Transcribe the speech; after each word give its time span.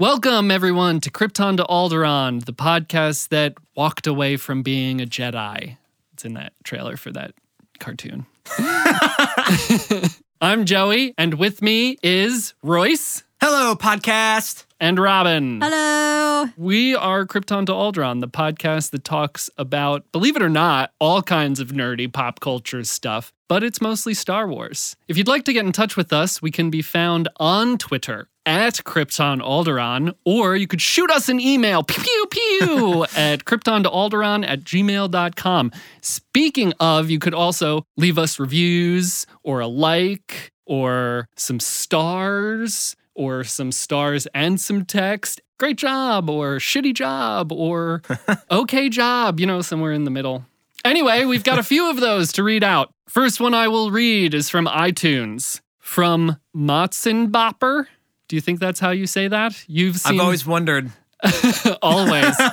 Welcome, 0.00 0.50
everyone, 0.50 1.02
to 1.02 1.10
Krypton 1.10 1.58
to 1.58 1.64
Alderaan, 1.64 2.42
the 2.46 2.54
podcast 2.54 3.28
that 3.28 3.52
walked 3.76 4.06
away 4.06 4.38
from 4.38 4.62
being 4.62 4.98
a 4.98 5.04
Jedi. 5.04 5.76
It's 6.14 6.24
in 6.24 6.32
that 6.32 6.54
trailer 6.64 6.96
for 6.96 7.10
that 7.12 7.34
cartoon. 7.80 8.24
I'm 10.40 10.64
Joey, 10.64 11.12
and 11.18 11.34
with 11.34 11.60
me 11.60 11.98
is 12.02 12.54
Royce 12.62 13.24
Hello, 13.42 13.74
podcast. 13.74 14.64
and 14.80 14.98
Robin. 14.98 15.60
Hello. 15.60 16.48
We 16.56 16.96
are 16.96 17.26
Krypton 17.26 17.66
to 17.66 17.72
Alderaan, 17.72 18.20
the 18.20 18.28
podcast 18.28 18.92
that 18.92 19.04
talks 19.04 19.50
about, 19.58 20.10
believe 20.12 20.34
it 20.34 20.40
or 20.40 20.48
not, 20.48 20.92
all 20.98 21.20
kinds 21.20 21.60
of 21.60 21.72
nerdy 21.72 22.10
pop 22.10 22.40
culture 22.40 22.84
stuff, 22.84 23.34
but 23.48 23.62
it's 23.62 23.82
mostly 23.82 24.14
Star 24.14 24.48
Wars. 24.48 24.96
If 25.08 25.18
you'd 25.18 25.28
like 25.28 25.44
to 25.44 25.52
get 25.52 25.66
in 25.66 25.72
touch 25.72 25.94
with 25.94 26.10
us, 26.10 26.40
we 26.40 26.50
can 26.50 26.70
be 26.70 26.80
found 26.80 27.28
on 27.36 27.76
Twitter 27.76 28.29
at 28.46 28.74
Krypton 28.84 29.40
Alderaan, 29.40 30.14
or 30.24 30.56
you 30.56 30.66
could 30.66 30.80
shoot 30.80 31.10
us 31.10 31.28
an 31.28 31.40
email, 31.40 31.82
pew 31.82 32.02
pew 32.02 32.26
pew, 32.30 33.02
at 33.16 33.44
kryptontoalderaan 33.44 34.46
at 34.46 34.60
gmail.com. 34.60 35.72
Speaking 36.00 36.72
of, 36.80 37.10
you 37.10 37.18
could 37.18 37.34
also 37.34 37.84
leave 37.96 38.18
us 38.18 38.38
reviews 38.38 39.26
or 39.42 39.60
a 39.60 39.66
like 39.66 40.52
or 40.66 41.28
some 41.36 41.60
stars 41.60 42.96
or 43.14 43.44
some 43.44 43.72
stars 43.72 44.26
and 44.34 44.60
some 44.60 44.84
text. 44.84 45.40
Great 45.58 45.76
job 45.76 46.30
or 46.30 46.56
shitty 46.56 46.94
job 46.94 47.52
or 47.52 48.02
okay 48.50 48.88
job, 48.88 49.40
you 49.40 49.46
know, 49.46 49.60
somewhere 49.60 49.92
in 49.92 50.04
the 50.04 50.10
middle. 50.10 50.44
Anyway, 50.84 51.24
we've 51.26 51.44
got 51.44 51.58
a 51.58 51.62
few 51.62 51.90
of 51.90 52.00
those 52.00 52.32
to 52.32 52.42
read 52.42 52.64
out. 52.64 52.90
First 53.06 53.40
one 53.40 53.52
I 53.52 53.68
will 53.68 53.90
read 53.90 54.32
is 54.32 54.48
from 54.48 54.66
iTunes 54.66 55.60
from 55.78 56.38
Motzenbopper. 56.56 57.86
Do 58.30 58.36
you 58.36 58.40
think 58.40 58.60
that's 58.60 58.78
how 58.78 58.90
you 58.90 59.08
say 59.08 59.26
that? 59.26 59.64
You've 59.66 59.96
seen 59.96 60.20
I've 60.20 60.24
always 60.24 60.46
wondered. 60.46 60.92
always. 61.82 62.36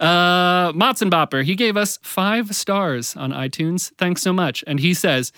Uh, 0.00 0.72
Motzenbopper, 0.72 1.44
he 1.44 1.54
gave 1.54 1.76
us 1.76 2.00
five 2.02 2.56
stars 2.56 3.14
on 3.14 3.30
iTunes. 3.30 3.92
Thanks 3.96 4.22
so 4.22 4.32
much. 4.32 4.64
And 4.66 4.80
he 4.80 4.92
says, 4.92 5.30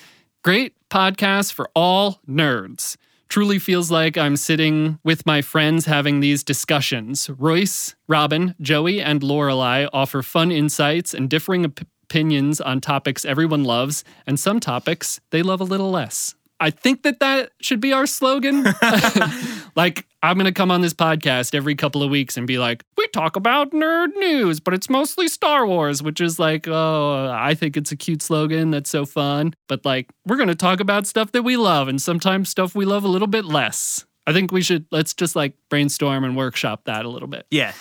Great 0.43 0.73
podcast 0.89 1.53
for 1.53 1.69
all 1.75 2.21
nerds. 2.27 2.97
Truly 3.29 3.59
feels 3.59 3.91
like 3.91 4.17
I'm 4.17 4.35
sitting 4.35 4.99
with 5.05 5.27
my 5.27 5.43
friends 5.43 5.85
having 5.85 6.21
these 6.21 6.43
discussions. 6.43 7.29
Royce, 7.29 7.97
Robin, 8.09 8.55
Joey, 8.63 9.03
and 9.03 9.23
Lorelei 9.23 9.87
offer 9.93 10.23
fun 10.23 10.51
insights 10.51 11.13
and 11.13 11.29
differing 11.29 11.67
op- 11.67 11.81
opinions 12.05 12.59
on 12.59 12.81
topics 12.81 13.27
everyone 13.27 13.65
loves, 13.65 14.05
and 14.27 14.41
some 14.41 14.59
topics 14.59 15.21
they 15.31 15.43
love 15.43 15.61
a 15.61 15.65
little 15.65 15.91
less. 15.91 16.35
I 16.59 16.71
think 16.71 17.03
that 17.03 17.21
that 17.21 17.51
should 17.61 17.81
be 17.81 17.93
our 17.93 18.07
slogan. 18.07 18.65
like, 19.77 20.07
I'm 20.23 20.37
going 20.37 20.47
to 20.47 20.53
come 20.53 20.71
on 20.71 20.81
this 20.81 20.95
podcast 20.95 21.55
every 21.55 21.75
couple 21.75 22.03
of 22.03 22.11
weeks 22.11 22.37
and 22.37 22.47
be 22.47 22.59
like, 22.59 22.83
we 22.97 23.07
talk 23.09 23.37
about 23.37 23.73
nerd 23.73 24.15
news, 24.17 24.61
but 24.61 24.75
it's 24.75 24.89
mostly 24.89 25.29
Star 25.29 25.67
Wars, 25.67 26.03
which 26.03 26.21
is 26.21 26.39
like, 26.39 26.67
oh, 26.67 27.31
I 27.33 27.55
think 27.55 27.77
it's 27.77 27.93
a 27.93 27.97
cute 27.97 28.23
slogan. 28.23 28.71
That's 28.71 28.91
so 28.91 29.05
fun. 29.05 29.55
But 29.69 29.85
like, 29.85 30.09
we're 30.27 30.37
going 30.37 30.49
to 30.49 30.55
talk 30.55 30.81
about 30.81 31.07
stuff 31.07 31.33
that 31.33 31.43
we 31.43 31.57
love 31.57 31.89
and 31.89 32.01
sometimes 32.01 32.49
stuff 32.49 32.75
we 32.75 32.85
love 32.85 33.05
a 33.05 33.09
little 33.09 33.29
bit 33.29 33.45
less. 33.45 34.07
I 34.27 34.33
think 34.33 34.51
we 34.51 34.63
should, 34.63 34.87
let's 34.91 35.15
just 35.15 35.37
like 35.37 35.55
brainstorm 35.69 36.25
and 36.25 36.37
workshop 36.37 36.85
that 36.85 37.05
a 37.05 37.09
little 37.09 37.29
bit. 37.29 37.47
Yeah, 37.51 37.73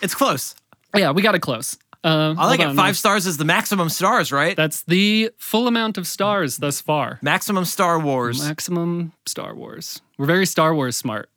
it's 0.00 0.14
close. 0.14 0.54
Yeah, 0.96 1.10
we 1.10 1.22
got 1.22 1.34
it 1.34 1.40
close. 1.40 1.76
Uh, 2.02 2.34
I 2.38 2.46
like 2.46 2.60
it. 2.60 2.66
on. 2.66 2.76
Five 2.76 2.96
stars 2.96 3.26
is 3.26 3.36
the 3.36 3.44
maximum 3.44 3.88
stars, 3.88 4.32
right? 4.32 4.56
That's 4.56 4.82
the 4.84 5.30
full 5.38 5.66
amount 5.66 5.98
of 5.98 6.06
stars 6.06 6.56
thus 6.56 6.80
far. 6.80 7.18
maximum 7.22 7.64
Star 7.64 7.98
Wars. 7.98 8.42
Maximum 8.42 9.12
Star 9.26 9.54
Wars. 9.54 10.00
We're 10.18 10.26
very 10.26 10.46
Star 10.46 10.74
Wars 10.74 10.96
smart. 10.96 11.28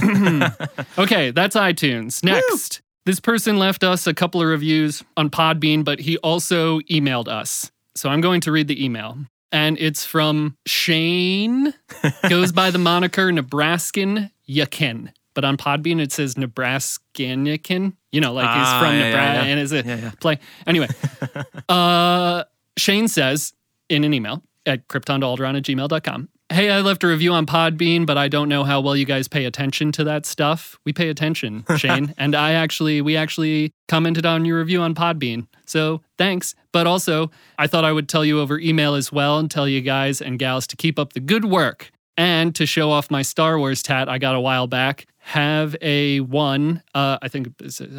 okay, 0.98 1.30
that's 1.30 1.56
iTunes. 1.56 2.24
Next, 2.24 2.80
this 3.04 3.20
person 3.20 3.58
left 3.58 3.84
us 3.84 4.06
a 4.06 4.14
couple 4.14 4.40
of 4.40 4.48
reviews 4.48 5.02
on 5.16 5.30
Podbean, 5.30 5.84
but 5.84 6.00
he 6.00 6.16
also 6.18 6.80
emailed 6.80 7.28
us. 7.28 7.70
So 7.94 8.08
I'm 8.08 8.20
going 8.20 8.40
to 8.42 8.52
read 8.52 8.68
the 8.68 8.84
email. 8.84 9.18
And 9.50 9.76
it's 9.78 10.06
from 10.06 10.56
Shane, 10.66 11.74
goes 12.28 12.52
by 12.52 12.70
the 12.70 12.78
moniker 12.78 13.30
Nebraskan 13.30 14.30
Yakin. 14.46 15.12
But 15.34 15.44
on 15.44 15.56
Podbean, 15.56 16.00
it 16.00 16.12
says 16.12 16.36
Nebraskan 16.36 17.46
Yakin. 17.46 17.96
You 18.10 18.20
know, 18.20 18.32
like 18.32 18.48
he's 18.48 18.66
Ah, 18.66 18.80
from 18.82 18.94
yeah, 18.94 19.04
Nebraska 19.08 19.44
yeah, 19.46 19.50
and 19.50 19.60
is 19.60 19.72
a 19.72 19.82
Yeah, 19.84 20.10
play. 20.20 20.38
Anyway, 20.66 20.88
uh, 21.68 22.44
Shane 22.76 23.08
says 23.08 23.52
in 23.88 24.04
an 24.04 24.14
email 24.14 24.42
at 24.66 24.88
kryptontoalderaan 24.88 25.56
at 25.56 25.62
gmail.com. 25.64 26.28
Hey, 26.50 26.70
I 26.70 26.80
left 26.80 27.02
a 27.02 27.06
review 27.06 27.32
on 27.32 27.46
Podbean, 27.46 28.04
but 28.04 28.18
I 28.18 28.28
don't 28.28 28.48
know 28.50 28.62
how 28.62 28.82
well 28.82 28.94
you 28.94 29.06
guys 29.06 29.26
pay 29.26 29.46
attention 29.46 29.90
to 29.92 30.04
that 30.04 30.26
stuff. 30.26 30.78
We 30.84 30.92
pay 30.92 31.08
attention, 31.08 31.64
Shane. 31.78 32.12
and 32.18 32.34
I 32.34 32.52
actually, 32.52 33.00
we 33.00 33.16
actually 33.16 33.72
commented 33.88 34.26
on 34.26 34.44
your 34.44 34.58
review 34.58 34.82
on 34.82 34.94
Podbean. 34.94 35.46
So 35.64 36.02
thanks. 36.18 36.54
But 36.70 36.86
also, 36.86 37.30
I 37.58 37.66
thought 37.68 37.84
I 37.86 37.92
would 37.92 38.06
tell 38.08 38.22
you 38.24 38.38
over 38.40 38.58
email 38.58 38.94
as 38.94 39.10
well 39.10 39.38
and 39.38 39.50
tell 39.50 39.66
you 39.66 39.80
guys 39.80 40.20
and 40.20 40.38
gals 40.38 40.66
to 40.66 40.76
keep 40.76 40.98
up 40.98 41.14
the 41.14 41.20
good 41.20 41.46
work. 41.46 41.90
And 42.16 42.54
to 42.56 42.66
show 42.66 42.90
off 42.90 43.10
my 43.10 43.22
Star 43.22 43.58
Wars 43.58 43.82
tat 43.82 44.08
I 44.08 44.18
got 44.18 44.34
a 44.34 44.40
while 44.40 44.66
back, 44.66 45.06
have 45.18 45.74
a 45.80 46.20
one. 46.20 46.82
Uh, 46.94 47.18
I 47.22 47.28
think 47.28 47.48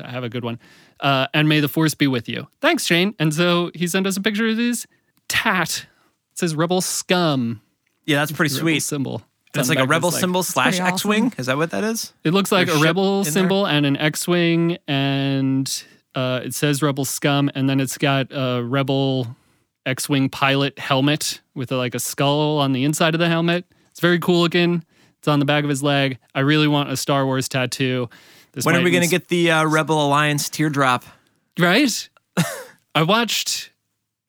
I 0.04 0.10
have 0.12 0.24
a 0.24 0.30
good 0.30 0.44
one. 0.44 0.60
Uh, 1.00 1.28
and 1.34 1.50
may 1.50 1.60
the 1.60 1.68
force 1.68 1.96
be 1.96 2.08
with 2.08 2.30
you. 2.30 2.48
Thanks, 2.62 2.86
Shane. 2.86 3.16
And 3.20 3.34
so 3.34 3.72
he 3.74 3.88
sent 3.88 4.06
us 4.08 4.16
a 4.16 4.22
picture 4.22 4.48
of 4.48 4.58
his 4.58 4.86
tat. 5.28 5.88
It 6.32 6.38
says 6.38 6.56
Rebel 6.56 6.80
Scum. 6.82 7.62
Yeah, 8.06 8.18
that's 8.20 8.32
pretty 8.32 8.54
Rebel 8.54 8.62
sweet. 8.68 8.80
symbol. 8.82 9.22
It's 9.56 9.70
like 9.70 9.78
a 9.80 9.86
rebel 9.86 10.10
like- 10.10 10.20
symbol 10.20 10.42
slash 10.44 10.80
pretty 10.80 10.94
X 10.94 11.06
Wing. 11.06 11.34
Is 11.38 11.46
that 11.46 11.58
what 11.58 11.72
that 11.72 11.84
is? 11.84 12.12
It 12.24 12.32
looks 12.34 12.52
like 12.52 12.68
Your 12.68 12.78
a 12.78 12.80
rebel 12.82 13.20
in 13.20 13.24
there? 13.26 13.32
symbol 13.34 13.68
and 13.68 13.86
an 13.86 13.96
X-wing, 13.98 14.78
and 14.88 15.84
uh, 16.16 16.42
it 16.44 16.56
says 16.56 16.82
Rebel 16.82 17.06
Scum, 17.06 17.52
and 17.54 17.70
then 17.70 17.80
it's 17.80 18.00
got 18.00 18.28
a 18.32 18.64
Rebel 18.64 19.36
X-wing 19.86 20.30
pilot 20.30 20.80
helmet 20.80 21.42
with 21.54 21.72
a, 21.72 21.78
like 21.78 21.94
a 21.94 22.00
skull 22.00 22.58
on 22.58 22.72
the 22.74 22.84
inside 22.84 23.14
of 23.14 23.20
the 23.20 23.30
helmet. 23.30 23.66
It's 23.94 24.00
very 24.00 24.18
cool 24.18 24.42
looking. 24.42 24.84
It's 25.20 25.28
on 25.28 25.38
the 25.38 25.46
back 25.46 25.64
of 25.64 25.70
his 25.70 25.84
leg. 25.84 26.18
I 26.34 26.40
really 26.40 26.68
want 26.68 26.90
a 26.90 26.98
Star 26.98 27.26
Wars 27.28 27.48
tattoo. 27.48 28.10
This 28.54 28.66
When 28.66 28.76
are 28.76 28.82
we 28.82 28.90
going 28.90 29.04
to 29.04 29.10
get 29.10 29.28
the 29.28 29.52
uh, 29.52 29.66
Rebel 29.66 30.04
Alliance 30.04 30.50
teardrop? 30.50 31.06
right? 31.60 32.10
I 32.96 33.04
watched. 33.04 33.70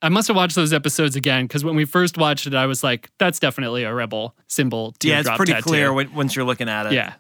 I 0.03 0.11
must 0.11 0.29
have 0.29 0.37
watched 0.37 0.55
those 0.55 0.75
episodes 0.75 1.17
again 1.17 1.47
because 1.47 1.65
when 1.65 1.77
we 1.77 1.87
first 1.87 2.19
watched 2.19 2.47
it, 2.47 2.55
I 2.55 2.67
was 2.67 2.85
like, 2.85 3.11
"That's 3.19 3.39
definitely 3.39 3.85
a 3.85 3.95
rebel 3.95 4.37
symbol." 4.49 4.95
Yeah, 5.03 5.21
it's 5.21 5.29
teardrop 5.29 5.37
pretty 5.39 5.53
tattoo. 5.55 5.63
clear 5.71 5.93
when, 5.95 6.13
once 6.15 6.37
you're 6.37 6.45
looking 6.45 6.69
at 6.69 6.85
it. 6.87 6.93
Yeah, 6.93 7.15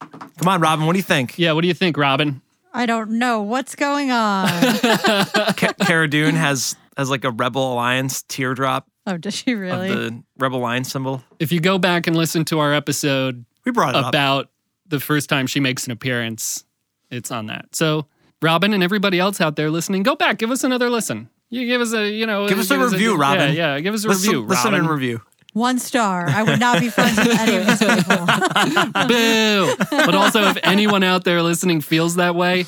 Come 0.00 0.48
on, 0.48 0.60
Robin. 0.62 0.86
What 0.86 0.94
do 0.94 0.98
you 0.98 1.02
think? 1.02 1.38
yeah. 1.38 1.52
What 1.52 1.60
do 1.60 1.68
you 1.68 1.74
think, 1.74 1.98
Robin? 1.98 2.40
I 2.72 2.86
don't 2.86 3.12
know 3.12 3.42
what's 3.42 3.74
going 3.74 4.10
on. 4.10 4.48
Ca- 4.78 5.74
Cara 5.82 6.08
Dune 6.08 6.34
has 6.34 6.76
has 6.96 7.10
like 7.10 7.24
a 7.24 7.30
Rebel 7.30 7.72
Alliance 7.74 8.22
teardrop 8.28 8.86
oh, 9.06 9.16
does 9.16 9.34
she 9.34 9.54
really? 9.54 9.90
of 9.90 9.96
the 9.98 10.22
Rebel 10.38 10.58
Alliance 10.58 10.90
symbol. 10.92 11.22
If 11.38 11.52
you 11.52 11.60
go 11.60 11.78
back 11.78 12.06
and 12.06 12.16
listen 12.16 12.44
to 12.46 12.58
our 12.58 12.72
episode 12.74 13.44
We 13.64 13.72
brought 13.72 13.94
it 13.94 13.98
up. 14.04 14.08
about 14.08 14.50
the 14.86 15.00
first 15.00 15.28
time 15.28 15.46
she 15.46 15.60
makes 15.60 15.86
an 15.86 15.92
appearance, 15.92 16.64
it's 17.10 17.30
on 17.30 17.46
that. 17.46 17.74
So, 17.74 18.06
Robin 18.42 18.72
and 18.72 18.82
everybody 18.82 19.18
else 19.18 19.40
out 19.40 19.56
there 19.56 19.70
listening, 19.70 20.02
go 20.02 20.16
back, 20.16 20.38
give 20.38 20.50
us 20.50 20.64
another 20.64 20.88
listen. 20.90 21.28
You 21.50 21.66
give 21.66 21.80
us 21.80 21.92
a, 21.92 22.08
you 22.08 22.26
know, 22.26 22.48
Give 22.48 22.58
us 22.58 22.70
a 22.70 22.78
review, 22.78 23.16
Robin. 23.16 23.54
Yeah, 23.54 23.74
yeah, 23.74 23.80
give 23.80 23.92
us 23.94 24.04
a 24.04 24.08
listen, 24.08 24.28
review, 24.30 24.46
listen 24.46 24.64
Robin. 24.72 24.80
and 24.80 24.88
review. 24.90 25.20
One 25.52 25.80
star. 25.80 26.28
I 26.28 26.44
would 26.44 26.60
not 26.60 26.78
be 26.78 26.90
friends 26.90 27.16
with 27.18 27.36
any 27.40 27.56
of 27.56 27.66
these 27.66 27.78
people. 27.80 28.24
Boo! 29.08 29.74
but 30.06 30.14
also, 30.14 30.44
if 30.44 30.58
anyone 30.62 31.02
out 31.02 31.24
there 31.24 31.42
listening 31.42 31.80
feels 31.80 32.14
that 32.16 32.36
way, 32.36 32.66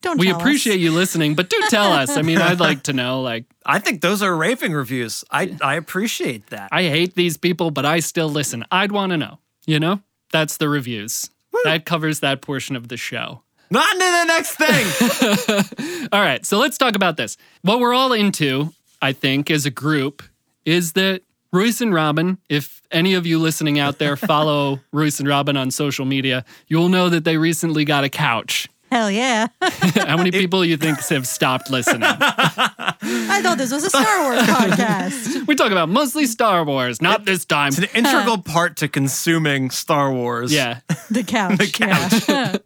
Don't 0.00 0.18
we 0.18 0.26
tell 0.26 0.36
us. 0.36 0.42
appreciate 0.42 0.80
you 0.80 0.92
listening. 0.92 1.34
But 1.34 1.50
do 1.50 1.60
tell 1.68 1.92
us. 1.92 2.16
I 2.16 2.22
mean, 2.22 2.38
I'd 2.38 2.60
like 2.60 2.84
to 2.84 2.92
know. 2.92 3.22
Like, 3.22 3.44
I 3.66 3.78
think 3.78 4.00
those 4.00 4.22
are 4.22 4.34
raving 4.34 4.72
reviews. 4.72 5.24
I 5.30 5.56
I 5.60 5.74
appreciate 5.74 6.48
that. 6.48 6.68
I 6.72 6.84
hate 6.84 7.14
these 7.14 7.36
people, 7.36 7.70
but 7.70 7.84
I 7.84 8.00
still 8.00 8.28
listen. 8.28 8.64
I'd 8.70 8.92
want 8.92 9.10
to 9.10 9.16
know. 9.16 9.38
You 9.66 9.80
know, 9.80 10.00
that's 10.32 10.56
the 10.56 10.68
reviews. 10.68 11.30
That 11.64 11.84
covers 11.84 12.20
that 12.20 12.40
portion 12.40 12.76
of 12.76 12.88
the 12.88 12.96
show. 12.96 13.42
Not 13.70 13.92
into 13.92 14.04
the 14.04 14.24
next 14.24 14.54
thing. 14.54 16.08
All 16.12 16.20
right, 16.20 16.44
so 16.46 16.58
let's 16.58 16.78
talk 16.78 16.94
about 16.94 17.16
this. 17.16 17.36
What 17.62 17.80
we're 17.80 17.92
all 17.92 18.12
into, 18.12 18.72
I 19.02 19.12
think, 19.12 19.50
as 19.50 19.66
a 19.66 19.70
group, 19.70 20.22
is 20.64 20.92
that 20.94 21.22
Royce 21.52 21.80
and 21.80 21.92
Robin, 21.92 22.38
if 22.48 22.80
any 22.90 23.14
of 23.14 23.26
you 23.26 23.38
listening 23.38 23.78
out 23.78 23.98
there 23.98 24.16
follow 24.16 24.80
Royce 24.92 25.18
and 25.18 25.28
Robin 25.28 25.56
on 25.56 25.70
social 25.70 26.06
media, 26.06 26.44
you'll 26.68 26.88
know 26.88 27.08
that 27.08 27.24
they 27.24 27.36
recently 27.36 27.84
got 27.84 28.04
a 28.04 28.08
couch. 28.08 28.68
Hell 28.90 29.10
yeah. 29.10 29.48
How 29.60 30.16
many 30.16 30.30
people 30.30 30.64
you 30.64 30.76
think 30.76 30.98
have 31.08 31.26
stopped 31.26 31.70
listening? 31.70 32.02
I 32.04 33.40
thought 33.42 33.58
this 33.58 33.72
was 33.72 33.84
a 33.84 33.90
Star 33.90 34.22
Wars 34.22 34.40
podcast. 34.40 35.36
We 35.48 35.54
talk 35.54 35.72
about 35.72 35.88
mostly 35.88 36.26
Star 36.26 36.64
Wars, 36.64 37.00
not 37.00 37.24
this 37.24 37.44
time. 37.44 37.68
it's 37.68 37.78
an 37.78 37.84
integral 37.94 38.38
part 38.38 38.76
to 38.78 38.88
consuming 38.88 39.70
Star 39.70 40.12
Wars. 40.12 40.52
Yeah. 40.52 40.80
The 41.10 41.22
couch. 41.22 41.58
The 41.58 41.66
couch. 41.66 42.28
Yeah. 42.28 42.56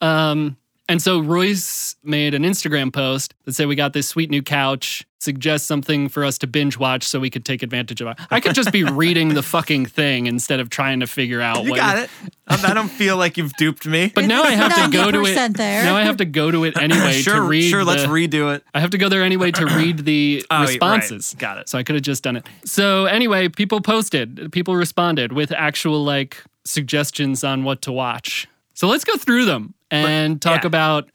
Um, 0.00 0.56
And 0.88 1.02
so 1.02 1.18
Royce 1.20 1.96
made 2.04 2.32
an 2.34 2.44
Instagram 2.44 2.92
post 2.92 3.34
that 3.44 3.54
said, 3.54 3.66
We 3.66 3.74
got 3.74 3.92
this 3.92 4.06
sweet 4.06 4.30
new 4.30 4.42
couch. 4.42 5.04
Suggest 5.18 5.66
something 5.66 6.08
for 6.08 6.24
us 6.24 6.38
to 6.38 6.46
binge 6.46 6.78
watch 6.78 7.02
so 7.02 7.18
we 7.18 7.30
could 7.30 7.44
take 7.44 7.64
advantage 7.64 8.00
of 8.00 8.06
it. 8.06 8.18
I 8.30 8.38
could 8.38 8.54
just 8.54 8.70
be 8.70 8.84
reading 9.02 9.30
the 9.34 9.42
fucking 9.42 9.86
thing 9.86 10.26
instead 10.26 10.60
of 10.60 10.70
trying 10.70 11.00
to 11.00 11.08
figure 11.08 11.40
out 11.40 11.64
You 11.64 11.70
what 11.70 11.78
got 11.78 11.98
it. 11.98 12.10
I 12.46 12.70
I 12.70 12.74
don't 12.74 12.86
feel 12.88 13.16
like 13.16 13.36
you've 13.36 13.52
duped 13.54 13.86
me. 13.86 14.12
But 14.14 14.26
now 14.26 14.44
I 14.44 14.52
have 14.52 14.74
to 14.84 14.96
go 14.96 15.10
to 15.10 15.24
it. 15.24 15.36
90% 15.36 15.56
there. 15.56 15.82
Now 15.82 15.96
I 15.96 16.02
have 16.02 16.18
to 16.18 16.24
go 16.24 16.52
to 16.52 16.62
it 16.62 16.76
anyway 16.78 17.14
sure, 17.14 17.34
to 17.36 17.42
read. 17.42 17.68
sure. 17.68 17.82
Let's 17.82 18.02
the- 18.02 18.08
redo 18.08 18.54
it. 18.54 18.62
I 18.72 18.78
have 18.78 18.90
to 18.90 18.98
go 18.98 19.08
there 19.08 19.24
anyway 19.24 19.50
to 19.52 19.66
read 19.66 20.04
the 20.04 20.44
Oh, 20.50 20.58
right. 20.60 20.68
responses. 20.68 21.34
Got 21.36 21.58
it. 21.58 21.68
So 21.68 21.78
I 21.78 21.82
could 21.82 21.96
have 21.96 22.04
just 22.04 22.22
done 22.22 22.36
it. 22.36 22.46
So 22.64 23.06
anyway, 23.06 23.48
people 23.48 23.80
posted, 23.80 24.52
people 24.52 24.76
responded 24.76 25.32
with 25.32 25.50
actual 25.50 26.04
like 26.04 26.44
suggestions 26.64 27.42
on 27.42 27.64
what 27.64 27.82
to 27.82 27.90
watch. 27.90 28.46
So 28.74 28.86
let's 28.86 29.04
go 29.04 29.16
through 29.16 29.46
them 29.46 29.74
and 29.90 30.40
talk 30.40 30.62
yeah. 30.62 30.68
about 30.68 31.10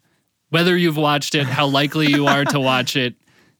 whether 0.50 0.76
you've 0.76 0.96
watched 0.96 1.34
it, 1.34 1.46
how 1.46 1.66
likely 1.66 2.08
you 2.08 2.26
are 2.26 2.44
to 2.44 2.60
watch 2.60 2.96
it, 2.96 3.14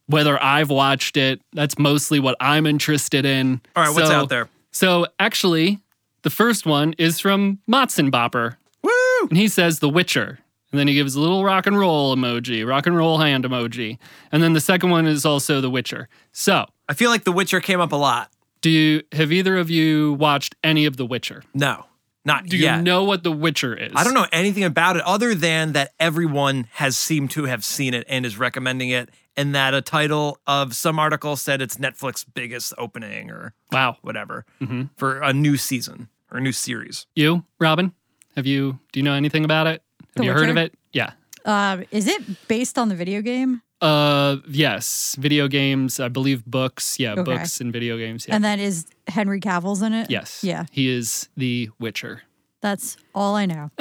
whether 0.07 0.41
I've 0.43 0.71
watched 0.71 1.17
it. 1.17 1.41
That's 1.53 1.79
mostly 1.79 2.21
what 2.21 2.37
I'm 2.41 2.67
interested 2.67 3.25
in. 3.25 3.61
All 3.75 3.85
right, 3.85 3.95
what's 3.95 4.11
out 4.11 4.29
there? 4.29 4.49
So 4.73 5.07
actually, 5.19 5.81
the 6.23 6.31
first 6.31 6.67
one 6.67 6.95
is 6.99 7.19
from 7.19 7.59
Motzenbopper. 7.71 8.57
Woo! 8.83 8.93
And 9.29 9.37
he 9.37 9.49
says 9.49 9.79
The 9.79 9.89
Witcher. 9.89 10.39
And 10.71 10.79
then 10.79 10.89
he 10.89 10.95
gives 10.95 11.15
a 11.15 11.21
little 11.21 11.45
rock 11.45 11.67
and 11.67 11.79
roll 11.79 12.17
emoji, 12.17 12.67
rock 12.67 12.87
and 12.87 12.97
roll 12.97 13.19
hand 13.19 13.45
emoji. 13.45 13.99
And 14.31 14.43
then 14.43 14.55
the 14.55 14.61
second 14.61 14.89
one 14.91 15.07
is 15.07 15.27
also 15.27 15.61
The 15.61 15.69
Witcher. 15.69 16.09
So, 16.33 16.67
I 16.89 16.95
feel 16.95 17.11
like 17.11 17.25
The 17.25 17.33
Witcher 17.33 17.61
came 17.61 17.81
up 17.81 17.93
a 17.93 17.97
lot. 17.97 18.31
do 18.63 18.71
you 18.71 19.03
have 19.13 19.33
either 19.33 19.59
of 19.59 19.69
you 19.69 20.15
watched 20.15 20.55
any 20.65 20.87
of 20.87 20.97
The 20.97 21.05
Witcher? 21.05 21.43
No, 21.53 21.85
not 22.25 22.47
Do 22.47 22.57
you 22.57 22.77
know 22.83 23.05
what 23.05 23.23
The 23.23 23.33
Witcher 23.33 23.75
is? 23.75 23.93
I 23.97 24.05
don't 24.05 24.15
know 24.15 24.27
anything 24.33 24.65
about 24.65 24.97
it 24.97 25.03
other 25.03 25.35
than 25.35 25.73
that 25.73 25.93
everyone 25.99 26.67
has 26.75 26.97
seemed 26.97 27.31
to 27.33 27.45
have 27.45 27.65
seen 27.65 27.95
it 27.95 28.05
and 28.09 28.25
is 28.25 28.39
recommending 28.39 28.91
it, 28.91 29.11
and 29.37 29.55
that 29.55 29.75
a 29.75 29.81
title 29.83 30.39
of 30.47 30.75
some 30.75 30.99
article 30.99 31.37
said 31.37 31.61
it's 31.63 31.77
Netflix's 31.77 32.25
biggest 32.25 32.73
opening 32.79 33.31
or 33.31 33.55
Wow. 33.73 33.97
whatever 34.03 34.45
Mhm. 34.61 34.91
for 34.97 35.21
a 35.21 35.33
new 35.33 35.57
season 35.57 36.09
or 36.31 36.39
a 36.39 36.41
new 36.41 36.53
series. 36.53 37.07
You, 37.17 37.45
Robin? 37.59 37.93
Have 38.37 38.47
you 38.47 38.79
do 38.93 39.01
you 39.01 39.05
know 39.05 39.15
anything 39.15 39.45
about 39.45 39.67
it? 39.67 39.83
Have 40.01 40.09
The 40.17 40.25
you 40.25 40.33
heard 40.33 40.49
of 40.51 40.57
it? 40.57 40.75
Yeah. 40.93 41.13
Uh, 41.45 41.79
is 41.91 42.07
it 42.07 42.47
based 42.49 42.79
on 42.79 42.89
the 42.89 42.95
video 42.95 43.21
game? 43.21 43.63
Uh 43.83 44.37
yes, 44.49 45.17
video 45.19 45.49
games, 45.49 45.99
I 46.01 46.09
believe 46.09 46.45
books. 46.47 46.99
Yeah, 47.01 47.13
Okay. 47.15 47.23
books 47.25 47.61
and 47.61 47.73
video 47.73 47.99
games. 47.99 48.27
Yeah. 48.29 48.37
And 48.37 48.45
then 48.45 48.61
is 48.61 48.87
Henry 49.09 49.41
Cavill's 49.41 49.83
in 49.83 49.93
it? 49.93 50.09
yes. 50.11 50.43
Yeah, 50.45 50.67
He 50.71 50.89
is 50.89 51.29
the 51.37 51.69
Witcher. 51.81 52.23
that's 52.61 52.97
all 53.15 53.35
I 53.35 53.45
know. 53.47 53.71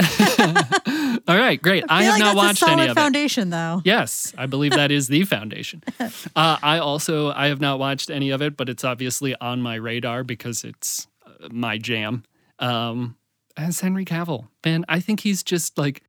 All 1.27 1.38
right, 1.38 1.62
great. 1.62 1.83
I, 1.88 2.01
feel 2.03 2.12
have 2.13 2.19
like 2.19 2.19
not 2.19 2.36
watched 2.36 2.63
any 2.68 2.81
of 2.83 2.89
it. 2.89 2.95
foundation, 2.95 3.51
though. 3.51 3.81
Yes, 3.86 4.33
I 4.38 4.48
believe 4.48 4.71
that 4.71 4.89
is 4.92 5.07
the 5.07 5.24
foundation. 5.36 5.83
Uh, 6.00 6.57
I 6.63 6.80
also 6.80 7.31
I 7.31 7.48
have 7.48 7.62
not 7.62 7.77
watched 7.77 8.09
any 8.09 8.31
of 8.31 8.42
it, 8.42 8.57
but 8.57 8.69
it's 8.69 8.83
obviously 8.83 9.36
on 9.36 9.62
my 9.62 9.75
radar 9.75 10.24
because 10.24 10.63
it's 10.63 11.07
uh, 11.25 11.48
my 11.51 11.77
jam. 11.77 12.24
Um, 12.57 13.18
as 13.56 13.81
Henry 13.81 14.03
Cavill, 14.06 14.48
man, 14.65 14.83
I 14.89 15.00
think 15.00 15.19
he's 15.19 15.44
just 15.44 15.77
like 15.77 16.01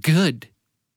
good. 0.00 0.48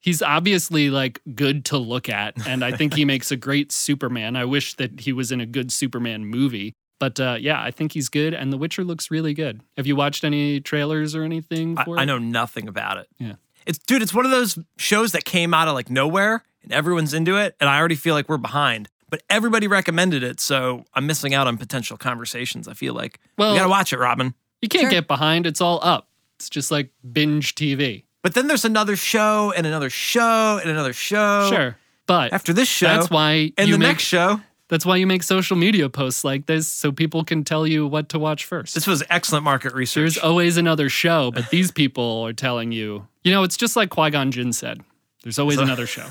He's 0.08 0.22
obviously 0.22 0.90
like 0.90 1.20
good 1.36 1.66
to 1.66 1.78
look 1.78 2.08
at, 2.08 2.48
and 2.48 2.64
I 2.64 2.72
think 2.72 2.94
he 2.94 3.04
makes 3.14 3.30
a 3.30 3.36
great 3.36 3.74
Superman. 3.74 4.38
I 4.38 4.46
wish 4.46 4.76
that 4.76 5.02
he 5.02 5.12
was 5.12 5.34
in 5.34 5.42
a 5.42 5.46
good 5.46 5.70
Superman 5.70 6.26
movie. 6.26 6.74
But 6.98 7.20
uh, 7.20 7.36
yeah, 7.38 7.62
I 7.62 7.72
think 7.72 7.92
he's 7.92 8.08
good, 8.08 8.34
and 8.34 8.54
The 8.54 8.58
Witcher 8.58 8.86
looks 8.86 9.12
really 9.12 9.34
good. 9.34 9.60
Have 9.76 9.86
you 9.86 9.98
watched 9.98 10.24
any 10.24 10.62
trailers 10.62 11.14
or 11.14 11.24
anything 11.24 11.78
I, 11.78 11.84
for 11.84 12.00
I 12.00 12.04
it? 12.04 12.06
know 12.06 12.20
nothing 12.20 12.70
about 12.70 12.98
it. 13.00 13.08
Yeah. 13.20 13.34
It's 13.66 13.80
dude, 13.80 14.02
it's 14.02 14.14
one 14.14 14.24
of 14.24 14.32
those 14.32 14.58
shows 14.78 15.12
that 15.12 15.26
came 15.26 15.54
out 15.54 15.68
of 15.68 15.74
like 15.74 15.90
nowhere 15.90 16.42
and 16.64 16.72
everyone's 16.72 17.14
into 17.14 17.36
it, 17.36 17.58
and 17.60 17.70
I 17.70 17.78
already 17.78 17.96
feel 17.96 18.16
like 18.16 18.30
we're 18.30 18.38
behind. 18.38 18.88
But 19.10 19.24
everybody 19.30 19.68
recommended 19.68 20.24
it, 20.24 20.40
so 20.40 20.86
I'm 20.94 21.06
missing 21.06 21.34
out 21.34 21.48
on 21.48 21.58
potential 21.58 21.98
conversations. 21.98 22.68
I 22.70 22.74
feel 22.76 22.94
like 22.94 23.20
Well- 23.38 23.52
we 23.52 23.58
gotta 23.60 23.70
watch 23.70 23.92
it, 23.92 24.00
Robin. 24.00 24.34
You 24.62 24.70
can't 24.70 24.84
Sure. 24.84 24.90
get 24.92 25.08
behind. 25.10 25.46
It's 25.46 25.60
all 25.60 25.80
up. 25.84 26.08
It's 26.38 26.50
just 26.50 26.72
like 26.72 26.92
binge 27.12 27.56
TV. 27.56 28.06
But 28.28 28.34
then 28.34 28.48
there's 28.48 28.66
another 28.66 28.98
show 28.98 29.54
and 29.56 29.66
another 29.66 29.90
show 29.90 30.60
and 30.62 30.70
another 30.70 30.92
show. 30.92 31.48
Sure. 31.50 31.78
But 32.08 32.34
After 32.34 32.52
this 32.52 32.68
show, 32.68 32.88
that's 32.88 33.10
why 33.10 33.54
and 33.58 33.70
you 33.70 33.76
the 33.76 33.80
make 33.80 33.88
next 33.88 34.04
show. 34.04 34.42
that's 34.68 34.86
why 34.86 34.98
you 34.98 35.08
make 35.08 35.24
social 35.24 35.56
media 35.56 35.88
posts 35.88 36.26
like 36.26 36.46
this 36.46 36.68
so 36.68 36.92
people 36.92 37.24
can 37.24 37.46
tell 37.46 37.66
you 37.66 37.88
what 37.88 38.10
to 38.10 38.20
watch 38.20 38.44
first. 38.44 38.74
This 38.76 38.86
was 38.86 39.02
excellent 39.10 39.46
market 39.46 39.74
research. 39.74 40.16
There's 40.16 40.18
always 40.18 40.58
another 40.58 40.90
show, 40.90 41.32
but 41.32 41.50
these 41.52 41.72
people 41.72 42.24
are 42.28 42.34
telling 42.34 42.74
you. 42.74 43.08
You 43.24 43.32
know, 43.32 43.44
it's 43.44 43.56
just 43.56 43.78
like 43.78 43.92
Qui 43.92 44.10
Gon 44.10 44.30
Jinn 44.32 44.52
said. 44.52 44.82
There's 45.24 45.40
always 45.40 45.58
another 45.60 45.88
show. 45.88 46.04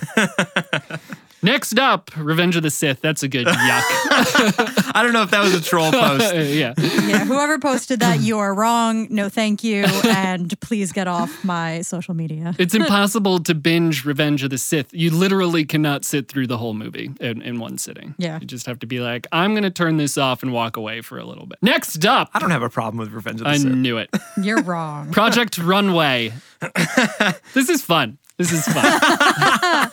Next 1.43 1.79
up, 1.79 2.11
Revenge 2.17 2.57
of 2.57 2.63
the 2.63 2.71
Sith. 2.71 3.03
That's 3.03 3.23
a 3.23 3.29
good 3.29 3.47
yuck. 3.47 4.86
I 4.97 5.03
don't 5.03 5.13
know 5.13 5.23
if 5.23 5.31
that 5.31 5.43
was 5.43 5.55
a 5.55 5.61
troll 5.61 5.93
post. 5.93 6.35
yeah. 6.35 6.73
Yeah, 6.79 7.25
whoever 7.27 7.59
posted 7.59 8.01
that, 8.01 8.21
you 8.21 8.39
are 8.39 8.55
wrong. 8.55 9.07
No, 9.11 9.29
thank 9.29 9.63
you, 9.63 9.85
and 10.05 10.59
please 10.61 10.91
get 10.93 11.07
off 11.07 11.45
my 11.45 11.83
social 11.83 12.15
media. 12.15 12.55
It's 12.59 12.75
impossible 12.75 13.41
to 13.41 13.55
binge 13.55 14.05
Revenge 14.05 14.43
of 14.43 14.51
the 14.51 14.59
Sith. 14.59 14.93
You 14.95 15.11
literally 15.11 15.65
cannot 15.67 16.05
sit 16.07 16.29
through 16.29 16.47
the 16.47 16.57
whole 16.57 16.73
movie 16.75 17.11
in, 17.21 17.43
in 17.43 17.59
one 17.61 17.77
sitting. 17.79 18.15
Yeah. 18.17 18.41
You 18.41 18.47
just 18.47 18.65
have 18.67 18.79
to 18.79 18.87
be 18.87 19.01
like, 19.01 19.27
I'm 19.33 19.53
going 19.53 19.65
to 19.65 19.71
turn 19.71 19.99
this 19.99 20.17
off 20.17 20.43
and 20.43 20.53
walk 20.53 20.77
away 20.77 21.03
for 21.03 21.19
a 21.19 21.25
little 21.25 21.47
bit. 21.47 21.59
Next 21.61 22.05
up, 22.07 22.31
I 22.33 22.39
don't 22.39 22.51
have 22.51 22.63
a 22.63 22.71
problem 22.71 22.99
with 22.99 23.13
Revenge 23.13 23.41
of 23.41 23.45
the 23.45 23.51
I 23.51 23.57
Sith. 23.59 23.73
I 23.73 23.75
knew 23.75 23.99
it. 23.99 24.09
You're 24.43 24.63
wrong. 24.63 25.13
Project 25.13 25.59
Runway. 25.59 26.33
this 27.55 27.69
is 27.69 27.83
fun. 27.83 28.19
This 28.39 28.53
is 28.53 28.65
fun. 28.67 29.91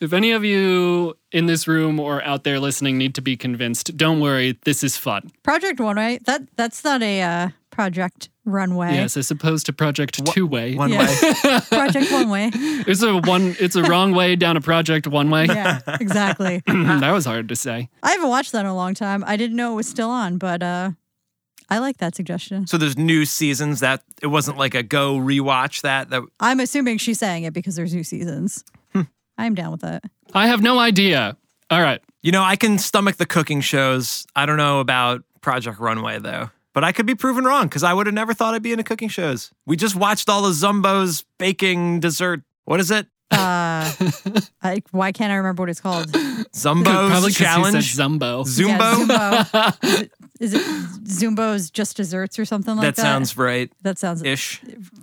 If 0.00 0.12
any 0.12 0.32
of 0.32 0.44
you 0.44 1.16
in 1.32 1.46
this 1.46 1.66
room 1.68 1.98
or 2.00 2.22
out 2.24 2.44
there 2.44 2.60
listening 2.60 2.98
need 2.98 3.14
to 3.16 3.22
be 3.22 3.36
convinced, 3.36 3.96
don't 3.96 4.20
worry. 4.20 4.58
This 4.64 4.82
is 4.84 4.96
fun. 4.96 5.30
Project 5.42 5.80
One 5.80 5.96
Way. 5.96 6.18
That 6.26 6.42
that's 6.56 6.82
not 6.84 7.02
a 7.02 7.22
uh, 7.22 7.48
Project 7.70 8.28
Runway. 8.44 8.92
Yes, 8.94 9.16
as 9.16 9.30
opposed 9.30 9.66
to 9.66 9.72
Project 9.72 10.24
Two 10.26 10.46
Way. 10.46 10.74
One 10.76 10.90
Yeah. 10.92 11.06
way. 11.44 11.60
Project 11.70 12.12
One 12.12 12.28
Way. 12.28 12.50
It's 12.54 13.02
a 13.02 13.16
one. 13.18 13.56
It's 13.58 13.74
a 13.76 13.82
wrong 13.82 14.12
way 14.12 14.36
down 14.36 14.56
a 14.56 14.60
Project 14.60 15.06
One 15.06 15.30
Way. 15.30 15.46
Yeah, 15.46 15.80
exactly. 16.00 16.62
that 16.66 17.10
was 17.12 17.24
hard 17.24 17.48
to 17.48 17.56
say. 17.56 17.88
I 18.02 18.10
haven't 18.12 18.28
watched 18.28 18.52
that 18.52 18.60
in 18.60 18.66
a 18.66 18.74
long 18.74 18.94
time. 18.94 19.24
I 19.26 19.36
didn't 19.36 19.56
know 19.56 19.72
it 19.72 19.76
was 19.76 19.88
still 19.88 20.10
on, 20.10 20.36
but 20.38 20.62
uh, 20.62 20.90
I 21.70 21.78
like 21.78 21.96
that 21.98 22.14
suggestion. 22.14 22.66
So 22.66 22.76
there's 22.76 22.98
new 22.98 23.24
seasons 23.24 23.80
that 23.80 24.02
it 24.22 24.26
wasn't 24.26 24.58
like 24.58 24.74
a 24.74 24.82
go 24.82 25.16
rewatch 25.16 25.80
that 25.80 26.10
that 26.10 26.22
I'm 26.38 26.60
assuming 26.60 26.98
she's 26.98 27.18
saying 27.18 27.44
it 27.44 27.54
because 27.54 27.76
there's 27.76 27.94
new 27.94 28.04
seasons. 28.04 28.62
I'm 29.38 29.54
down 29.54 29.72
with 29.72 29.80
that. 29.82 30.04
I 30.32 30.46
have 30.48 30.62
no 30.62 30.78
idea. 30.78 31.36
All 31.70 31.80
right. 31.82 32.00
you 32.22 32.30
know, 32.32 32.42
I 32.42 32.56
can 32.56 32.78
stomach 32.78 33.16
the 33.16 33.26
cooking 33.26 33.60
shows. 33.60 34.26
I 34.36 34.46
don't 34.46 34.56
know 34.58 34.80
about 34.80 35.22
Project 35.40 35.78
Runway 35.80 36.18
though. 36.18 36.50
But 36.72 36.82
I 36.82 36.90
could 36.92 37.06
be 37.06 37.14
proven 37.14 37.44
wrong 37.44 37.66
because 37.68 37.84
I 37.84 37.92
would 37.92 38.06
have 38.06 38.14
never 38.14 38.34
thought 38.34 38.52
I'd 38.54 38.62
be 38.62 38.70
in 38.72 38.78
into 38.80 38.88
cooking 38.88 39.08
shows. 39.08 39.52
We 39.64 39.76
just 39.76 39.94
watched 39.94 40.28
all 40.28 40.42
the 40.42 40.50
Zumbo's 40.50 41.24
baking 41.38 42.00
dessert. 42.00 42.42
What 42.64 42.80
is 42.80 42.90
it? 42.90 43.06
Uh, 43.30 43.36
I, 44.62 44.82
why 44.90 45.12
can't 45.12 45.32
I 45.32 45.36
remember 45.36 45.62
what 45.62 45.70
it's 45.70 45.80
called? 45.80 46.08
Zumbo's 46.12 46.84
Probably 46.84 47.28
because 47.28 47.40
you 47.40 47.46
challenge. 47.46 47.94
said 47.94 48.04
Zumbo. 48.04 48.44
Zumbo. 48.44 49.08
Yeah, 49.08 49.44
Zumbo. 49.44 49.72
is, 49.84 50.00
it, 50.00 50.12
is 50.40 50.54
it 50.54 50.62
Zumbo's 51.04 51.70
Just 51.70 51.96
Desserts 51.96 52.38
or 52.40 52.44
something 52.44 52.74
like 52.76 52.82
that 52.86 52.96
that? 52.96 53.02
sounds 53.02 53.36
right 53.36 53.72
that 53.82 53.98
sounds 53.98 54.22
ish. 54.24 54.60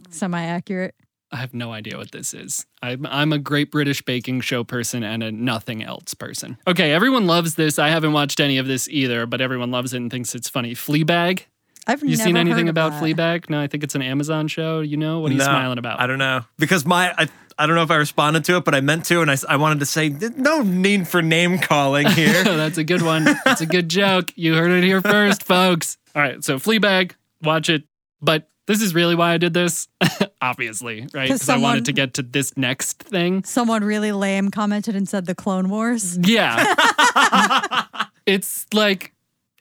semi 0.10 0.42
accurate. 0.44 0.94
I 1.32 1.38
have 1.38 1.54
no 1.54 1.72
idea 1.72 1.98
what 1.98 2.12
this 2.12 2.34
is. 2.34 2.66
I'm, 2.82 3.06
I'm 3.06 3.32
a 3.32 3.38
great 3.40 3.72
British 3.72 4.02
baking 4.02 4.42
show 4.42 4.64
person 4.66 5.02
and 5.04 5.24
a 5.24 5.32
nothing 5.32 5.82
else 5.84 6.14
person. 6.14 6.58
Okay, 6.68 6.92
everyone 6.92 7.26
loves 7.26 7.56
this. 7.56 7.80
I 7.80 7.88
haven't 7.88 8.12
watched 8.12 8.40
any 8.42 8.58
of 8.58 8.68
this 8.68 8.90
either, 8.90 9.26
but 9.26 9.40
everyone 9.40 9.72
loves 9.72 9.94
it 9.94 9.98
and 9.98 10.12
thinks 10.12 10.36
it's 10.36 10.50
funny. 10.50 10.76
Fleabag. 10.76 11.44
I've 11.88 12.04
You 12.04 12.10
never 12.10 12.24
seen 12.24 12.38
anything 12.38 12.66
heard 12.66 12.70
about 12.70 12.92
that. 12.92 13.02
Fleabag? 13.02 13.50
No, 13.50 13.60
I 13.62 13.68
think 13.68 13.84
it's 13.84 13.96
an 13.96 14.02
Amazon 14.02 14.48
show. 14.48 14.82
You 14.82 14.98
know 14.98 15.20
what 15.20 15.32
are 15.32 15.34
you 15.34 15.40
No, 15.40 15.46
smiling 15.46 15.78
about? 15.80 16.00
I 16.00 16.06
don't 16.06 16.20
know 16.20 16.42
because 16.60 16.86
my 16.86 17.12
I, 17.18 17.28
I 17.58 17.66
don't 17.66 17.76
know 17.76 17.82
if 17.84 17.92
I 17.92 17.96
responded 17.96 18.46
to 18.46 18.58
it, 18.58 18.66
but 18.66 18.76
I 18.76 18.82
meant 18.82 19.06
to, 19.06 19.22
and 19.22 19.32
I, 19.32 19.38
I 19.50 19.56
wanted 19.56 19.80
to 19.80 19.86
say 19.86 20.10
no 20.10 20.62
need 20.62 21.08
for 21.08 21.22
name 21.22 21.58
calling 21.60 22.08
here. 22.08 22.44
That's 22.44 22.78
a 22.78 22.84
good 22.84 23.02
one. 23.02 23.24
That's 23.46 23.62
a 23.62 23.66
good 23.66 23.90
joke. 23.90 24.32
You 24.36 24.54
heard 24.56 24.72
it 24.72 24.84
here 24.84 25.02
first, 25.02 25.44
folks. 25.44 25.98
All 26.14 26.22
right, 26.22 26.44
so 26.44 26.58
Fleabag, 26.60 27.14
watch 27.42 27.70
it. 27.70 27.84
But 28.22 28.48
this 28.68 28.82
is 28.82 28.94
really 28.94 29.16
why 29.16 29.34
I 29.34 29.38
did 29.38 29.54
this, 29.54 29.88
obviously, 30.42 31.08
right? 31.14 31.28
Because 31.28 31.50
I 31.50 31.58
wanted 31.58 31.86
to 31.86 31.94
get 31.94 32.14
to 32.16 32.22
this 32.22 32.56
next 32.58 33.00
thing. 33.04 33.44
Someone 33.44 33.84
really 33.84 34.12
lame 34.12 34.52
commented 34.52 34.96
and 34.96 35.08
said 35.08 35.26
the 35.26 35.36
Clone 35.36 35.70
Wars. 35.70 36.18
Yeah. 36.18 37.86
it's 38.26 38.66
like 38.74 39.14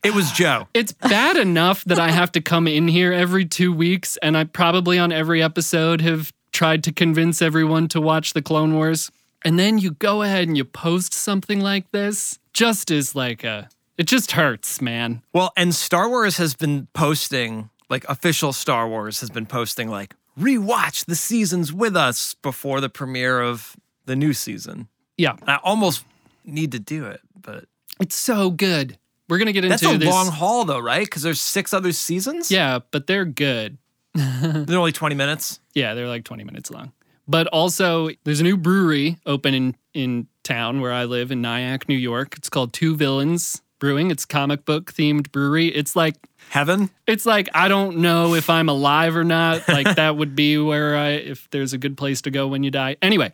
it 0.03 0.15
was 0.15 0.31
Joe. 0.33 0.69
it's 0.75 0.93
bad 0.93 1.37
enough 1.37 1.85
that 1.85 1.99
I 1.99 2.11
have 2.11 2.33
to 2.33 2.41
come 2.41 2.67
in 2.67 2.89
here 2.89 3.13
every 3.13 3.45
two 3.45 3.73
weeks, 3.73 4.17
and 4.19 4.37
I 4.37 4.45
probably 4.45 4.99
on 4.99 5.13
every 5.13 5.43
episode 5.43 6.01
have 6.01 6.33
tried 6.53 6.85
to 6.85 6.93
convince 6.93 7.41
everyone 7.43 7.89
to 7.89 8.01
watch 8.01 8.33
the 8.33 8.43
Clone 8.43 8.75
Wars. 8.75 9.11
And 9.43 9.59
then 9.59 9.79
you 9.79 9.93
go 9.93 10.23
ahead 10.23 10.49
and 10.49 10.57
you 10.57 10.65
post 10.65 11.15
something 11.15 11.61
like 11.61 11.91
this, 11.93 12.39
just 12.53 12.91
as 12.91 13.15
like 13.15 13.45
a, 13.45 13.69
it 13.97 14.07
just 14.07 14.33
hurts, 14.33 14.81
man. 14.81 15.23
Well, 15.33 15.53
and 15.57 15.75
Star 15.75 16.09
Wars 16.09 16.37
has 16.37 16.55
been 16.55 16.89
posting, 16.93 17.70
like 17.91 18.05
official 18.09 18.53
Star 18.53 18.89
Wars 18.89 19.21
has 19.21 19.29
been 19.29 19.47
posting, 19.47 19.89
like 19.89 20.15
rewatch 20.39 21.05
the 21.05 21.17
seasons 21.17 21.73
with 21.73 21.97
us 21.97 22.35
before 22.35 22.81
the 22.81 22.89
premiere 22.89 23.41
of 23.43 23.77
the 24.07 24.17
new 24.17 24.33
season. 24.33 24.89
Yeah, 25.19 25.37
I 25.47 25.57
almost 25.57 26.05
need 26.45 26.73
to 26.73 26.79
do 26.79 27.05
it, 27.07 27.21
but 27.39 27.65
it's 28.01 28.17
so 28.17 28.51
good. 28.51 28.97
We're 29.29 29.39
gonna 29.39 29.53
get 29.53 29.65
into 29.65 29.77
that's 29.77 29.95
a 29.95 29.99
this. 29.99 30.09
long 30.09 30.29
haul 30.29 30.65
though, 30.65 30.79
right? 30.79 31.05
Because 31.05 31.23
there's 31.23 31.41
six 31.41 31.75
other 31.75 31.93
seasons. 31.93 32.51
yeah, 32.51 32.79
but 32.91 33.07
they're 33.07 33.27
good. 33.27 33.77
they're 34.15 34.79
only 34.79 34.93
20 34.93 35.15
minutes. 35.15 35.61
Yeah, 35.75 35.95
they're 35.95 36.09
like 36.09 36.25
20 36.25 36.43
minutes 36.43 36.71
long. 36.71 36.93
But 37.29 37.47
also, 37.49 38.11
there's 38.25 38.41
a 38.41 38.43
new 38.43 38.57
brewery 38.57 39.19
open 39.25 39.55
in, 39.55 39.77
in 39.95 40.27
town 40.43 40.81
where 40.81 40.93
I 40.93 41.05
live 41.05 41.31
in 41.31 41.41
Nyack, 41.41 41.89
New 41.89 41.95
York. 41.95 42.35
It's 42.37 42.49
called 42.49 42.73
Two 42.73 42.97
Villains 42.97 43.63
Brewing. 43.79 44.11
It's 44.11 44.25
comic 44.25 44.65
book 44.65 44.93
themed 44.93 45.31
brewery. 45.31 45.69
It's 45.69 45.95
like 45.95 46.17
Heaven. 46.51 46.91
it's 47.07 47.25
like 47.25 47.49
I 47.55 47.69
don't 47.69 47.99
know 47.99 48.35
if 48.35 48.51
I'm 48.51 48.69
alive 48.69 49.15
or 49.15 49.23
not. 49.23 49.69
Like 49.69 49.87
that 49.97 50.17
would 50.17 50.35
be 50.35 50.59
where 50.59 50.97
I 50.97 51.11
if 51.11 51.49
there's 51.51 51.73
a 51.73 51.79
good 51.79 51.97
place 51.97 52.23
to 52.23 52.31
go 52.33 52.49
when 52.49 52.65
you 52.65 52.73
die. 52.73 52.97
Anyway, 53.01 53.33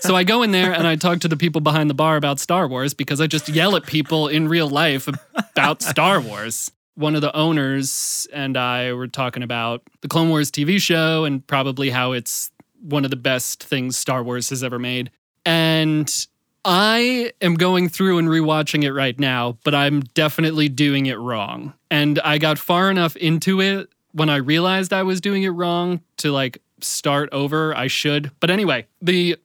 so 0.00 0.16
I 0.16 0.24
go 0.24 0.42
in 0.42 0.50
there 0.50 0.72
and 0.72 0.86
I 0.86 0.96
talk 0.96 1.20
to 1.20 1.28
the 1.28 1.36
people 1.36 1.60
behind 1.60 1.90
the 1.90 1.94
bar 1.94 2.16
about 2.16 2.40
Star 2.40 2.66
Wars 2.66 2.94
because 2.94 3.20
I 3.20 3.26
just 3.26 3.50
yell 3.50 3.76
at 3.76 3.84
people 3.84 4.28
in 4.28 4.48
real 4.48 4.68
life 4.70 5.06
about 5.34 5.82
Star 5.82 6.22
Wars. 6.22 6.72
One 6.94 7.14
of 7.14 7.20
the 7.20 7.36
owners 7.36 8.26
and 8.32 8.56
I 8.56 8.94
were 8.94 9.08
talking 9.08 9.42
about 9.42 9.82
the 10.00 10.08
Clone 10.08 10.30
Wars 10.30 10.50
TV 10.50 10.80
show 10.80 11.24
and 11.24 11.46
probably 11.46 11.90
how 11.90 12.12
it's 12.12 12.50
one 12.80 13.04
of 13.04 13.10
the 13.10 13.16
best 13.16 13.62
things 13.62 13.98
Star 13.98 14.22
Wars 14.22 14.48
has 14.48 14.64
ever 14.64 14.78
made. 14.78 15.10
And 15.44 16.26
I 16.64 17.32
am 17.40 17.54
going 17.54 17.88
through 17.88 18.18
and 18.18 18.28
rewatching 18.28 18.84
it 18.84 18.92
right 18.92 19.18
now, 19.18 19.58
but 19.64 19.74
I'm 19.74 20.00
definitely 20.00 20.68
doing 20.68 21.06
it 21.06 21.18
wrong. 21.18 21.74
And 21.90 22.18
I 22.20 22.38
got 22.38 22.58
far 22.58 22.90
enough 22.90 23.16
into 23.16 23.60
it 23.60 23.90
when 24.12 24.30
I 24.30 24.36
realized 24.36 24.92
I 24.92 25.02
was 25.02 25.20
doing 25.20 25.42
it 25.42 25.50
wrong 25.50 26.00
to 26.18 26.32
like 26.32 26.62
start 26.80 27.28
over. 27.32 27.76
I 27.76 27.86
should. 27.88 28.30
But 28.40 28.50
anyway, 28.50 28.86
the 29.02 29.36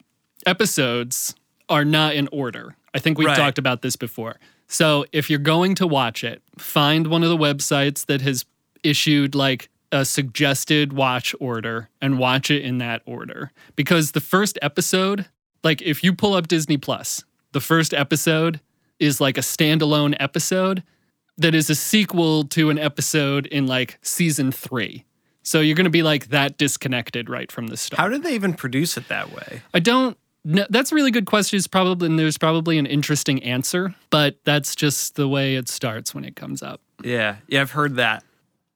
episodes 0.45 1.35
are 1.67 1.85
not 1.85 2.15
in 2.15 2.27
order. 2.31 2.75
I 2.93 2.99
think 2.99 3.17
we've 3.17 3.27
Right. 3.27 3.37
talked 3.37 3.57
about 3.57 3.81
this 3.81 3.95
before. 3.95 4.39
So 4.67 5.05
if 5.11 5.29
you're 5.29 5.39
going 5.39 5.75
to 5.75 5.87
watch 5.87 6.23
it, 6.23 6.41
find 6.57 7.07
one 7.07 7.23
of 7.23 7.29
the 7.29 7.37
websites 7.37 8.05
that 8.05 8.21
has 8.21 8.45
issued 8.83 9.35
like 9.35 9.69
a 9.91 10.05
suggested 10.05 10.93
watch 10.93 11.35
order 11.39 11.89
and 12.01 12.17
watch 12.19 12.49
it 12.51 12.63
in 12.63 12.77
that 12.77 13.01
order. 13.05 13.51
Because 13.75 14.11
the 14.11 14.21
first 14.21 14.57
episode, 14.61 15.25
like 15.63 15.81
if 15.81 16.03
you 16.03 16.13
pull 16.13 16.33
up 16.33 16.47
Disney 16.47 16.77
Plus, 16.77 17.23
the 17.51 17.59
first 17.59 17.93
episode 17.93 18.59
is 18.99 19.19
like 19.21 19.37
a 19.37 19.41
standalone 19.41 20.15
episode 20.19 20.83
that 21.37 21.55
is 21.55 21.69
a 21.69 21.75
sequel 21.75 22.43
to 22.43 22.69
an 22.69 22.77
episode 22.77 23.45
in 23.47 23.65
like 23.65 23.97
season 24.01 24.51
three. 24.51 25.05
So 25.41 25.61
you're 25.61 25.75
going 25.75 25.85
to 25.85 25.89
be 25.89 26.03
like 26.03 26.27
that 26.27 26.57
disconnected 26.57 27.29
right 27.29 27.51
from 27.51 27.67
the 27.67 27.77
start. 27.77 27.97
How 27.99 28.09
did 28.09 28.23
they 28.23 28.35
even 28.35 28.53
produce 28.53 28.97
it 28.97 29.07
that 29.07 29.31
way? 29.31 29.61
I 29.73 29.79
don't. 29.79 30.17
No, 30.45 30.65
that's 30.69 30.91
a 30.91 30.95
really 30.95 31.11
good 31.11 31.25
question. 31.25 31.57
It's 31.57 31.67
probably 31.67 32.07
and 32.07 32.17
there's 32.19 32.37
probably 32.37 32.77
an 32.77 32.85
interesting 32.85 33.41
answer, 33.43 33.93
but 34.09 34.37
that's 34.45 34.75
just 34.75 35.15
the 35.15 35.27
way 35.27 35.55
it 35.55 35.67
starts 35.67 36.13
when 36.15 36.23
it 36.23 36.35
comes 36.35 36.61
up. 36.63 36.81
Yeah, 37.03 37.37
yeah, 37.47 37.61
I've 37.61 37.71
heard 37.71 37.95
that. 37.97 38.23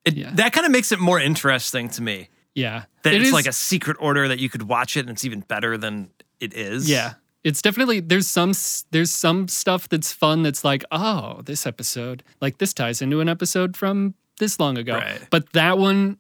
It, 0.05 0.15
Yeah. 0.15 0.31
That 0.33 0.51
kind 0.53 0.65
of 0.65 0.71
makes 0.71 0.91
it 0.91 0.99
more 0.99 1.19
interesting 1.19 1.89
to 1.89 2.01
me. 2.01 2.29
Yeah, 2.55 2.83
That 3.03 3.13
It 3.13 3.21
it's 3.21 3.27
is- 3.29 3.33
like 3.33 3.47
a 3.47 3.53
secret 3.53 3.97
order 3.99 4.27
that 4.27 4.39
you 4.39 4.49
could 4.49 4.63
watch 4.63 4.95
it 4.97 5.01
and 5.01 5.09
it's 5.11 5.23
even 5.25 5.39
better 5.41 5.77
than 5.77 6.09
it 6.43 6.53
is. 6.53 6.89
Yeah. 6.89 7.13
It's 7.43 7.62
definitely 7.62 8.00
there's 8.00 8.27
some 8.27 8.53
there's 8.91 9.12
some 9.12 9.47
stuff 9.47 9.89
that's 9.89 10.13
fun 10.13 10.43
that's 10.43 10.63
like, 10.63 10.83
oh, 10.91 11.41
this 11.43 11.65
episode, 11.65 12.23
like 12.39 12.57
this 12.57 12.73
ties 12.73 13.01
into 13.01 13.19
an 13.19 13.27
episode 13.27 13.75
from 13.75 14.13
this 14.39 14.59
long 14.59 14.77
ago. 14.77 14.95
Right. 14.95 15.21
But 15.29 15.51
that 15.53 15.77
one 15.77 16.17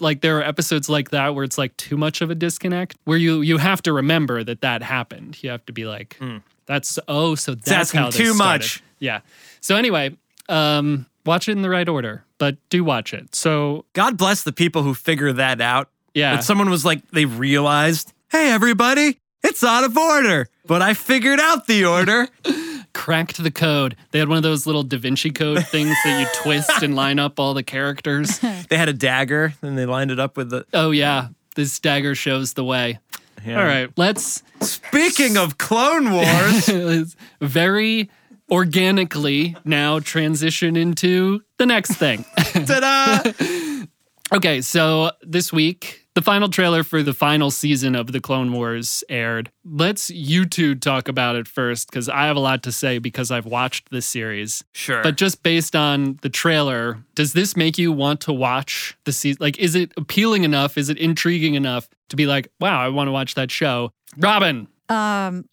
like 0.00 0.20
there 0.20 0.38
are 0.38 0.42
episodes 0.42 0.88
like 0.88 1.10
that 1.10 1.34
where 1.34 1.44
it's 1.44 1.56
like 1.56 1.76
too 1.78 1.96
much 1.96 2.20
of 2.20 2.30
a 2.30 2.34
disconnect 2.34 2.96
where 3.04 3.18
you 3.18 3.40
you 3.40 3.58
have 3.58 3.82
to 3.82 3.92
remember 3.92 4.44
that 4.44 4.60
that 4.62 4.82
happened. 4.82 5.42
You 5.42 5.50
have 5.50 5.64
to 5.66 5.72
be 5.72 5.84
like 5.84 6.18
that's 6.66 6.98
oh, 7.08 7.34
so 7.34 7.54
that's 7.54 7.92
how 7.92 8.06
this 8.06 8.16
too 8.16 8.34
started. 8.34 8.38
much. 8.60 8.82
Yeah. 8.98 9.20
So 9.60 9.76
anyway, 9.76 10.16
um 10.48 11.06
watch 11.24 11.48
it 11.48 11.52
in 11.52 11.62
the 11.62 11.70
right 11.70 11.88
order, 11.88 12.24
but 12.38 12.56
do 12.68 12.82
watch 12.84 13.14
it. 13.14 13.34
So, 13.34 13.84
God 13.92 14.16
bless 14.16 14.42
the 14.42 14.52
people 14.52 14.82
who 14.82 14.94
figure 14.94 15.32
that 15.32 15.60
out. 15.60 15.88
yeah. 16.14 16.32
When 16.32 16.42
someone 16.42 16.68
was 16.70 16.84
like, 16.84 17.08
they 17.10 17.24
realized, 17.24 18.12
hey, 18.30 18.50
everybody, 18.50 19.20
it's 19.52 19.62
out 19.62 19.84
of 19.84 19.98
order. 19.98 20.48
But 20.64 20.80
I 20.80 20.94
figured 20.94 21.38
out 21.38 21.66
the 21.66 21.84
order. 21.84 22.26
cracked 22.94 23.42
the 23.42 23.50
code. 23.50 23.96
They 24.10 24.18
had 24.18 24.28
one 24.28 24.38
of 24.38 24.42
those 24.42 24.66
little 24.66 24.82
Da 24.82 24.96
Vinci 24.96 25.30
Code 25.30 25.66
things 25.66 25.94
that 26.04 26.20
you 26.20 26.26
twist 26.42 26.82
and 26.82 26.96
line 26.96 27.18
up 27.18 27.38
all 27.38 27.52
the 27.52 27.62
characters. 27.62 28.38
they 28.70 28.78
had 28.78 28.88
a 28.88 28.94
dagger 28.94 29.52
and 29.60 29.76
they 29.76 29.84
lined 29.84 30.10
it 30.10 30.18
up 30.18 30.38
with 30.38 30.48
the. 30.48 30.64
Oh 30.72 30.90
yeah, 30.90 31.28
this 31.54 31.78
dagger 31.78 32.14
shows 32.14 32.54
the 32.54 32.64
way. 32.64 32.98
Yeah. 33.44 33.60
All 33.60 33.66
right, 33.66 33.90
let's 33.98 34.42
Speaking 34.62 35.36
of 35.36 35.58
Clone 35.58 36.12
Wars, 36.12 37.14
very 37.40 38.08
organically 38.50 39.56
now 39.64 39.98
transition 39.98 40.76
into 40.76 41.42
the 41.58 41.66
next 41.66 41.92
thing. 41.96 42.24
ta-da! 42.36 43.86
okay, 44.34 44.62
so 44.62 45.10
this 45.22 45.52
week 45.52 46.01
the 46.14 46.22
final 46.22 46.48
trailer 46.48 46.82
for 46.82 47.02
the 47.02 47.14
final 47.14 47.50
season 47.50 47.94
of 47.94 48.12
the 48.12 48.20
Clone 48.20 48.52
Wars 48.52 49.02
aired. 49.08 49.50
Let's 49.64 50.10
you 50.10 50.44
two 50.44 50.74
talk 50.74 51.08
about 51.08 51.36
it 51.36 51.48
first 51.48 51.88
because 51.90 52.08
I 52.08 52.26
have 52.26 52.36
a 52.36 52.40
lot 52.40 52.62
to 52.64 52.72
say 52.72 52.98
because 52.98 53.30
I've 53.30 53.46
watched 53.46 53.90
this 53.90 54.04
series. 54.06 54.62
Sure. 54.72 55.02
But 55.02 55.16
just 55.16 55.42
based 55.42 55.74
on 55.74 56.18
the 56.22 56.28
trailer, 56.28 56.98
does 57.14 57.32
this 57.32 57.56
make 57.56 57.78
you 57.78 57.92
want 57.92 58.20
to 58.22 58.32
watch 58.32 58.96
the 59.04 59.12
season? 59.12 59.38
Like, 59.40 59.58
is 59.58 59.74
it 59.74 59.92
appealing 59.96 60.44
enough? 60.44 60.76
Is 60.76 60.90
it 60.90 60.98
intriguing 60.98 61.54
enough 61.54 61.88
to 62.10 62.16
be 62.16 62.26
like, 62.26 62.48
wow, 62.60 62.78
I 62.80 62.88
want 62.88 63.08
to 63.08 63.12
watch 63.12 63.34
that 63.36 63.50
show? 63.50 63.92
Robin, 64.18 64.68
Um, 64.90 65.46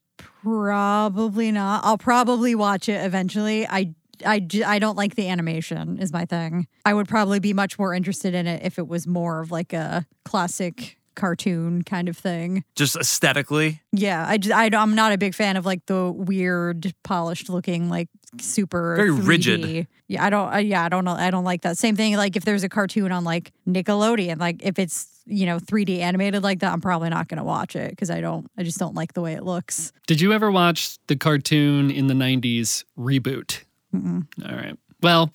probably 0.43 1.51
not. 1.51 1.85
I'll 1.85 1.97
probably 1.97 2.55
watch 2.55 2.89
it 2.89 3.03
eventually. 3.05 3.65
I, 3.67 3.93
I, 4.25 4.39
j- 4.39 4.63
I 4.63 4.79
don't 4.79 4.95
like 4.97 5.15
the 5.15 5.27
animation 5.29 5.97
is 5.99 6.11
my 6.13 6.25
thing. 6.25 6.67
I 6.85 6.93
would 6.93 7.07
probably 7.07 7.39
be 7.39 7.53
much 7.53 7.77
more 7.79 7.93
interested 7.93 8.33
in 8.33 8.47
it 8.47 8.63
if 8.65 8.77
it 8.79 8.87
was 8.87 9.07
more 9.07 9.39
of 9.41 9.51
like 9.51 9.73
a 9.73 10.05
classic 10.25 10.97
cartoon 11.15 11.81
kind 11.83 12.07
of 12.07 12.17
thing. 12.17 12.63
just 12.75 12.95
aesthetically. 12.95 13.81
Yeah, 13.91 14.25
I, 14.25 14.37
just, 14.37 14.55
I 14.55 14.69
am 14.71 14.95
not 14.95 15.11
a 15.11 15.17
big 15.17 15.35
fan 15.35 15.57
of 15.57 15.65
like 15.65 15.85
the 15.85 16.09
weird 16.11 16.93
polished 17.03 17.49
looking 17.49 17.89
like 17.89 18.07
super 18.39 18.95
Very 18.95 19.09
3D. 19.11 19.27
rigid. 19.27 19.87
Yeah, 20.07 20.23
I 20.25 20.29
don't. 20.29 20.53
Uh, 20.53 20.57
yeah, 20.57 20.83
I 20.85 20.89
don't 20.89 21.03
know. 21.05 21.11
I 21.11 21.29
don't 21.29 21.43
like 21.43 21.61
that. 21.63 21.77
Same 21.77 21.95
thing. 21.95 22.15
Like 22.15 22.35
if 22.37 22.45
there's 22.45 22.63
a 22.63 22.69
cartoon 22.69 23.11
on 23.11 23.23
like 23.25 23.51
Nickelodeon, 23.67 24.39
like 24.39 24.63
if 24.63 24.79
it's 24.79 25.07
you 25.25 25.45
know 25.45 25.59
3D 25.59 25.99
animated 25.99 26.41
like 26.41 26.59
that, 26.59 26.71
I'm 26.71 26.81
probably 26.81 27.09
not 27.09 27.27
gonna 27.27 27.43
watch 27.43 27.75
it 27.75 27.91
because 27.91 28.09
I 28.09 28.21
don't. 28.21 28.49
I 28.57 28.63
just 28.63 28.79
don't 28.79 28.95
like 28.95 29.13
the 29.13 29.21
way 29.21 29.33
it 29.33 29.43
looks. 29.43 29.91
did 30.07 30.21
you 30.21 30.31
ever 30.33 30.49
watch 30.51 30.97
the 31.07 31.15
cartoon 31.15 31.91
in 31.91 32.07
the 32.07 32.13
90s 32.15 32.85
reboot? 32.97 33.63
All 33.93 34.55
right. 34.55 34.77
Well, 35.01 35.31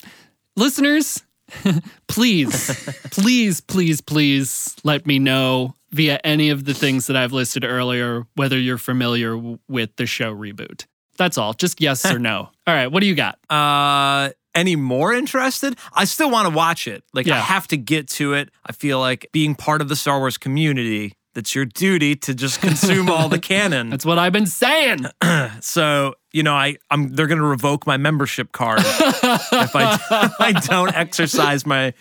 listeners, 0.55 1.23
please, 2.07 2.69
please, 3.11 3.61
please, 3.61 4.01
please 4.01 4.75
let 4.83 5.05
me 5.05 5.19
know 5.19 5.75
via 5.91 6.19
any 6.23 6.49
of 6.49 6.65
the 6.65 6.73
things 6.73 7.07
that 7.07 7.15
I've 7.15 7.31
listed 7.31 7.63
earlier 7.63 8.25
whether 8.35 8.57
you're 8.57 8.77
familiar 8.77 9.37
with 9.67 9.95
the 9.95 10.05
show 10.05 10.33
reboot. 10.33 10.85
That's 11.17 11.37
all. 11.37 11.53
Just 11.53 11.79
yes 11.79 12.05
or 12.05 12.19
no. 12.19 12.49
All 12.67 12.73
right. 12.73 12.87
What 12.87 12.99
do 12.99 13.07
you 13.07 13.15
got? 13.15 13.39
Uh, 13.49 14.31
any 14.53 14.75
more 14.75 15.13
interested? 15.13 15.77
I 15.93 16.03
still 16.03 16.29
want 16.29 16.49
to 16.49 16.53
watch 16.53 16.87
it. 16.87 17.03
Like, 17.13 17.29
I 17.29 17.39
have 17.39 17.67
to 17.69 17.77
get 17.77 18.09
to 18.11 18.33
it. 18.33 18.49
I 18.65 18.73
feel 18.73 18.99
like 18.99 19.29
being 19.31 19.55
part 19.55 19.81
of 19.81 19.87
the 19.87 19.95
Star 19.95 20.19
Wars 20.19 20.37
community, 20.37 21.13
that's 21.33 21.55
your 21.55 21.65
duty 21.65 22.15
to 22.17 22.33
just 22.33 22.59
consume 22.61 23.09
all 23.09 23.29
the 23.29 23.39
canon. 23.39 23.89
That's 23.89 24.05
what 24.05 24.17
I've 24.19 24.33
been 24.33 24.45
saying. 24.47 25.05
So, 25.61 26.15
you 26.35 26.43
know, 26.43 26.53
I, 26.53 26.75
I'm 26.91 27.15
they're 27.15 27.27
gonna 27.27 27.47
revoke 27.47 27.87
my 27.87 27.95
membership 27.95 28.51
card 28.51 28.79
if 28.83 29.73
I 29.73 29.93
if 30.25 30.41
I 30.41 30.51
don't 30.51 30.93
exercise 30.93 31.65
my 31.65 31.93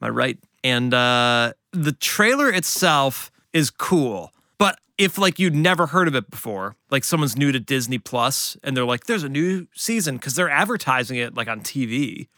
my 0.00 0.08
right. 0.08 0.38
And 0.64 0.94
uh 0.94 1.52
the 1.72 1.92
trailer 1.92 2.50
itself 2.50 3.30
is 3.52 3.68
cool. 3.68 4.32
But 4.56 4.80
if 4.96 5.18
like 5.18 5.38
you'd 5.38 5.54
never 5.54 5.88
heard 5.88 6.08
of 6.08 6.14
it 6.14 6.30
before, 6.30 6.76
like 6.90 7.04
someone's 7.04 7.36
new 7.36 7.52
to 7.52 7.60
Disney 7.60 7.98
Plus 7.98 8.56
and 8.64 8.74
they're 8.74 8.86
like, 8.86 9.04
there's 9.04 9.22
a 9.22 9.28
new 9.28 9.66
season 9.74 10.16
because 10.16 10.34
they're 10.34 10.48
advertising 10.48 11.18
it 11.18 11.36
like 11.36 11.46
on 11.46 11.60
TV. 11.60 12.28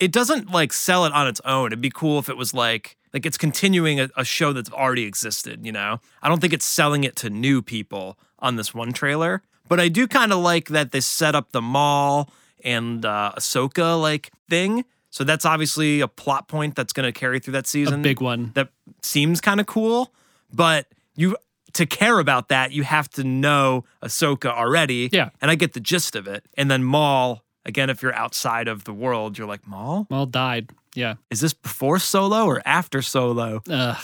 It 0.00 0.10
doesn't 0.10 0.50
like 0.50 0.72
sell 0.72 1.04
it 1.04 1.12
on 1.12 1.28
its 1.28 1.40
own. 1.44 1.68
It'd 1.68 1.80
be 1.80 1.90
cool 1.90 2.18
if 2.18 2.28
it 2.28 2.36
was 2.36 2.52
like 2.52 2.96
like 3.14 3.24
it's 3.24 3.38
continuing 3.38 4.00
a, 4.00 4.08
a 4.16 4.24
show 4.24 4.52
that's 4.52 4.70
already 4.72 5.04
existed, 5.04 5.64
you 5.64 5.70
know? 5.70 6.00
I 6.20 6.28
don't 6.28 6.40
think 6.40 6.52
it's 6.52 6.66
selling 6.66 7.04
it 7.04 7.14
to 7.16 7.30
new 7.30 7.62
people 7.62 8.18
on 8.40 8.56
this 8.56 8.74
one 8.74 8.92
trailer. 8.92 9.42
But 9.70 9.80
I 9.80 9.88
do 9.88 10.06
kind 10.06 10.32
of 10.34 10.40
like 10.40 10.68
that 10.68 10.92
they 10.92 11.00
set 11.00 11.34
up 11.34 11.52
the 11.52 11.62
Maul 11.62 12.28
and 12.62 13.04
uh 13.06 13.32
Ahsoka 13.38 13.98
like 13.98 14.30
thing. 14.50 14.84
So 15.08 15.24
that's 15.24 15.44
obviously 15.46 16.00
a 16.02 16.08
plot 16.08 16.46
point 16.48 16.74
that's 16.76 16.92
gonna 16.92 17.12
carry 17.12 17.38
through 17.40 17.52
that 17.52 17.64
A 17.64 17.68
season 17.68 18.02
big 18.02 18.20
one. 18.20 18.50
that 18.54 18.68
seems 19.00 19.40
kind 19.40 19.58
of 19.60 19.66
cool, 19.66 20.12
but 20.52 20.86
you 21.16 21.36
to 21.72 21.86
care 21.86 22.18
about 22.18 22.48
that, 22.48 22.72
you 22.72 22.82
have 22.82 23.08
to 23.10 23.22
know 23.24 23.84
Ahsoka 24.02 24.46
already. 24.50 25.08
Yeah. 25.12 25.30
And 25.40 25.50
I 25.50 25.54
get 25.54 25.72
the 25.72 25.80
gist 25.80 26.16
of 26.16 26.26
it. 26.26 26.44
And 26.56 26.68
then 26.68 26.82
Maul, 26.82 27.44
again, 27.64 27.88
if 27.90 28.02
you're 28.02 28.14
outside 28.14 28.66
of 28.66 28.82
the 28.84 28.92
world, 28.92 29.38
you're 29.38 29.46
like, 29.46 29.64
Maul? 29.68 30.06
All 30.10 30.26
died. 30.26 30.70
Yeah. 30.96 31.14
Is 31.30 31.40
this 31.40 31.52
before 31.54 32.00
Solo 32.00 32.44
or 32.44 32.60
after 32.66 33.02
Solo? 33.02 33.62
Ugh. 33.70 33.96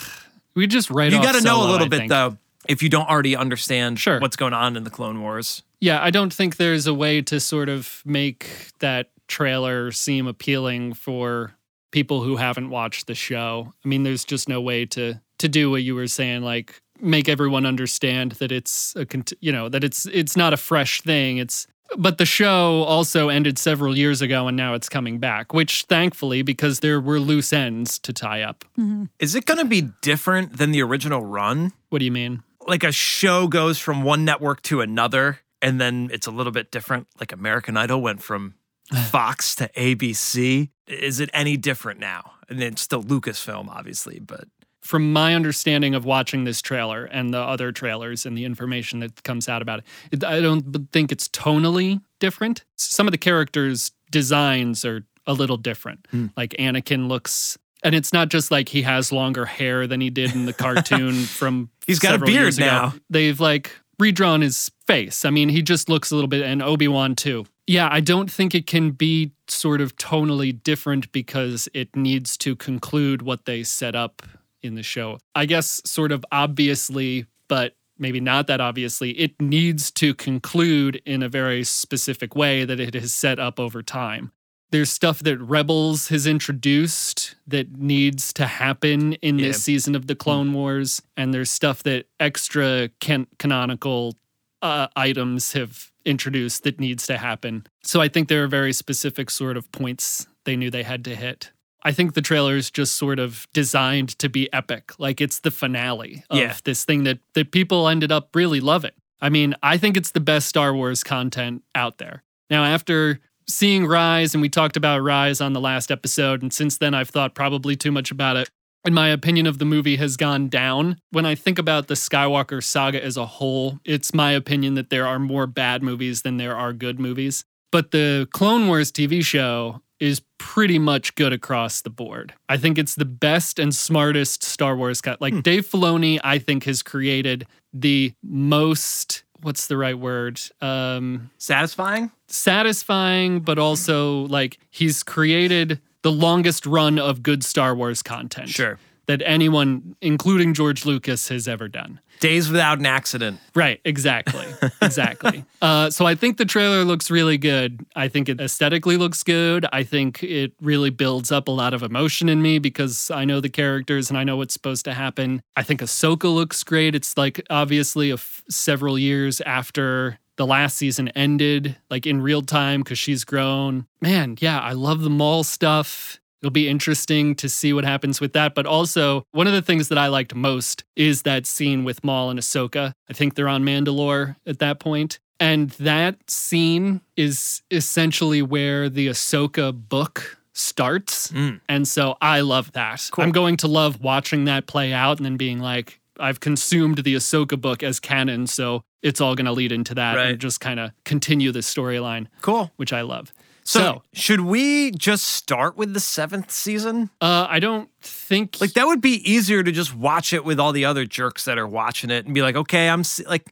We 0.54 0.68
just 0.68 0.90
write 0.90 1.12
You 1.12 1.20
got 1.20 1.34
to 1.34 1.40
know 1.42 1.60
a 1.62 1.68
little 1.68 1.86
I 1.86 1.88
bit 1.88 1.98
think. 1.98 2.10
though, 2.10 2.38
if 2.68 2.82
you 2.82 2.88
don't 2.88 3.08
already 3.08 3.36
understand 3.36 3.98
Sure. 4.00 4.20
what's 4.20 4.36
going 4.36 4.52
on 4.52 4.76
in 4.76 4.84
the 4.84 4.90
Clone 4.90 5.20
Wars. 5.20 5.62
Yeah, 5.80 6.02
I 6.02 6.10
don't 6.10 6.32
think 6.32 6.56
there's 6.56 6.86
a 6.86 6.94
way 6.94 7.22
to 7.22 7.38
sort 7.40 7.68
of 7.68 8.02
make 8.04 8.48
that 8.78 9.10
trailer 9.28 9.92
seem 9.92 10.26
appealing 10.26 10.94
for 10.94 11.52
people 11.90 12.22
who 12.22 12.36
haven't 12.36 12.70
watched 12.70 13.06
the 13.06 13.14
show. 13.14 13.72
I 13.84 13.88
mean, 13.88 14.02
there's 14.02 14.24
just 14.24 14.48
no 14.48 14.60
way 14.60 14.86
to 14.86 15.20
to 15.38 15.48
do 15.48 15.70
what 15.70 15.82
you 15.82 15.94
were 15.94 16.06
saying 16.06 16.42
like 16.42 16.80
make 17.00 17.28
everyone 17.28 17.66
understand 17.66 18.32
that 18.32 18.50
it's 18.50 18.94
a 18.96 19.06
you 19.40 19.52
know, 19.52 19.68
that 19.68 19.84
it's 19.84 20.06
it's 20.06 20.36
not 20.36 20.52
a 20.52 20.56
fresh 20.56 21.02
thing. 21.02 21.38
It's 21.38 21.66
but 21.96 22.18
the 22.18 22.26
show 22.26 22.82
also 22.82 23.28
ended 23.28 23.58
several 23.58 23.96
years 23.96 24.20
ago 24.20 24.48
and 24.48 24.56
now 24.56 24.74
it's 24.74 24.88
coming 24.88 25.18
back, 25.18 25.54
which 25.54 25.84
thankfully 25.84 26.42
because 26.42 26.80
there 26.80 27.00
were 27.00 27.20
loose 27.20 27.52
ends 27.52 27.98
to 28.00 28.12
tie 28.12 28.42
up. 28.42 28.64
Mm-hmm. 28.78 29.04
Is 29.20 29.34
it 29.34 29.46
going 29.46 29.58
to 29.58 29.64
be 29.64 29.82
different 30.02 30.58
than 30.58 30.72
the 30.72 30.82
original 30.82 31.24
run? 31.24 31.72
What 31.90 32.00
do 32.00 32.04
you 32.04 32.10
mean? 32.12 32.42
Like 32.66 32.84
a 32.84 32.92
show 32.92 33.46
goes 33.46 33.78
from 33.78 34.02
one 34.02 34.24
network 34.24 34.62
to 34.62 34.80
another, 34.80 35.40
and 35.62 35.80
then 35.80 36.10
it's 36.12 36.26
a 36.26 36.30
little 36.30 36.52
bit 36.52 36.70
different. 36.70 37.06
Like 37.20 37.32
American 37.32 37.76
Idol 37.76 38.02
went 38.02 38.22
from 38.22 38.54
Fox 39.10 39.54
to 39.56 39.68
ABC. 39.76 40.70
Is 40.86 41.20
it 41.20 41.30
any 41.32 41.56
different 41.56 42.00
now? 42.00 42.32
And 42.48 42.60
then 42.60 42.76
still 42.76 43.02
Lucasfilm, 43.02 43.68
obviously, 43.68 44.20
but 44.20 44.48
from 44.86 45.12
my 45.12 45.34
understanding 45.34 45.94
of 45.94 46.04
watching 46.04 46.44
this 46.44 46.62
trailer 46.62 47.04
and 47.06 47.34
the 47.34 47.38
other 47.40 47.72
trailers 47.72 48.24
and 48.24 48.38
the 48.38 48.44
information 48.44 49.00
that 49.00 49.22
comes 49.24 49.48
out 49.48 49.60
about 49.60 49.80
it, 49.80 49.84
it 50.12 50.24
I 50.24 50.40
don't 50.40 50.92
think 50.92 51.10
it's 51.10 51.28
tonally 51.28 52.00
different. 52.20 52.64
Some 52.76 53.08
of 53.08 53.12
the 53.12 53.18
characters' 53.18 53.90
designs 54.10 54.84
are 54.84 55.04
a 55.26 55.32
little 55.32 55.56
different. 55.56 56.06
Hmm. 56.10 56.26
Like 56.36 56.50
Anakin 56.58 57.08
looks, 57.08 57.58
and 57.86 57.94
it's 57.94 58.12
not 58.12 58.30
just 58.30 58.50
like 58.50 58.68
he 58.68 58.82
has 58.82 59.12
longer 59.12 59.46
hair 59.46 59.86
than 59.86 60.00
he 60.00 60.10
did 60.10 60.34
in 60.34 60.44
the 60.44 60.52
cartoon 60.64 61.22
from. 61.22 61.70
He's 61.86 62.00
got 62.00 62.16
a 62.16 62.18
beard 62.18 62.58
now. 62.58 62.94
They've 63.08 63.38
like 63.38 63.70
redrawn 64.00 64.40
his 64.40 64.72
face. 64.88 65.24
I 65.24 65.30
mean, 65.30 65.48
he 65.48 65.62
just 65.62 65.88
looks 65.88 66.10
a 66.10 66.16
little 66.16 66.28
bit, 66.28 66.42
and 66.42 66.62
Obi 66.62 66.88
Wan 66.88 67.14
too. 67.14 67.46
Yeah, 67.68 67.88
I 67.90 68.00
don't 68.00 68.30
think 68.30 68.54
it 68.56 68.66
can 68.66 68.90
be 68.90 69.32
sort 69.46 69.80
of 69.80 69.96
tonally 69.96 70.60
different 70.62 71.12
because 71.12 71.68
it 71.74 71.94
needs 71.94 72.36
to 72.38 72.56
conclude 72.56 73.22
what 73.22 73.44
they 73.44 73.62
set 73.62 73.94
up 73.94 74.22
in 74.62 74.74
the 74.74 74.82
show. 74.82 75.18
I 75.36 75.46
guess, 75.46 75.80
sort 75.84 76.10
of 76.10 76.24
obviously, 76.32 77.26
but 77.48 77.76
maybe 77.98 78.18
not 78.18 78.48
that 78.48 78.60
obviously, 78.60 79.12
it 79.12 79.40
needs 79.40 79.92
to 79.92 80.12
conclude 80.12 81.00
in 81.06 81.22
a 81.22 81.28
very 81.28 81.62
specific 81.62 82.34
way 82.34 82.64
that 82.64 82.80
it 82.80 82.94
has 82.94 83.14
set 83.14 83.38
up 83.38 83.60
over 83.60 83.80
time. 83.82 84.32
There's 84.70 84.90
stuff 84.90 85.20
that 85.20 85.38
Rebels 85.38 86.08
has 86.08 86.26
introduced 86.26 87.36
that 87.46 87.78
needs 87.78 88.32
to 88.34 88.46
happen 88.46 89.12
in 89.14 89.38
Yeah. 89.38 89.48
this 89.48 89.62
season 89.62 89.94
of 89.94 90.06
the 90.08 90.14
Clone 90.16 90.52
Wars, 90.52 91.00
and 91.16 91.32
there's 91.32 91.50
stuff 91.50 91.82
that 91.84 92.06
extra 92.18 92.90
can- 93.00 93.28
canonical 93.38 94.16
uh, 94.62 94.88
items 94.96 95.52
have 95.52 95.92
introduced 96.04 96.64
that 96.64 96.80
needs 96.80 97.06
to 97.06 97.18
happen. 97.18 97.64
So 97.82 98.00
I 98.00 98.08
think 98.08 98.28
there 98.28 98.42
are 98.42 98.48
very 98.48 98.72
specific 98.72 99.30
sort 99.30 99.56
of 99.56 99.70
points 99.70 100.26
they 100.44 100.56
knew 100.56 100.70
they 100.70 100.82
had 100.82 101.04
to 101.04 101.14
hit. 101.14 101.52
I 101.82 101.92
think 101.92 102.14
the 102.14 102.22
trailer 102.22 102.56
is 102.56 102.70
just 102.70 102.94
sort 102.96 103.18
of 103.20 103.46
designed 103.52 104.18
to 104.18 104.28
be 104.28 104.52
epic. 104.52 104.92
Like 104.98 105.20
it's 105.20 105.38
the 105.40 105.50
finale 105.52 106.24
of 106.30 106.38
Yeah. 106.38 106.56
this 106.64 106.84
thing 106.84 107.04
that 107.04 107.18
that 107.34 107.52
people 107.52 107.86
ended 107.86 108.10
up 108.10 108.34
really 108.34 108.60
loving. 108.60 108.92
I 109.20 109.28
mean, 109.28 109.54
I 109.62 109.76
think 109.76 109.96
it's 109.96 110.10
the 110.10 110.20
best 110.20 110.48
Star 110.48 110.74
Wars 110.74 111.04
content 111.04 111.62
out 111.74 111.98
there. 111.98 112.24
Now, 112.50 112.64
after 112.64 113.20
seeing 113.48 113.86
Rise, 113.86 114.34
and 114.34 114.42
we 114.42 114.48
talked 114.48 114.76
about 114.76 115.02
Rise 115.02 115.40
on 115.40 115.52
the 115.52 115.60
last 115.60 115.90
episode, 115.90 116.42
and 116.42 116.52
since 116.52 116.78
then 116.78 116.94
I've 116.94 117.10
thought 117.10 117.34
probably 117.34 117.76
too 117.76 117.92
much 117.92 118.10
about 118.10 118.36
it. 118.36 118.50
And 118.84 118.94
my 118.94 119.08
opinion 119.08 119.48
of 119.48 119.58
the 119.58 119.64
movie 119.64 119.96
has 119.96 120.16
gone 120.16 120.48
down. 120.48 120.98
When 121.10 121.26
I 121.26 121.34
think 121.34 121.58
about 121.58 121.88
the 121.88 121.94
Skywalker 121.94 122.62
saga 122.62 123.04
as 123.04 123.16
a 123.16 123.26
whole, 123.26 123.80
it's 123.84 124.14
my 124.14 124.30
opinion 124.30 124.74
that 124.74 124.90
there 124.90 125.06
are 125.06 125.18
more 125.18 125.48
bad 125.48 125.82
movies 125.82 126.22
than 126.22 126.36
there 126.36 126.56
are 126.56 126.72
good 126.72 127.00
movies. 127.00 127.44
But 127.72 127.90
the 127.90 128.28
Clone 128.30 128.68
Wars 128.68 128.92
TV 128.92 129.24
show 129.24 129.82
is 129.98 130.22
pretty 130.38 130.78
much 130.78 131.14
good 131.14 131.32
across 131.32 131.82
the 131.82 131.90
board. 131.90 132.34
I 132.48 132.58
think 132.58 132.78
it's 132.78 132.94
the 132.94 133.04
best 133.04 133.58
and 133.58 133.74
smartest 133.74 134.44
Star 134.44 134.76
Wars 134.76 135.00
cut. 135.00 135.20
Like 135.20 135.34
hmm. 135.34 135.40
Dave 135.40 135.66
Filoni, 135.66 136.20
I 136.22 136.38
think 136.38 136.64
has 136.64 136.82
created 136.82 137.46
the 137.72 138.12
most 138.22 139.24
what's 139.42 139.66
the 139.66 139.76
right 139.76 139.98
word? 139.98 140.40
Um 140.60 141.30
satisfying. 141.38 142.10
satisfying, 142.28 143.40
but 143.40 143.58
also 143.58 144.26
like 144.26 144.58
he's 144.70 145.02
created 145.02 145.80
the 146.02 146.12
longest 146.12 146.66
run 146.66 146.98
of 146.98 147.22
good 147.22 147.44
Star 147.44 147.74
Wars 147.74 148.02
content. 148.02 148.48
Sure. 148.48 148.78
That 149.06 149.22
anyone, 149.24 149.94
including 150.00 150.52
George 150.52 150.84
Lucas, 150.84 151.28
has 151.28 151.46
ever 151.46 151.68
done. 151.68 152.00
Days 152.18 152.48
without 152.50 152.78
an 152.80 152.86
accident. 152.86 153.38
Right, 153.54 153.80
exactly. 153.84 154.46
Exactly. 154.82 155.44
uh, 155.62 155.90
so 155.90 156.06
I 156.06 156.14
think 156.14 156.38
the 156.38 156.44
trailer 156.44 156.84
looks 156.84 157.10
really 157.10 157.38
good. 157.38 157.86
I 157.94 158.08
think 158.08 158.28
it 158.28 158.40
aesthetically 158.40 158.96
looks 158.96 159.22
good. 159.22 159.66
I 159.72 159.84
think 159.84 160.22
it 160.22 160.52
really 160.60 160.90
builds 160.90 161.30
up 161.30 161.46
a 161.46 161.52
lot 161.52 161.72
of 161.72 161.82
emotion 161.82 162.28
in 162.28 162.42
me 162.42 162.58
because 162.58 163.10
I 163.10 163.24
know 163.24 163.40
the 163.40 163.48
characters 163.48 164.08
and 164.08 164.18
I 164.18 164.24
know 164.24 164.36
what's 164.36 164.54
supposed 164.54 164.84
to 164.86 164.94
happen. 164.94 165.42
I 165.56 165.62
think 165.62 165.80
Ahsoka 165.82 166.32
looks 166.34 166.64
great. 166.64 166.94
It's 166.94 167.16
like 167.16 167.44
obviously 167.50 168.10
a 168.10 168.14
f- 168.14 168.42
several 168.48 168.98
years 168.98 169.40
after 169.42 170.18
the 170.36 170.46
last 170.46 170.76
season 170.76 171.08
ended, 171.10 171.76
like 171.90 172.06
in 172.06 172.20
real 172.20 172.42
time 172.42 172.80
because 172.80 172.98
she's 172.98 173.24
grown. 173.24 173.86
Man, 174.00 174.36
yeah, 174.40 174.60
I 174.60 174.72
love 174.72 175.00
the 175.00 175.10
Maul 175.10 175.44
stuff. 175.44 176.20
It'll 176.42 176.50
be 176.52 176.68
interesting 176.68 177.34
to 177.36 177.48
see 177.48 177.72
what 177.72 177.84
happens 177.84 178.20
with 178.20 178.32
that. 178.34 178.54
But 178.54 178.66
also, 178.66 179.24
one 179.32 179.46
of 179.46 179.52
the 179.52 179.62
things 179.62 179.88
that 179.88 179.98
I 179.98 180.08
liked 180.08 180.34
most 180.34 180.84
is 180.94 181.22
that 181.22 181.46
scene 181.46 181.84
with 181.84 182.04
Maul 182.04 182.30
and 182.30 182.38
Ahsoka. 182.38 182.92
I 183.08 183.12
think 183.12 183.34
they're 183.34 183.48
on 183.48 183.64
Mandalore 183.64 184.36
at 184.46 184.58
that 184.58 184.78
point. 184.78 185.18
And 185.40 185.70
that 185.70 186.30
scene 186.30 187.00
is 187.16 187.62
essentially 187.70 188.42
where 188.42 188.88
the 188.88 189.08
Ahsoka 189.08 189.72
book 189.88 190.38
starts. 190.52 191.30
Mm. 191.32 191.60
And 191.68 191.86
so 191.86 192.16
I 192.20 192.40
love 192.40 192.72
that. 192.72 193.08
Cool. 193.12 193.24
I'm 193.24 193.32
going 193.32 193.56
to 193.58 193.68
love 193.68 194.00
watching 194.00 194.44
that 194.46 194.66
play 194.66 194.92
out 194.92 195.18
and 195.18 195.26
then 195.26 195.36
being 195.36 195.58
like, 195.60 196.00
I've 196.18 196.40
consumed 196.40 196.98
the 196.98 197.14
Ahsoka 197.14 197.60
book 197.60 197.82
as 197.82 198.00
canon, 198.00 198.46
so 198.46 198.82
it's 199.02 199.20
all 199.20 199.34
going 199.34 199.44
to 199.44 199.52
lead 199.52 199.70
into 199.70 199.94
that 199.96 200.16
Right. 200.16 200.30
and 200.30 200.38
just 200.38 200.60
kind 200.60 200.80
of 200.80 200.92
continue 201.04 201.52
the 201.52 201.58
storyline, 201.58 202.28
Cool. 202.40 202.70
which 202.76 202.94
I 202.94 203.02
love. 203.02 203.34
So, 203.68 203.80
So, 203.80 204.02
should 204.12 204.40
we 204.42 204.92
just 204.92 205.24
start 205.24 205.76
with 205.76 205.92
the 205.92 205.98
seventh 206.00 206.50
season? 206.52 207.10
uh, 207.20 207.46
I 207.50 207.58
don't 207.58 207.88
think 208.00 208.60
Like 208.60 208.74
that 208.74 208.86
would 208.86 209.00
be 209.00 209.28
easier 209.30 209.62
to 209.64 209.72
just 209.72 209.92
watch 209.94 210.32
it 210.32 210.44
with 210.44 210.60
all 210.60 210.70
the 210.72 210.84
other 210.84 211.04
jerks 211.04 211.44
that 211.46 211.58
are 211.58 211.66
watching 211.66 212.10
it 212.10 212.26
and 212.26 212.34
be 212.34 212.42
like, 212.42 212.54
okay, 212.54 212.88
I'm 212.88 213.02
like, 213.28 213.44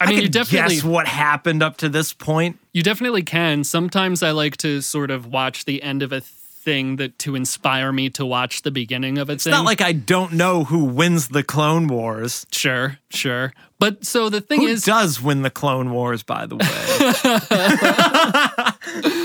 I 0.00 0.06
mean, 0.06 0.14
can 0.16 0.22
you 0.24 0.28
definitely- 0.28 0.74
guess 0.76 0.84
what 0.84 1.06
happened 1.08 1.62
up 1.62 1.78
to 1.78 1.88
this 1.88 2.12
point. 2.12 2.58
You 2.72 2.82
definitely 2.82 3.22
can. 3.22 3.64
Sometimes 3.64 4.22
I 4.22 4.30
like 4.32 4.56
to 4.58 4.80
sort 4.82 5.10
of 5.10 5.26
watch 5.26 5.64
the 5.64 5.82
end 5.82 6.02
of 6.02 6.12
a 6.12 6.20
thing 6.20 6.96
that 6.96 7.18
to 7.18 7.34
inspire 7.34 7.92
me 7.92 8.08
to 8.10 8.24
watch 8.24 8.62
the 8.62 8.70
beginning 8.70 9.18
of 9.18 9.28
a 9.28 9.32
It's 9.32 9.44
thing. 9.44 9.50
not 9.50 9.64
like 9.64 9.80
I 9.80 9.92
don't 9.92 10.32
know 10.34 10.64
who 10.64 10.84
wins 10.84 11.28
the 11.28 11.42
Clone 11.42 11.88
Wars. 11.88 12.46
sure, 12.52 12.98
sure. 13.10 13.52
But 13.78 14.04
so 14.06 14.28
the 14.28 14.40
thing 14.40 14.60
Who 14.60 14.68
is, 14.68 14.82
does 14.84 15.20
win 15.20 15.42
the 15.42 15.50
Clone 15.50 15.90
Wars, 15.92 16.22
by 16.22 16.46
the 16.46 16.56
way? 16.56 16.62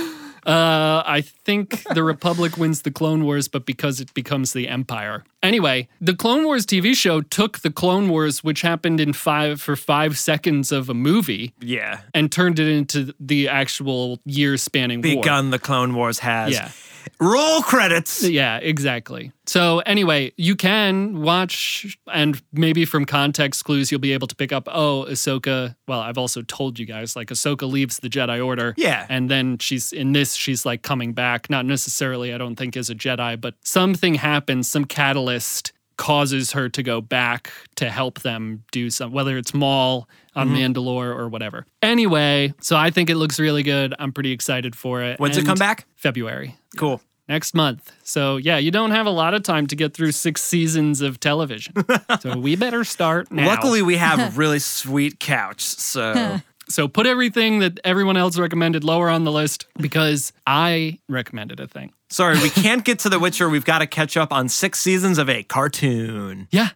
uh, 0.48 1.04
I 1.06 1.22
think 1.22 1.84
the 1.94 2.04
Republic 2.06 2.58
wins 2.58 2.84
the 2.84 2.92
Clone 2.92 3.26
Wars, 3.26 3.50
but 3.50 3.66
because 3.66 4.00
it 4.00 4.14
becomes 4.14 4.54
the 4.54 4.70
Empire. 4.70 5.26
Anyway, 5.44 5.90
the 6.00 6.16
Clone 6.16 6.46
Wars 6.46 6.66
TV 6.66 6.96
show 6.96 7.20
took 7.20 7.60
the 7.60 7.70
Clone 7.70 8.08
Wars, 8.10 8.46
which 8.46 8.62
happened 8.62 9.02
in 9.02 9.12
five 9.12 9.62
for 9.62 9.76
five 9.76 10.18
seconds 10.18 10.72
of 10.72 10.90
a 10.90 10.94
movie, 10.94 11.54
yeah. 11.60 12.00
and 12.14 12.32
turned 12.32 12.60
it 12.60 12.68
into 12.70 13.14
the 13.20 13.50
actual 13.50 14.20
year-spanning 14.24 15.02
war. 15.02 15.22
Begun 15.22 15.50
the 15.50 15.60
Clone 15.60 15.94
Wars 15.94 16.20
has. 16.20 16.54
Yeah. 16.54 16.72
Roll 17.20 17.62
credits. 17.62 18.24
Yeah, 18.24 18.58
exactly. 18.58 19.32
So 19.48 19.80
anyway, 19.80 20.34
you 20.38 20.56
can 20.56 21.22
watch, 21.22 21.98
and 22.14 22.40
maybe 22.54 22.86
from 22.86 23.06
context 23.06 23.66
clues, 23.66 23.92
you'll 23.92 24.00
be 24.02 24.14
able 24.14 24.28
to 24.28 24.36
pick 24.36 24.52
up. 24.52 24.68
Oh, 24.72 25.06
Ahsoka. 25.10 25.76
Well, 25.88 26.00
I've 26.02 26.18
also 26.18 26.42
told 26.44 26.78
you 26.78 26.86
guys, 26.86 27.16
like 27.16 27.30
Ahsoka 27.30 27.70
leaves 27.70 27.98
the 27.98 28.10
Jedi 28.10 28.46
Order. 28.46 28.76
Yeah. 28.78 29.06
and 29.10 29.30
then 29.32 29.58
she's 29.58 29.92
in 29.92 30.12
this. 30.12 30.34
She's 30.36 30.66
like 30.66 30.84
coming 30.84 31.14
back. 31.14 31.50
Not 31.50 31.66
necessarily, 31.66 32.34
I 32.34 32.38
don't 32.38 32.56
think, 32.56 32.78
as 32.78 32.90
a 32.90 32.96
Jedi, 32.96 33.40
but 33.42 33.56
something 33.64 34.16
happens. 34.16 34.70
Some 34.70 34.86
catalyst 34.86 35.74
causes 35.98 36.52
her 36.52 36.70
to 36.70 36.84
go 36.84 37.02
back 37.02 37.52
to 37.76 37.90
help 37.90 38.20
them 38.20 38.64
do 38.72 38.92
some, 38.92 39.12
whether 39.12 39.36
it's 39.36 39.54
Maul 39.56 40.08
on 40.36 40.50
Mm-hmm. 40.50 40.56
Mandalore 40.74 41.16
or 41.16 41.28
whatever. 41.30 41.66
Anyway, 41.82 42.54
so 42.62 42.76
I 42.76 42.92
think 42.92 43.10
it 43.10 43.16
looks 43.16 43.40
really 43.40 43.64
good. 43.64 43.96
I'm 43.98 44.12
pretty 44.14 44.32
excited 44.32 44.76
for 44.76 45.02
it. 45.02 45.20
When's 45.20 45.38
it 45.38 45.46
come 45.46 45.58
back? 45.58 45.88
February 45.96 46.56
Cool. 46.78 47.02
Next 47.28 47.54
month. 47.54 47.92
So 48.04 48.38
yeah, 48.38 48.58
you 48.58 48.72
don't 48.72 48.92
have 48.92 49.06
a 49.06 49.12
lot 49.12 49.34
of 49.34 49.44
time 49.44 49.68
to 49.68 49.76
get 49.76 49.94
through 49.94 50.12
six 50.14 50.42
seasons 50.42 51.02
of 51.02 51.20
television. 51.20 51.74
so 52.20 52.38
we 52.38 52.56
better 52.56 52.84
start 52.84 53.32
now. 53.32 53.48
Luckily, 53.48 53.82
we 53.82 53.98
have 53.98 54.20
a 54.20 54.38
really 54.38 54.60
sweet 54.80 55.20
couch. 55.20 55.62
So 55.62 56.40
So 56.70 56.88
put 56.88 57.08
everything 57.08 57.60
that 57.60 57.80
everyone 57.84 58.18
else 58.18 58.38
recommended 58.38 58.84
lower 58.84 59.10
on 59.10 59.24
the 59.24 59.32
list 59.32 59.68
because 59.78 60.34
I 60.46 61.00
recommended 61.08 61.60
a 61.60 61.68
thing. 61.68 61.94
Sorry, 62.10 62.40
we 62.42 62.50
can't 62.50 62.84
get 62.84 63.00
to 63.00 63.10
The 63.10 63.20
Witcher. 63.20 63.50
We've 63.50 63.66
got 63.66 63.80
to 63.80 63.88
catch 63.88 64.18
up 64.18 64.32
on 64.32 64.50
six 64.50 64.80
seasons 64.80 65.18
of 65.18 65.30
a 65.30 65.44
cartoon. 65.44 66.48
Yeah. 66.52 66.70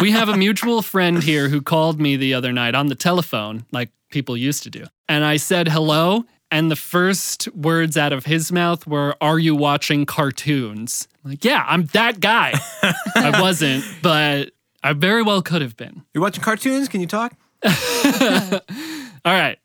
we 0.00 0.12
have 0.12 0.28
a 0.28 0.36
mutual 0.36 0.82
friend 0.82 1.22
here 1.22 1.48
who 1.48 1.60
called 1.60 2.00
me 2.00 2.16
the 2.16 2.34
other 2.34 2.52
night 2.52 2.74
on 2.74 2.86
the 2.86 2.94
telephone, 2.94 3.64
like 3.72 3.90
people 4.10 4.36
used 4.36 4.62
to 4.64 4.70
do. 4.70 4.86
And 5.08 5.24
I 5.24 5.36
said 5.36 5.68
hello. 5.68 6.24
And 6.52 6.70
the 6.70 6.76
first 6.76 7.48
words 7.54 7.96
out 7.96 8.12
of 8.12 8.26
his 8.26 8.50
mouth 8.50 8.86
were, 8.86 9.14
Are 9.20 9.38
you 9.38 9.54
watching 9.54 10.04
cartoons? 10.06 11.06
I'm 11.24 11.30
like, 11.30 11.44
yeah, 11.44 11.64
I'm 11.68 11.86
that 11.86 12.18
guy. 12.20 12.54
I 13.14 13.38
wasn't, 13.40 13.84
but 14.02 14.50
I 14.82 14.92
very 14.94 15.22
well 15.22 15.42
could 15.42 15.62
have 15.62 15.76
been. 15.76 16.02
You're 16.14 16.22
watching 16.22 16.42
cartoons? 16.42 16.88
Can 16.88 17.00
you 17.00 17.06
talk? 17.06 17.34
All 17.64 19.32
right. 19.32 19.58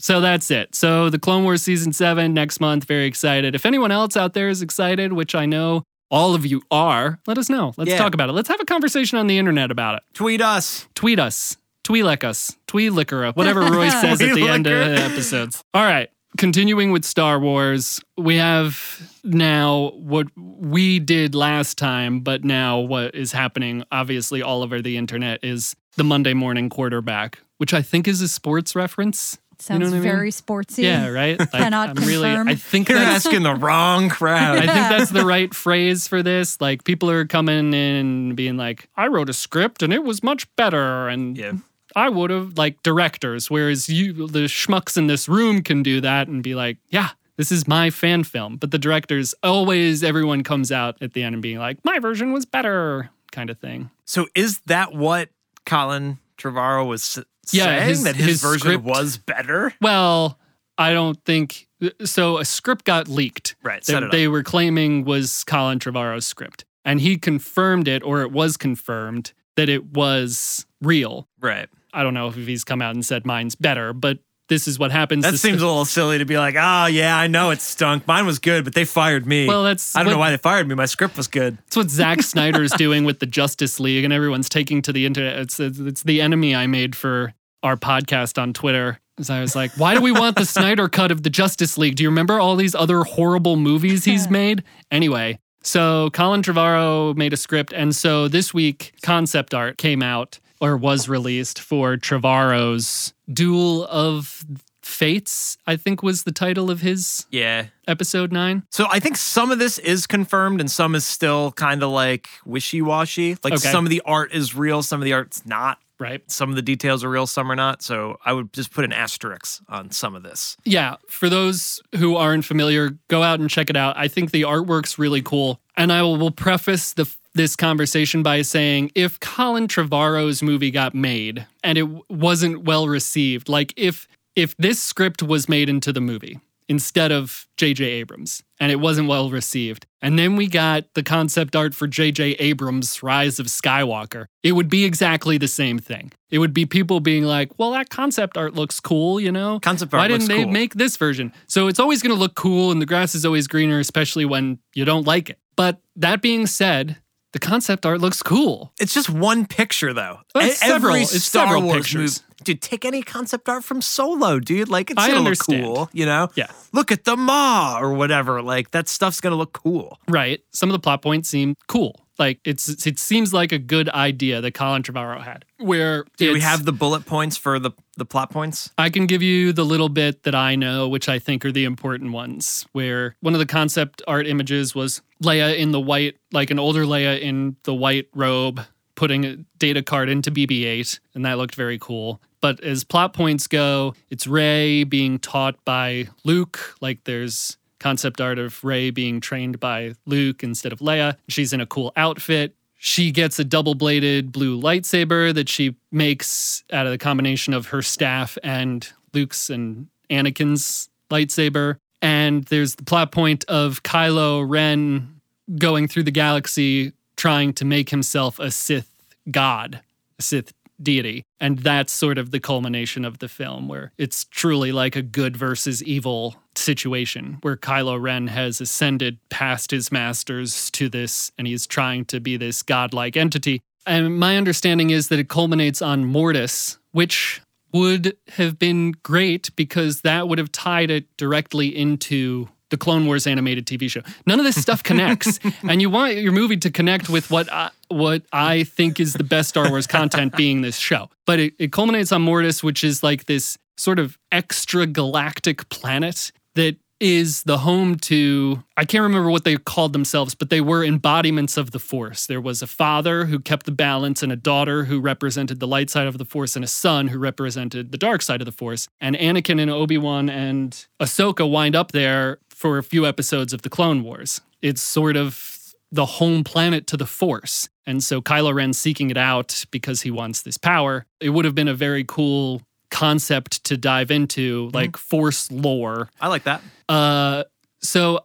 So 0.00 0.20
that's 0.20 0.50
it. 0.50 0.74
So 0.74 1.10
the 1.10 1.18
Clone 1.18 1.42
Wars 1.44 1.62
season 1.62 1.92
seven 1.92 2.34
next 2.34 2.60
month. 2.60 2.84
Very 2.84 3.06
excited. 3.06 3.54
If 3.54 3.66
anyone 3.66 3.90
else 3.90 4.16
out 4.16 4.32
there 4.34 4.48
is 4.48 4.62
excited, 4.62 5.12
which 5.12 5.34
I 5.34 5.44
know 5.46 5.82
all 6.10 6.34
of 6.34 6.46
you 6.46 6.62
are, 6.70 7.18
let 7.26 7.36
us 7.36 7.48
know. 7.50 7.72
Let's 7.76 7.90
Yeah. 7.90 7.98
talk 7.98 8.14
about 8.14 8.28
it. 8.28 8.32
Let's 8.32 8.48
have 8.48 8.60
a 8.60 8.64
conversation 8.64 9.18
on 9.18 9.26
the 9.26 9.38
internet 9.38 9.70
about 9.70 9.96
it. 9.96 10.02
Tweet 10.14 10.40
us. 10.40 10.86
Tweet 10.94 11.18
us. 11.18 11.56
Tweelick 11.84 12.22
us. 12.22 12.56
Tweelicker, 12.68 13.34
whatever 13.34 13.60
Roy 13.62 13.88
says 14.00 14.20
at 14.20 14.34
the 14.34 14.46
end 14.48 14.66
of 14.66 14.90
the 14.90 15.00
episodes. 15.02 15.64
All 15.74 15.82
right. 15.82 16.10
Continuing 16.38 16.92
with 16.92 17.04
Star 17.04 17.40
Wars, 17.40 18.00
we 18.16 18.36
have 18.36 19.02
now 19.24 19.90
what 19.96 20.28
we 20.36 21.00
did 21.00 21.34
last 21.34 21.76
time, 21.76 22.20
but 22.20 22.44
now 22.44 22.78
what 22.78 23.12
is 23.16 23.32
happening, 23.32 23.82
obviously, 23.90 24.40
all 24.40 24.62
over 24.62 24.80
the 24.80 24.96
internet 24.96 25.40
is 25.42 25.74
the 25.96 26.04
Monday 26.04 26.34
morning 26.34 26.68
quarterback, 26.68 27.40
which 27.56 27.74
I 27.74 27.82
think 27.82 28.06
is 28.06 28.20
a 28.20 28.28
sports 28.28 28.76
reference. 28.76 29.36
Sounds 29.58 29.80
know 29.80 29.86
what 29.86 29.94
I 29.94 29.98
mean? 29.98 30.02
very 30.02 30.30
sportsy. 30.30 30.84
Yeah, 30.84 31.08
right? 31.08 31.36
Like, 31.40 31.50
Cannot 31.50 31.98
I'm 31.98 32.06
really. 32.06 32.30
I 32.30 32.54
think 32.54 32.88
You're 32.88 32.98
asking 32.98 33.42
the 33.42 33.56
wrong 33.56 34.08
crowd. 34.08 34.58
I 34.58 34.66
think 34.66 34.88
that's 34.96 35.10
the 35.10 35.26
right 35.26 35.52
phrase 35.52 36.06
for 36.06 36.22
this. 36.22 36.60
Like 36.60 36.84
people 36.84 37.10
are 37.10 37.24
coming 37.26 37.74
in 37.74 37.74
and 37.74 38.36
being 38.36 38.56
like, 38.56 38.88
I 38.96 39.08
wrote 39.08 39.28
a 39.28 39.32
script 39.32 39.82
and 39.82 39.92
it 39.92 40.04
was 40.04 40.22
much 40.22 40.54
better. 40.54 41.08
And 41.08 41.36
Yeah. 41.36 41.54
I 41.96 42.08
would 42.08 42.30
have 42.30 42.56
like 42.58 42.82
directors, 42.82 43.50
whereas 43.50 43.88
you 43.88 44.12
the 44.26 44.40
schmucks 44.46 44.96
in 44.96 45.06
this 45.06 45.28
room 45.28 45.62
can 45.62 45.82
do 45.82 46.00
that 46.00 46.28
and 46.28 46.42
be 46.42 46.54
like, 46.54 46.78
Yeah, 46.90 47.10
this 47.36 47.50
is 47.52 47.66
my 47.68 47.90
fan 47.90 48.24
film. 48.24 48.56
But 48.56 48.70
the 48.70 48.78
directors 48.78 49.34
always 49.42 50.02
everyone 50.04 50.42
comes 50.42 50.70
out 50.72 50.96
at 51.00 51.12
the 51.14 51.22
end 51.22 51.34
and 51.34 51.42
being 51.42 51.58
like, 51.58 51.84
My 51.84 51.98
version 51.98 52.32
was 52.32 52.44
better, 52.46 53.10
kind 53.32 53.50
of 53.50 53.58
thing. 53.58 53.90
So 54.04 54.26
is 54.34 54.60
that 54.66 54.94
what 54.94 55.30
Colin 55.66 56.18
Trevorrow 56.38 56.86
was 56.86 57.18
Yeah, 57.52 57.64
saying? 57.64 57.88
his- 57.88 58.02
that 58.04 58.16
his, 58.16 58.26
his 58.26 58.40
version 58.42 58.60
script- 58.60 58.84
was 58.84 59.16
better? 59.18 59.72
Well, 59.80 60.38
I 60.76 60.92
don't 60.92 61.22
think 61.24 61.66
so. 62.04 62.38
A 62.38 62.44
script 62.44 62.84
got 62.84 63.08
leaked. 63.08 63.56
Right, 63.62 63.84
that 63.86 64.10
they 64.12 64.28
were 64.28 64.42
claiming 64.42 65.04
was 65.04 65.42
Colin 65.44 65.78
Trevorrow's 65.78 66.26
script. 66.26 66.64
And 66.84 67.00
he 67.00 67.16
confirmed 67.18 67.86
it, 67.88 68.02
or 68.02 68.22
it 68.22 68.30
was 68.32 68.56
confirmed 68.56 69.32
that 69.56 69.68
it 69.68 69.92
was 69.92 70.66
real. 70.80 71.28
Right. 71.40 71.68
I 71.98 72.02
don't 72.04 72.14
know 72.14 72.28
if 72.28 72.36
he's 72.36 72.62
come 72.62 72.80
out 72.80 72.94
and 72.94 73.04
said 73.04 73.26
mine's 73.26 73.56
better, 73.56 73.92
but 73.92 74.18
this 74.48 74.68
is 74.68 74.78
what 74.78 74.92
happens. 74.92 75.24
That 75.24 75.32
This- 75.32 75.42
seems 75.42 75.60
a 75.60 75.66
little 75.66 75.84
silly 75.84 76.18
to 76.18 76.24
be 76.24 76.38
like, 76.38 76.54
oh, 76.56 76.86
yeah, 76.86 77.18
I 77.18 77.26
know 77.26 77.50
it 77.50 77.60
stunk. 77.60 78.06
Mine 78.06 78.24
was 78.24 78.38
good, 78.38 78.64
but 78.64 78.74
they 78.74 78.84
fired 78.84 79.26
me. 79.26 79.46
Well, 79.46 79.64
that's 79.64 79.96
I 79.96 80.02
don't 80.02 80.12
know 80.12 80.18
why 80.18 80.30
they 80.30 80.36
fired 80.36 80.68
me. 80.68 80.74
My 80.74 80.86
script 80.86 81.16
was 81.16 81.26
good. 81.26 81.58
That's 81.58 81.76
what 81.76 81.90
Zack 81.90 82.22
Snyder's 82.32 82.70
doing 82.72 83.04
with 83.04 83.18
the 83.18 83.26
Justice 83.26 83.78
League, 83.80 84.04
and 84.04 84.12
everyone's 84.12 84.48
taking 84.48 84.80
to 84.82 84.92
the 84.92 85.04
internet. 85.06 85.38
It's, 85.40 85.58
it's 85.60 85.78
it's 85.80 86.02
the 86.04 86.20
enemy 86.22 86.54
I 86.54 86.66
made 86.68 86.94
for 86.96 87.34
our 87.62 87.76
podcast 87.76 88.40
on 88.40 88.52
Twitter. 88.52 89.00
As 89.18 89.28
I 89.28 89.40
was 89.40 89.56
like, 89.56 89.72
why 89.76 89.94
do 89.94 90.00
we 90.00 90.12
want 90.12 90.36
the 90.36 90.46
Snyder 90.46 90.88
cut 90.88 91.10
of 91.10 91.24
the 91.24 91.30
Justice 91.30 91.76
League? 91.76 91.96
Do 91.96 92.04
you 92.04 92.08
remember 92.08 92.38
all 92.38 92.54
these 92.54 92.76
other 92.76 93.02
horrible 93.02 93.56
movies 93.56 94.04
he's 94.04 94.30
made? 94.30 94.62
Anyway, 94.92 95.40
so 95.64 96.08
Colin 96.12 96.40
Trevorrow 96.42 97.16
made 97.16 97.32
a 97.32 97.36
script, 97.36 97.72
and 97.72 97.94
so 97.96 98.28
this 98.28 98.54
week 98.54 98.92
concept 99.02 99.52
art 99.54 99.76
came 99.76 100.02
out 100.04 100.38
or 100.60 100.76
was 100.76 101.08
released 101.08 101.60
for 101.60 101.96
Trevorrow's 101.96 103.12
Duel 103.32 103.86
of 103.86 104.44
Fates. 104.82 105.58
I 105.66 105.76
think 105.76 106.02
was 106.02 106.22
the 106.22 106.32
title 106.32 106.70
of 106.70 106.80
his 106.80 107.26
Yeah. 107.30 107.66
episode 107.86 108.32
nine. 108.32 108.62
So 108.70 108.86
I 108.90 109.00
think 109.00 109.16
some 109.16 109.50
of 109.50 109.58
this 109.58 109.78
is 109.78 110.06
confirmed 110.06 110.60
and 110.60 110.70
some 110.70 110.94
is 110.94 111.04
still 111.06 111.52
kind 111.52 111.82
of 111.82 111.90
like 111.90 112.28
wishy 112.46 112.80
washy. 112.80 113.36
Like 113.44 113.54
Okay. 113.54 113.70
some 113.70 113.84
of 113.84 113.90
the 113.90 114.00
art 114.06 114.32
is 114.32 114.54
real, 114.54 114.82
some 114.82 115.00
of 115.00 115.04
the 115.04 115.12
art's 115.12 115.44
not. 115.44 115.78
Right. 116.00 116.22
Some 116.30 116.48
of 116.48 116.54
the 116.54 116.62
details 116.62 117.02
are 117.02 117.10
real, 117.10 117.26
some 117.26 117.50
are 117.50 117.56
not. 117.56 117.82
So 117.82 118.18
I 118.24 118.32
would 118.32 118.52
just 118.52 118.72
put 118.72 118.84
an 118.84 118.92
asterisk 118.92 119.60
on 119.68 119.90
some 119.90 120.14
of 120.14 120.22
this. 120.22 120.56
Yeah, 120.64 120.94
for 121.08 121.28
those 121.28 121.82
who 121.96 122.14
aren't 122.16 122.44
familiar, 122.44 122.96
go 123.08 123.24
out 123.24 123.40
and 123.40 123.50
check 123.50 123.68
it 123.68 123.76
out. 123.76 123.96
I 123.98 124.06
think 124.06 124.30
the 124.30 124.42
artwork's 124.42 124.96
really 124.96 125.22
cool. 125.22 125.60
And 125.76 125.92
I 125.92 126.02
will 126.02 126.30
preface 126.30 126.92
the 126.92 127.04
this 127.34 127.56
conversation 127.56 128.22
by 128.22 128.42
saying 128.42 128.90
if 128.94 129.20
Colin 129.20 129.68
Trevorrow's 129.68 130.42
movie 130.42 130.70
got 130.70 130.94
made 130.94 131.46
and 131.62 131.78
it 131.78 131.88
wasn't 132.10 132.64
well 132.64 132.88
received, 132.88 133.48
like 133.48 133.72
if 133.76 134.08
if 134.36 134.56
this 134.56 134.80
script 134.80 135.22
was 135.22 135.48
made 135.48 135.68
into 135.68 135.92
the 135.92 136.00
movie 136.00 136.40
instead 136.68 137.10
of 137.10 137.46
J.J. 137.56 137.84
Abrams 137.84 138.42
and 138.60 138.70
it 138.70 138.76
wasn't 138.76 139.08
well 139.08 139.30
received, 139.30 139.86
and 140.02 140.18
then 140.18 140.36
we 140.36 140.46
got 140.46 140.84
the 140.94 141.02
concept 141.02 141.56
art 141.56 141.74
for 141.74 141.86
J.J. 141.86 142.32
Abrams' 142.32 143.02
Rise 143.02 143.40
of 143.40 143.46
Skywalker, 143.46 144.26
it 144.42 144.52
would 144.52 144.68
be 144.68 144.84
exactly 144.84 145.38
the 145.38 145.48
same 145.48 145.78
thing. 145.78 146.12
It 146.30 146.38
would 146.38 146.52
be 146.52 146.66
people 146.66 147.00
being 147.00 147.24
like, 147.24 147.58
"Well, 147.58 147.72
that 147.72 147.88
concept 147.88 148.36
art 148.36 148.54
looks 148.54 148.80
cool," 148.80 149.18
you 149.18 149.32
know. 149.32 149.60
Concept 149.60 149.94
art. 149.94 150.02
Why 150.02 150.08
didn't 150.08 150.28
they 150.28 150.44
cool. 150.44 150.52
make 150.52 150.74
this 150.74 150.96
version? 150.96 151.32
So 151.46 151.68
it's 151.68 151.80
always 151.80 152.02
going 152.02 152.14
to 152.14 152.20
look 152.20 152.34
cool 152.34 152.70
and 152.70 152.82
the 152.82 152.86
grass 152.86 153.14
is 153.14 153.24
always 153.24 153.46
greener, 153.48 153.78
especially 153.78 154.24
when 154.24 154.58
you 154.74 154.84
don't 154.84 155.06
like 155.06 155.30
it. 155.30 155.38
But 155.56 155.80
that 155.96 156.22
being 156.22 156.46
said, 156.46 156.98
the 157.32 157.38
concept 157.38 157.84
art 157.86 158.00
looks 158.00 158.22
cool. 158.22 158.72
It's 158.80 158.94
just 158.94 159.10
one 159.10 159.46
picture 159.46 159.92
though. 159.92 160.18
Oh, 160.34 160.40
it's 160.40 160.58
several- 160.58 160.92
Every 160.94 161.02
it's 161.02 161.24
Star 161.24 161.46
several 161.46 161.62
Wars 161.62 161.76
pictures. 161.84 162.20
movie- 162.22 162.24
Dude, 162.44 162.62
take 162.62 162.84
any 162.84 163.02
concept 163.02 163.48
art 163.48 163.64
from 163.64 163.82
Solo, 163.82 164.38
dude. 164.38 164.68
Like 164.68 164.90
it's 164.92 165.02
I 165.02 165.08
gonna 165.08 165.18
understand. 165.18 165.66
look 165.66 165.74
cool, 165.76 165.90
you 165.92 166.06
know? 166.06 166.28
Yeah. 166.36 166.46
Look 166.72 166.92
at 166.92 167.04
the 167.04 167.16
Maw 167.16 167.78
or 167.80 167.92
whatever. 167.94 168.40
Like 168.42 168.70
that 168.70 168.88
stuff's 168.88 169.20
gonna 169.20 169.34
look 169.36 169.52
cool. 169.52 169.98
Right. 170.08 170.40
Some 170.52 170.68
of 170.68 170.72
the 170.72 170.78
plot 170.78 171.02
points 171.02 171.28
seem 171.28 171.56
cool. 171.66 172.00
Like 172.18 172.40
it's 172.44 172.86
it 172.86 172.98
seems 172.98 173.32
like 173.32 173.52
a 173.52 173.58
good 173.58 173.88
idea 173.90 174.40
that 174.40 174.52
Colin 174.52 174.82
Trevorrow 174.82 175.22
had. 175.22 175.44
Where 175.58 176.04
Do 176.16 176.32
we 176.32 176.40
have 176.40 176.64
the 176.64 176.72
bullet 176.72 177.06
points 177.06 177.36
for 177.36 177.58
the 177.58 177.70
the 177.96 178.04
plot 178.04 178.30
points? 178.30 178.70
I 178.76 178.90
can 178.90 179.06
give 179.06 179.22
you 179.22 179.52
the 179.52 179.64
little 179.64 179.88
bit 179.88 180.24
that 180.24 180.34
I 180.34 180.56
know, 180.56 180.88
which 180.88 181.08
I 181.08 181.18
think 181.18 181.44
are 181.44 181.52
the 181.52 181.64
important 181.64 182.12
ones. 182.12 182.66
Where 182.72 183.14
one 183.20 183.34
of 183.34 183.40
the 183.40 183.46
concept 183.46 184.02
art 184.08 184.26
images 184.26 184.74
was 184.74 185.00
Leia 185.22 185.56
in 185.56 185.70
the 185.70 185.80
white, 185.80 186.16
like 186.32 186.50
an 186.50 186.58
older 186.58 186.84
Leia 186.84 187.20
in 187.20 187.56
the 187.64 187.74
white 187.74 188.08
robe, 188.14 188.60
putting 188.94 189.24
a 189.24 189.36
data 189.58 189.82
card 189.82 190.08
into 190.08 190.30
BB 190.30 190.64
8, 190.64 191.00
and 191.14 191.24
that 191.24 191.38
looked 191.38 191.54
very 191.54 191.78
cool. 191.78 192.20
But 192.40 192.62
as 192.62 192.84
plot 192.84 193.12
points 193.12 193.46
go, 193.46 193.94
it's 194.10 194.26
Rey 194.26 194.84
being 194.84 195.18
taught 195.18 195.64
by 195.64 196.08
Luke, 196.24 196.76
like 196.80 197.04
there's 197.04 197.57
concept 197.78 198.20
art 198.20 198.38
of 198.38 198.62
Rey 198.64 198.90
being 198.90 199.20
trained 199.20 199.60
by 199.60 199.94
Luke 200.06 200.42
instead 200.42 200.72
of 200.72 200.80
Leia. 200.80 201.16
She's 201.28 201.52
in 201.52 201.60
a 201.60 201.66
cool 201.66 201.92
outfit. 201.96 202.54
She 202.76 203.10
gets 203.10 203.38
a 203.38 203.44
double 203.44 203.74
bladed 203.74 204.30
blue 204.30 204.60
lightsaber 204.60 205.34
that 205.34 205.48
she 205.48 205.74
makes 205.90 206.62
out 206.72 206.86
of 206.86 206.92
the 206.92 206.98
combination 206.98 207.52
of 207.52 207.66
her 207.66 207.82
staff 207.82 208.38
and 208.42 208.88
Luke's 209.12 209.50
and 209.50 209.88
Anakin's 210.10 210.88
lightsaber. 211.10 211.78
And 212.00 212.44
there's 212.44 212.76
the 212.76 212.84
plot 212.84 213.10
point 213.10 213.44
of 213.48 213.82
Kylo 213.82 214.48
Ren 214.48 215.20
going 215.58 215.88
through 215.88 216.04
the 216.04 216.10
galaxy 216.12 216.92
trying 217.16 217.52
to 217.54 217.64
make 217.64 217.90
himself 217.90 218.38
a 218.38 218.50
Sith 218.50 218.92
god, 219.30 219.80
a 220.18 220.22
Sith 220.22 220.52
deity. 220.80 221.24
And 221.40 221.58
that's 221.58 221.92
sort 221.92 222.18
of 222.18 222.30
the 222.30 222.38
culmination 222.38 223.04
of 223.04 223.18
the 223.18 223.28
film, 223.28 223.66
where 223.66 223.92
it's 223.98 224.24
truly 224.24 224.70
like 224.70 224.94
a 224.94 225.02
good 225.02 225.36
versus 225.36 225.82
evil 225.82 226.36
situation, 226.58 227.38
where 227.42 227.56
Kylo 227.56 228.00
Ren 228.00 228.28
has 228.28 228.60
ascended 228.60 229.18
past 229.30 229.70
his 229.70 229.90
masters 229.90 230.70
to 230.72 230.88
this, 230.88 231.32
and 231.38 231.46
he's 231.46 231.66
trying 231.66 232.04
to 232.06 232.20
be 232.20 232.36
this 232.36 232.62
godlike 232.62 233.16
entity. 233.16 233.60
And 233.86 234.18
my 234.18 234.36
understanding 234.36 234.90
is 234.90 235.08
that 235.08 235.18
it 235.18 235.28
culminates 235.28 235.80
on 235.80 236.04
Mortis, 236.04 236.78
which 236.92 237.40
would 237.72 238.16
have 238.32 238.58
been 238.58 238.92
great 239.02 239.54
because 239.56 240.02
that 240.02 240.28
would 240.28 240.38
have 240.38 240.52
tied 240.52 240.90
it 240.90 241.04
directly 241.16 241.68
into 241.68 242.48
the 242.70 242.76
Clone 242.76 243.06
Wars 243.06 243.26
animated 243.26 243.66
TV 243.66 243.90
show. 243.90 244.02
None 244.26 244.38
of 244.38 244.44
this 244.44 244.60
stuff 244.60 244.82
connects, 244.82 245.40
and 245.68 245.80
you 245.80 245.88
want 245.90 246.16
your 246.16 246.32
movie 246.32 246.56
to 246.58 246.70
connect 246.70 247.08
with 247.08 247.30
what 247.30 247.50
I, 247.52 247.70
what 247.88 248.22
I 248.32 248.64
think 248.64 249.00
is 249.00 249.14
the 249.14 249.24
best 249.24 249.50
Star 249.50 249.70
Wars 249.70 249.86
content 249.86 250.36
being 250.36 250.60
this 250.60 250.76
show. 250.76 251.08
But 251.26 251.40
it, 251.40 251.54
it 251.58 251.72
culminates 251.72 252.12
on 252.12 252.22
Mortis, 252.22 252.62
which 252.62 252.84
is 252.84 253.02
like 253.02 253.24
this 253.24 253.56
sort 253.76 253.98
of 253.98 254.18
extra 254.32 254.86
galactic 254.86 255.68
planet 255.68 256.32
that 256.58 256.76
is 257.00 257.44
the 257.44 257.58
home 257.58 257.96
to, 257.96 258.64
I 258.76 258.84
can't 258.84 259.02
remember 259.02 259.30
what 259.30 259.44
they 259.44 259.56
called 259.56 259.92
themselves, 259.92 260.34
but 260.34 260.50
they 260.50 260.60
were 260.60 260.84
embodiments 260.84 261.56
of 261.56 261.70
the 261.70 261.78
Force. 261.78 262.26
There 262.26 262.40
was 262.40 262.60
a 262.60 262.66
father 262.66 263.26
who 263.26 263.38
kept 263.38 263.66
the 263.66 263.72
balance, 263.72 264.22
and 264.22 264.32
a 264.32 264.36
daughter 264.36 264.84
who 264.84 265.00
represented 265.00 265.60
the 265.60 265.66
light 265.68 265.90
side 265.90 266.08
of 266.08 266.18
the 266.18 266.24
Force, 266.24 266.56
and 266.56 266.64
a 266.64 266.68
son 266.68 267.08
who 267.08 267.18
represented 267.18 267.92
the 267.92 267.98
dark 267.98 268.20
side 268.20 268.40
of 268.40 268.46
the 268.46 268.52
Force. 268.52 268.88
And 269.00 269.14
Anakin 269.16 269.60
and 269.60 269.70
Obi 269.70 269.96
Wan 269.96 270.28
and 270.28 270.86
Ahsoka 271.00 271.48
wind 271.48 271.76
up 271.76 271.92
there 271.92 272.38
for 272.50 272.78
a 272.78 272.82
few 272.82 273.06
episodes 273.06 273.52
of 273.52 273.62
the 273.62 273.70
Clone 273.70 274.02
Wars. 274.02 274.40
It's 274.60 274.80
sort 274.80 275.16
of 275.16 275.54
the 275.92 276.04
home 276.04 276.42
planet 276.42 276.88
to 276.88 276.96
the 276.96 277.06
Force. 277.06 277.68
And 277.86 278.02
so 278.02 278.20
Kylo 278.20 278.52
Ren 278.52 278.72
seeking 278.72 279.08
it 279.10 279.16
out 279.16 279.64
because 279.70 280.02
he 280.02 280.10
wants 280.10 280.42
this 280.42 280.58
power. 280.58 281.06
It 281.20 281.30
would 281.30 281.46
have 281.46 281.54
been 281.54 281.68
a 281.68 281.74
very 281.74 282.04
cool 282.04 282.60
concept 282.90 283.64
to 283.64 283.76
dive 283.76 284.10
into, 284.10 284.70
like 284.72 284.96
Force 284.96 285.50
lore. 285.50 286.08
I 286.20 286.28
like 286.28 286.44
that. 286.44 286.62
Uh, 286.88 287.44
so 287.80 288.20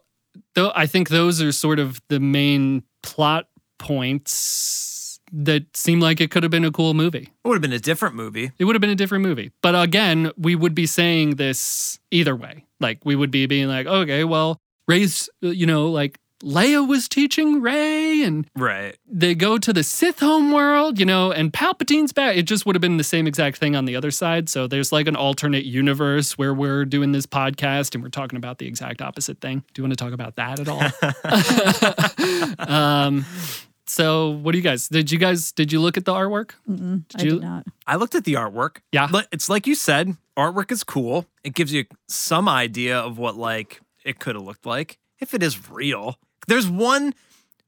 though 0.54 0.72
I 0.74 0.86
think 0.86 1.08
those 1.08 1.42
are 1.42 1.52
sort 1.52 1.78
of 1.78 2.00
the 2.08 2.20
main 2.20 2.82
plot 3.02 3.48
points 3.78 5.20
that 5.32 5.76
seem 5.76 6.00
like 6.00 6.20
it 6.20 6.30
could 6.30 6.42
have 6.42 6.50
been 6.50 6.64
a 6.64 6.70
cool 6.70 6.94
movie. 6.94 7.32
It 7.44 7.48
would 7.48 7.54
have 7.54 7.62
been 7.62 7.72
a 7.72 7.78
different 7.78 8.14
movie. 8.14 8.52
It 8.58 8.64
would 8.64 8.76
have 8.76 8.80
been 8.80 8.90
a 8.90 8.94
different 8.94 9.24
movie. 9.24 9.50
But 9.62 9.74
again, 9.74 10.30
we 10.36 10.54
would 10.54 10.74
be 10.74 10.86
saying 10.86 11.36
this 11.36 11.98
either 12.10 12.36
way. 12.36 12.66
Like 12.80 13.00
we 13.04 13.16
would 13.16 13.30
be 13.30 13.46
being 13.46 13.68
like, 13.68 13.86
okay, 13.86 14.24
well, 14.24 14.60
Rey's, 14.86 15.28
you 15.40 15.66
know, 15.66 15.88
like 15.88 16.18
Leia 16.44 16.86
was 16.86 17.08
teaching 17.08 17.62
Rey 17.62 18.22
and 18.22 18.46
Right. 18.54 18.96
they 19.10 19.34
go 19.34 19.56
to 19.56 19.72
the 19.72 19.82
Sith 19.82 20.20
home 20.20 20.52
world, 20.52 20.98
you 20.98 21.06
know, 21.06 21.32
and 21.32 21.50
Palpatine's 21.52 22.12
back. 22.12 22.36
It 22.36 22.42
just 22.42 22.66
would 22.66 22.76
have 22.76 22.82
been 22.82 22.98
the 22.98 23.04
same 23.04 23.26
exact 23.26 23.56
thing 23.56 23.74
on 23.74 23.86
the 23.86 23.96
other 23.96 24.10
side. 24.10 24.50
So 24.50 24.66
there's 24.66 24.92
like 24.92 25.08
an 25.08 25.16
alternate 25.16 25.64
universe 25.64 26.36
where 26.36 26.52
we're 26.52 26.84
doing 26.84 27.12
this 27.12 27.24
podcast 27.26 27.94
and 27.94 28.04
we're 28.04 28.10
talking 28.10 28.36
about 28.36 28.58
the 28.58 28.66
exact 28.66 29.00
opposite 29.00 29.40
thing. 29.40 29.64
Do 29.72 29.80
you 29.80 29.84
want 29.88 29.98
to 29.98 30.04
talk 30.04 30.12
about 30.12 30.36
that 30.36 30.60
at 30.60 30.68
all? 30.68 30.82
um, 32.70 33.24
so 33.86 34.30
what 34.30 34.52
do 34.52 34.58
you 34.58 34.64
guys? 34.64 34.88
Did 34.88 35.10
you 35.10 35.18
guys? 35.18 35.52
Did 35.52 35.72
you 35.72 35.80
look 35.80 35.96
at 35.96 36.04
the 36.04 36.12
artwork? 36.12 36.50
Mm-mm, 36.68 37.04
I 37.16 37.22
you- 37.22 37.30
did 37.32 37.42
not. 37.42 37.66
I 37.86 37.96
looked 37.96 38.14
at 38.14 38.24
the 38.24 38.34
artwork. 38.34 38.76
Yeah. 38.92 39.08
But 39.10 39.28
it's 39.32 39.48
like 39.48 39.66
you 39.66 39.74
said, 39.74 40.16
artwork 40.36 40.72
is 40.72 40.84
cool. 40.84 41.26
It 41.42 41.54
gives 41.54 41.72
you 41.72 41.84
some 42.08 42.48
idea 42.48 42.98
of 42.98 43.18
what 43.18 43.36
like 43.36 43.80
it 44.04 44.18
could 44.18 44.34
have 44.36 44.44
looked 44.44 44.66
like 44.66 44.98
if 45.20 45.34
it 45.34 45.42
is 45.42 45.70
real. 45.70 46.18
There's 46.46 46.68
one 46.68 47.14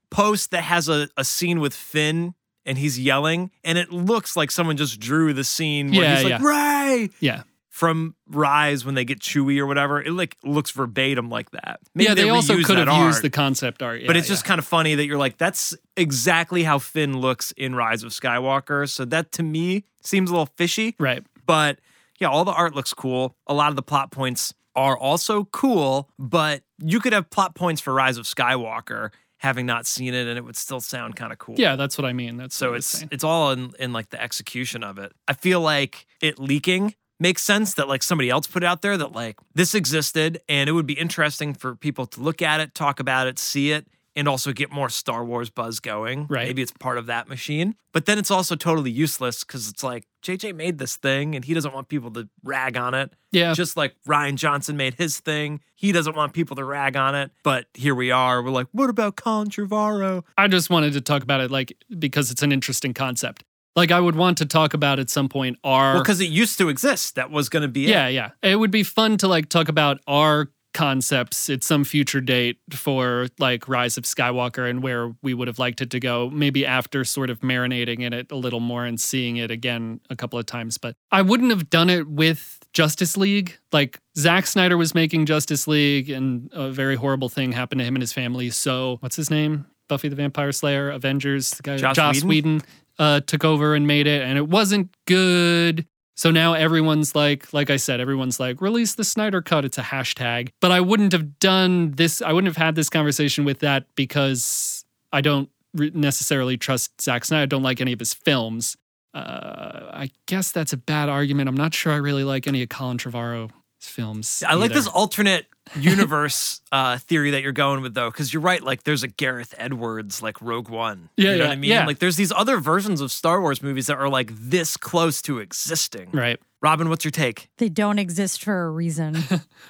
post 0.09 0.51
that 0.51 0.63
has 0.63 0.87
a, 0.89 1.09
a 1.17 1.23
scene 1.23 1.59
with 1.59 1.73
Finn 1.73 2.33
and 2.65 2.77
he's 2.77 2.99
yelling, 2.99 3.51
and 3.63 3.77
it 3.77 3.91
looks 3.93 4.35
like 4.35 4.51
someone 4.51 4.75
just 4.77 4.99
drew 4.99 5.33
the 5.33 5.43
scene 5.45 5.91
where 5.91 6.01
Yeah, 6.01 6.15
he's 6.15 6.23
like, 6.29 6.41
yeah. 6.41 6.47
Rey 6.47 7.09
Yeah. 7.21 7.43
from 7.69 8.15
Rise 8.29 8.83
when 8.85 8.93
they 8.95 9.05
get 9.05 9.19
Chewie 9.19 9.57
or 9.59 9.65
whatever. 9.65 10.01
It 10.01 10.11
like 10.11 10.35
looks 10.43 10.71
verbatim 10.71 11.29
like 11.29 11.51
that. 11.51 11.79
yeah, 11.95 12.13
they, 12.13 12.27
also 12.29 12.61
could 12.61 12.77
have 12.77 13.05
used 13.05 13.21
the 13.21 13.29
concept 13.29 13.81
art. 13.81 14.01
But 14.05 14.17
it's 14.17 14.27
just 14.27 14.43
yeah. 14.43 14.49
kind 14.49 14.59
of 14.59 14.65
funny 14.65 14.95
that 14.95 15.05
you're 15.05 15.17
like, 15.17 15.37
that's 15.37 15.75
exactly 15.95 16.63
how 16.63 16.77
Finn 16.79 17.17
looks 17.19 17.53
in 17.53 17.73
Rise 17.73 18.03
of 18.03 18.11
Skywalker. 18.11 18.89
So 18.89 19.05
that 19.05 19.31
to 19.33 19.43
me 19.43 19.85
seems 20.01 20.29
a 20.29 20.33
little 20.33 20.49
fishy. 20.57 20.95
right. 20.99 21.23
But 21.45 21.79
yeah, 22.19 22.27
all 22.27 22.43
the 22.43 22.51
art 22.51 22.75
looks 22.75 22.93
cool. 22.93 23.37
A 23.47 23.53
lot 23.53 23.69
of 23.69 23.77
the 23.77 23.81
plot 23.83 24.11
points 24.11 24.53
are 24.77 24.97
also 24.97 25.45
cool, 25.45 26.09
but 26.17 26.61
you 26.77 26.99
could 26.99 27.11
have 27.11 27.29
plot 27.29 27.55
points 27.55 27.81
for 27.81 27.93
Rise 27.93 28.17
of 28.17 28.25
Skywalker 28.25 29.09
having 29.39 29.65
not 29.65 29.85
seen 29.85 30.13
it 30.13 30.27
and 30.27 30.37
it 30.37 30.45
would 30.45 30.55
still 30.55 30.79
sound 30.79 31.15
kind 31.15 31.31
of 31.31 31.39
cool. 31.39 31.55
Yeah, 31.57 31.75
that's 31.75 31.97
what 31.97 32.05
I 32.05 32.13
mean. 32.13 32.37
That's 32.37 32.55
So 32.55 32.67
what 32.67 32.73
I 32.73 32.75
was 32.77 32.93
it's 32.93 33.05
it's 33.11 33.23
all 33.23 33.51
in 33.51 33.73
in 33.79 33.91
like 33.91 34.09
the 34.09 34.21
execution 34.21 34.83
of 34.83 34.97
it. 34.97 35.11
I 35.27 35.33
feel 35.33 35.61
like 35.61 36.05
it 36.21 36.39
leaking 36.39 36.95
makes 37.19 37.41
sense 37.41 37.73
that 37.73 37.87
like 37.87 38.03
somebody 38.03 38.29
else 38.29 38.45
put 38.45 38.63
it 38.63 38.67
out 38.67 38.83
there 38.83 38.95
that 38.97 39.11
like 39.11 39.37
this 39.55 39.73
existed 39.73 40.39
and 40.47 40.69
it 40.69 40.73
would 40.73 40.85
be 40.85 40.93
interesting 40.93 41.53
for 41.53 41.75
people 41.75 42.05
to 42.05 42.21
look 42.21 42.41
at 42.43 42.61
it, 42.61 42.75
talk 42.75 42.99
about 42.99 43.27
it, 43.27 43.39
see 43.39 43.71
it 43.71 43.87
and 44.17 44.27
also 44.27 44.51
get 44.51 44.71
more 44.71 44.89
Star 44.89 45.23
Wars 45.23 45.49
buzz 45.49 45.79
going. 45.79 46.27
Right. 46.27 46.47
Maybe 46.47 46.61
it's 46.61 46.73
part 46.73 46.97
of 46.97 47.05
that 47.05 47.29
machine. 47.29 47.75
But 47.93 48.05
then 48.05 48.17
it's 48.17 48.29
also 48.31 48.55
totally 48.55 48.91
useless 48.91 49.43
cuz 49.45 49.69
it's 49.69 49.83
like 49.83 50.05
JJ 50.23 50.53
made 50.55 50.77
this 50.79 50.97
thing 50.97 51.35
and 51.35 51.45
he 51.45 51.53
doesn't 51.53 51.73
want 51.73 51.87
people 51.87 52.11
to 52.11 52.27
rag 52.43 52.75
on 52.75 52.93
it. 52.93 53.13
yeah. 53.31 53.53
Just 53.53 53.77
like 53.77 53.95
Rian 54.07 54.35
Johnson 54.35 54.75
made 54.75 54.95
his 54.95 55.19
thing. 55.19 55.61
He 55.75 55.91
doesn't 55.91 56.15
want 56.15 56.33
people 56.33 56.55
to 56.57 56.65
rag 56.65 56.97
on 56.97 57.15
it. 57.15 57.31
But 57.43 57.67
here 57.73 57.95
we 57.95 58.11
are. 58.11 58.41
We're 58.43 58.49
like, 58.49 58.67
what 58.71 58.89
about 58.89 59.15
Colin 59.15 59.49
Trevorrow? 59.49 60.23
I 60.37 60.47
just 60.47 60.69
wanted 60.69 60.93
to 60.93 61.01
talk 61.01 61.23
about 61.23 61.39
it 61.39 61.51
like 61.51 61.77
because 61.97 62.31
it's 62.31 62.41
an 62.43 62.51
interesting 62.51 62.93
concept. 62.93 63.43
Like 63.75 63.91
I 63.91 63.99
would 63.99 64.15
want 64.15 64.39
to 64.39 64.45
talk 64.47 64.73
about 64.73 64.97
at 64.97 65.07
some 65.11 65.29
point 65.29 65.59
our 65.63 65.93
Well, 65.93 66.01
because 66.03 66.19
it 66.19 66.29
used 66.29 66.57
to 66.57 66.69
exist. 66.69 67.13
That 67.13 67.29
was 67.29 67.47
going 67.47 67.61
to 67.61 67.67
be 67.67 67.85
it. 67.85 67.89
yeah, 67.91 68.07
yeah. 68.07 68.31
It 68.41 68.55
would 68.55 68.71
be 68.71 68.81
fun 68.81 69.17
to 69.19 69.27
like 69.27 69.49
talk 69.49 69.69
about 69.69 69.99
our 70.07 70.49
concepts 70.77 71.49
at 71.49 71.63
some 71.63 71.83
future 71.83 72.21
date 72.21 72.59
for 72.69 73.29
like 73.39 73.67
Rise 73.67 73.97
of 73.97 74.03
Skywalker 74.03 74.69
and 74.69 74.83
where 74.83 75.15
we 75.23 75.33
would 75.33 75.47
have 75.47 75.57
liked 75.57 75.81
it 75.81 75.89
to 75.89 75.99
go. 75.99 76.29
Maybe 76.29 76.67
after 76.67 77.03
sort 77.03 77.31
of 77.31 77.39
marinating 77.39 78.01
in 78.01 78.13
it 78.13 78.31
a 78.31 78.35
little 78.35 78.59
more 78.59 78.85
and 78.85 79.01
seeing 79.01 79.37
it 79.37 79.49
again 79.49 80.01
a 80.11 80.15
couple 80.15 80.37
of 80.37 80.45
times. 80.45 80.77
But 80.77 80.95
I 81.11 81.23
wouldn't 81.23 81.49
have 81.49 81.71
done 81.71 81.89
it 81.89 82.07
with 82.07 82.59
Justice 82.73 83.17
League. 83.17 83.57
Like 83.71 83.99
Zack 84.19 84.45
Snyder 84.45 84.77
was 84.77 84.93
making 84.93 85.25
Justice 85.25 85.67
League 85.67 86.11
and 86.11 86.51
a 86.53 86.69
very 86.69 86.95
horrible 86.95 87.27
thing 87.27 87.53
happened 87.53 87.79
to 87.79 87.85
him 87.85 87.95
and 87.95 88.03
his 88.03 88.13
family. 88.13 88.51
So 88.51 88.97
what's 88.99 89.15
his 89.15 89.31
name? 89.31 89.65
Buffy 89.89 90.09
the 90.09 90.15
Vampire 90.15 90.51
Slayer, 90.51 90.91
Avengers, 90.91 91.49
the 91.51 91.63
guy 91.63 91.77
Joss 91.77 91.95
Joss 91.95 92.23
Whedon? 92.23 92.27
Whedon 92.29 92.61
uh, 92.99 93.21
took 93.21 93.43
over 93.43 93.73
and 93.73 93.87
made 93.87 94.05
it, 94.05 94.21
and 94.21 94.37
it 94.37 94.47
wasn't 94.47 94.93
good. 95.05 95.87
So 96.17 96.31
now 96.31 96.53
everyone's 96.53 97.13
like, 97.13 97.53
like 97.53 97.69
I 97.69 97.77
said, 97.77 97.99
everyone's 97.99 98.39
like, 98.39 98.59
release 98.59 98.95
the 98.95 99.03
Snyder 99.03 99.41
Cut. 99.41 99.63
It's 99.65 99.77
a 99.77 99.83
hashtag. 99.83 100.49
But 100.59 100.71
I 100.71 100.81
wouldn't 100.81 101.13
have 101.13 101.37
done 101.39 101.91
this. 101.91 102.21
I 102.23 102.33
wouldn't 102.33 102.47
have 102.53 102.57
had 102.57 102.75
this 102.75 102.89
conversation 102.89 103.45
with 103.45 103.59
that 103.59 103.85
because 103.95 104.83
I 105.13 105.21
don't 105.21 105.49
necessarily 105.73 106.57
trust 106.57 106.99
Zack 107.01 107.23
Snyder. 107.23 107.43
I 107.43 107.45
don't 107.45 107.61
like 107.61 107.81
any 107.81 107.93
of 107.93 107.99
his 107.99 108.15
films. 108.15 108.75
Uh, 109.13 109.91
I 109.93 110.09
guess 110.25 110.51
that's 110.51 110.73
a 110.73 110.77
bad 110.77 111.07
argument. 111.07 111.49
I'm 111.49 111.57
not 111.57 111.73
sure 111.73 111.93
I 111.93 111.97
really 111.97 112.23
like 112.23 112.47
any 112.47 112.63
of 112.63 112.69
Colin 112.69 112.97
Trevorrow's 112.97 113.51
films. 113.85 114.43
I 114.47 114.55
like 114.55 114.71
either. 114.71 114.75
this 114.75 114.87
alternate 114.87 115.45
universe 115.79 116.61
uh, 116.71 116.97
theory 116.97 117.31
that 117.31 117.41
you're 117.41 117.51
going 117.51 117.81
with 117.81 117.93
though, 117.93 118.09
because 118.09 118.33
you're 118.33 118.41
right. 118.41 118.61
Like, 118.61 118.83
there's 118.83 119.03
a 119.03 119.07
Gareth 119.07 119.53
Edwards 119.57 120.21
like 120.21 120.41
Rogue 120.41 120.69
One. 120.69 121.09
Yeah, 121.17 121.23
you 121.23 121.29
know 121.29 121.35
yeah, 121.43 121.49
what 121.49 121.51
I 121.51 121.55
mean. 121.55 121.69
yeah. 121.71 121.85
Like, 121.85 121.99
there's 121.99 122.15
these 122.15 122.31
other 122.31 122.57
versions 122.57 123.01
of 123.01 123.11
Star 123.11 123.41
Wars 123.41 123.61
movies 123.61 123.87
that 123.87 123.97
are 123.97 124.09
like 124.09 124.31
this 124.35 124.77
close 124.77 125.21
to 125.23 125.39
existing. 125.39 126.09
Right. 126.11 126.39
Robin, 126.61 126.89
what's 126.89 127.05
your 127.05 127.11
take? 127.11 127.49
They 127.57 127.69
don't 127.69 127.99
exist 127.99 128.43
for 128.43 128.65
a 128.65 128.69
reason. 128.69 129.17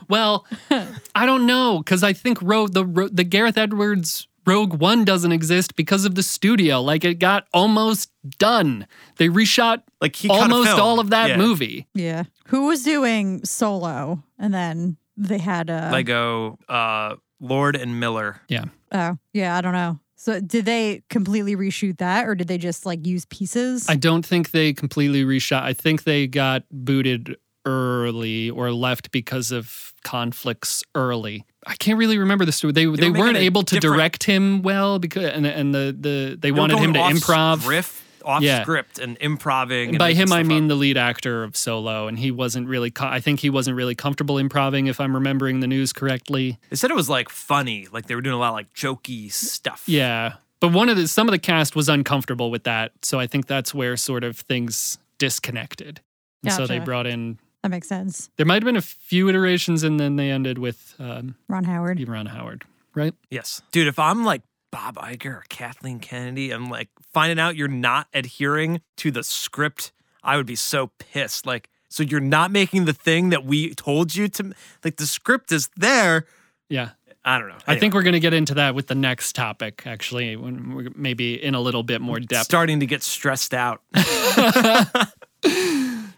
Well, 0.10 0.46
I 1.16 1.26
don't 1.26 1.46
know 1.48 1.80
because 1.80 2.04
I 2.04 2.14
think 2.14 2.40
Ro- 2.42 2.68
the 2.68 2.86
Ro- 2.86 3.08
the 3.10 3.24
Gareth 3.24 3.58
Edwards 3.58 4.28
Rogue 4.48 4.76
One 4.80 5.04
doesn't 5.06 5.32
exist 5.32 5.76
because 5.76 6.06
of 6.06 6.16
the 6.16 6.24
studio. 6.24 6.82
Like 6.82 7.04
it 7.04 7.16
got 7.20 7.46
almost 7.54 8.10
done. 8.40 8.88
They 9.18 9.28
reshot 9.28 9.84
Like, 10.02 10.16
he 10.16 10.30
almost 10.30 10.80
all 10.80 11.00
of 11.00 11.10
that 11.12 11.30
Yeah. 11.32 11.38
movie. 11.38 11.86
yeah. 11.94 12.24
Who 12.48 12.68
was 12.68 12.84
doing 12.84 13.44
solo? 13.44 14.24
And 14.40 14.54
then 14.54 14.98
they 15.18 15.38
had 15.40 15.70
a. 15.70 15.90
Lego, 15.92 16.58
uh, 16.70 17.16
Lord 17.40 17.76
and 17.76 18.00
Miller. 18.00 18.42
Yeah. 18.48 18.66
Oh, 18.92 19.18
yeah. 19.34 19.58
I 19.58 19.62
don't 19.62 19.74
know. 19.74 20.00
So 20.16 20.40
did 20.40 20.66
they 20.66 21.04
completely 21.10 21.56
reshoot 21.56 21.98
that 22.00 22.28
or 22.28 22.34
did 22.34 22.48
they 22.48 22.58
just 22.58 22.86
like 22.86 23.06
use 23.06 23.26
pieces? 23.26 23.88
I 23.88 23.96
don't 23.96 24.26
think 24.26 24.50
they 24.52 24.74
completely 24.74 25.24
reshot. 25.24 25.62
I 25.62 25.74
think 25.74 26.04
they 26.06 26.26
got 26.26 26.64
booted 26.72 27.36
early 27.68 28.50
or 28.50 28.72
left 28.72 29.12
because 29.12 29.52
of 29.52 29.94
conflicts 30.04 30.84
early. 30.96 31.46
I 31.66 31.76
can't 31.76 31.98
really 32.00 32.18
remember 32.18 32.46
the 32.46 32.52
story. 32.52 32.72
They 32.74 32.86
they, 32.86 33.10
were 33.10 33.20
weren't 33.20 33.38
able 33.38 33.64
to 33.64 33.76
different- 33.76 33.96
direct 33.98 34.24
him 34.24 34.62
well 34.62 35.00
because 35.00 35.26
and 35.26 35.46
and 35.46 35.76
the 35.76 35.96
the 36.00 36.30
they 36.40 36.48
They 36.48 36.52
were 36.52 36.60
wanted 36.60 36.80
him 36.80 36.94
to 36.94 37.00
off 37.00 37.12
improv. 37.14 37.68
Riff 37.68 38.04
off 38.26 38.42
Yeah. 38.42 38.62
script 38.64 39.00
and 39.00 39.18
improving. 39.22 39.90
and 39.90 40.00
By 40.00 40.08
making 40.10 40.24
him, 40.24 40.32
I 40.34 40.44
mean 40.44 40.64
up. 40.66 40.70
the 40.70 40.76
lead 40.76 40.98
actor 40.98 41.44
of 41.44 41.56
Solo, 41.56 42.08
and 42.08 42.18
he 42.20 42.30
wasn't 42.32 42.68
really. 42.68 42.90
Co- 42.92 43.08
I 43.08 43.20
think 43.22 43.40
he 43.42 43.50
wasn't 43.50 43.78
really 43.78 43.96
comfortable 43.96 44.38
improvising, 44.38 44.88
if 44.88 45.00
I'm 45.00 45.14
remembering 45.14 45.60
the 45.62 45.68
news 45.68 45.94
correctly. 45.94 46.58
They 46.70 46.76
said 46.76 46.90
it 46.92 46.96
was 46.96 47.10
like 47.10 47.30
funny. 47.30 47.88
Like, 47.92 48.08
they 48.08 48.16
were 48.16 48.22
doing 48.22 48.36
a 48.36 48.40
lot 48.40 48.50
of 48.50 48.54
like 48.56 48.74
jokey 48.74 49.32
stuff. 49.32 49.84
Yeah, 49.88 50.34
but 50.60 50.74
one 50.74 50.90
of 50.90 50.98
the 50.98 51.08
some 51.08 51.28
of 51.28 51.32
the 51.32 51.40
cast 51.40 51.76
was 51.76 51.88
uncomfortable 51.90 52.50
with 52.52 52.64
that, 52.64 52.92
so 53.02 53.18
I 53.20 53.28
think 53.28 53.46
that's 53.48 53.74
where 53.74 53.96
sort 53.96 54.24
of 54.26 54.38
things 54.38 54.98
disconnected. 55.20 56.02
And 56.44 56.54
so 56.54 56.68
they 56.68 56.80
brought 56.80 57.08
in. 57.08 57.40
That 57.64 57.70
makes 57.70 57.88
sense. 57.88 58.30
There 58.38 58.46
might 58.46 58.56
have 58.56 58.66
been 58.66 58.78
a 58.78 58.82
few 58.82 59.30
iterations, 59.30 59.84
and 59.84 60.00
then 60.00 60.16
they 60.16 60.30
ended 60.32 60.58
with 60.58 60.96
um, 61.00 61.36
Ron 61.48 61.64
Howard. 61.64 62.08
Ron 62.08 62.28
Howard, 62.28 62.66
right? 62.96 63.14
Yes. 63.30 63.62
Dude, 63.72 63.88
if 63.88 64.00
I'm 64.00 64.24
like 64.24 64.42
Bob 64.72 64.96
Iger 64.96 65.26
or 65.26 65.44
Kathleen 65.50 66.00
Kennedy, 66.00 66.52
I'm 66.52 66.70
like 66.70 66.90
finding 67.14 67.40
out 67.40 67.56
you're 67.56 67.68
not 67.68 68.08
adhering 68.14 68.82
to 68.98 69.12
the 69.12 69.24
script, 69.24 69.92
I 70.24 70.38
would 70.38 70.46
be 70.46 70.56
so 70.56 70.92
pissed. 71.00 71.46
Like, 71.46 71.70
so 71.90 72.04
you're 72.04 72.20
not 72.20 72.52
making 72.52 72.86
the 72.86 72.94
thing 72.94 73.30
that 73.30 73.46
we 73.46 73.74
told 73.74 74.14
you 74.16 74.28
to 74.28 74.54
like 74.84 74.98
the 74.98 75.06
script 75.06 75.52
is 75.52 75.70
there. 75.76 76.26
Yeah, 76.70 76.92
I 77.24 77.40
don't 77.40 77.50
know. 77.50 77.58
I 77.66 77.78
think 77.78 77.94
we're 77.94 78.04
going 78.04 78.14
to 78.14 78.20
get 78.20 78.34
into 78.34 78.54
that 78.56 78.76
with 78.76 78.88
the 78.88 78.96
next 78.96 79.36
topic, 79.36 79.84
actually, 79.86 80.36
when 80.36 80.74
we're 80.74 80.90
maybe 80.96 81.42
in 81.42 81.56
a 81.56 81.62
little 81.62 81.84
bit 81.84 82.00
more 82.00 82.20
depth. 82.20 82.46
starting 82.46 82.80
to 82.80 82.86
get 82.86 83.04
stressed 83.04 83.54
out. 83.54 83.82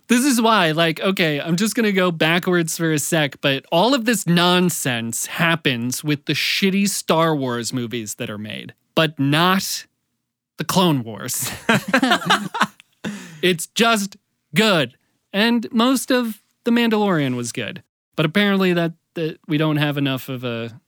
this 0.09 0.25
is 0.25 0.41
why, 0.41 0.71
like, 0.71 0.99
okay, 0.99 1.39
I'm 1.39 1.55
just 1.55 1.75
gonna 1.75 1.91
go 1.91 2.11
backwards 2.11 2.77
for 2.77 2.91
a 2.91 2.99
sec, 2.99 3.39
but 3.41 3.65
all 3.71 3.93
of 3.93 4.05
this 4.05 4.27
nonsense 4.27 5.27
happens 5.27 6.03
with 6.03 6.25
the 6.25 6.33
shitty 6.33 6.89
Star 6.89 7.35
Wars 7.35 7.71
movies 7.71 8.15
that 8.15 8.29
are 8.29 8.37
made, 8.37 8.73
but 8.95 9.17
not 9.17 9.85
the 10.57 10.65
Clone 10.65 11.03
Wars. 11.03 11.49
it's 13.41 13.67
just 13.67 14.17
good. 14.53 14.97
And 15.31 15.71
most 15.71 16.11
of 16.11 16.41
The 16.65 16.71
Mandalorian 16.71 17.35
was 17.35 17.51
good. 17.51 17.81
But 18.15 18.25
apparently 18.25 18.73
that, 18.73 18.93
that 19.13 19.39
we 19.47 19.57
don't 19.57 19.77
have 19.77 19.97
enough 19.97 20.27
of 20.27 20.43
a 20.43 20.79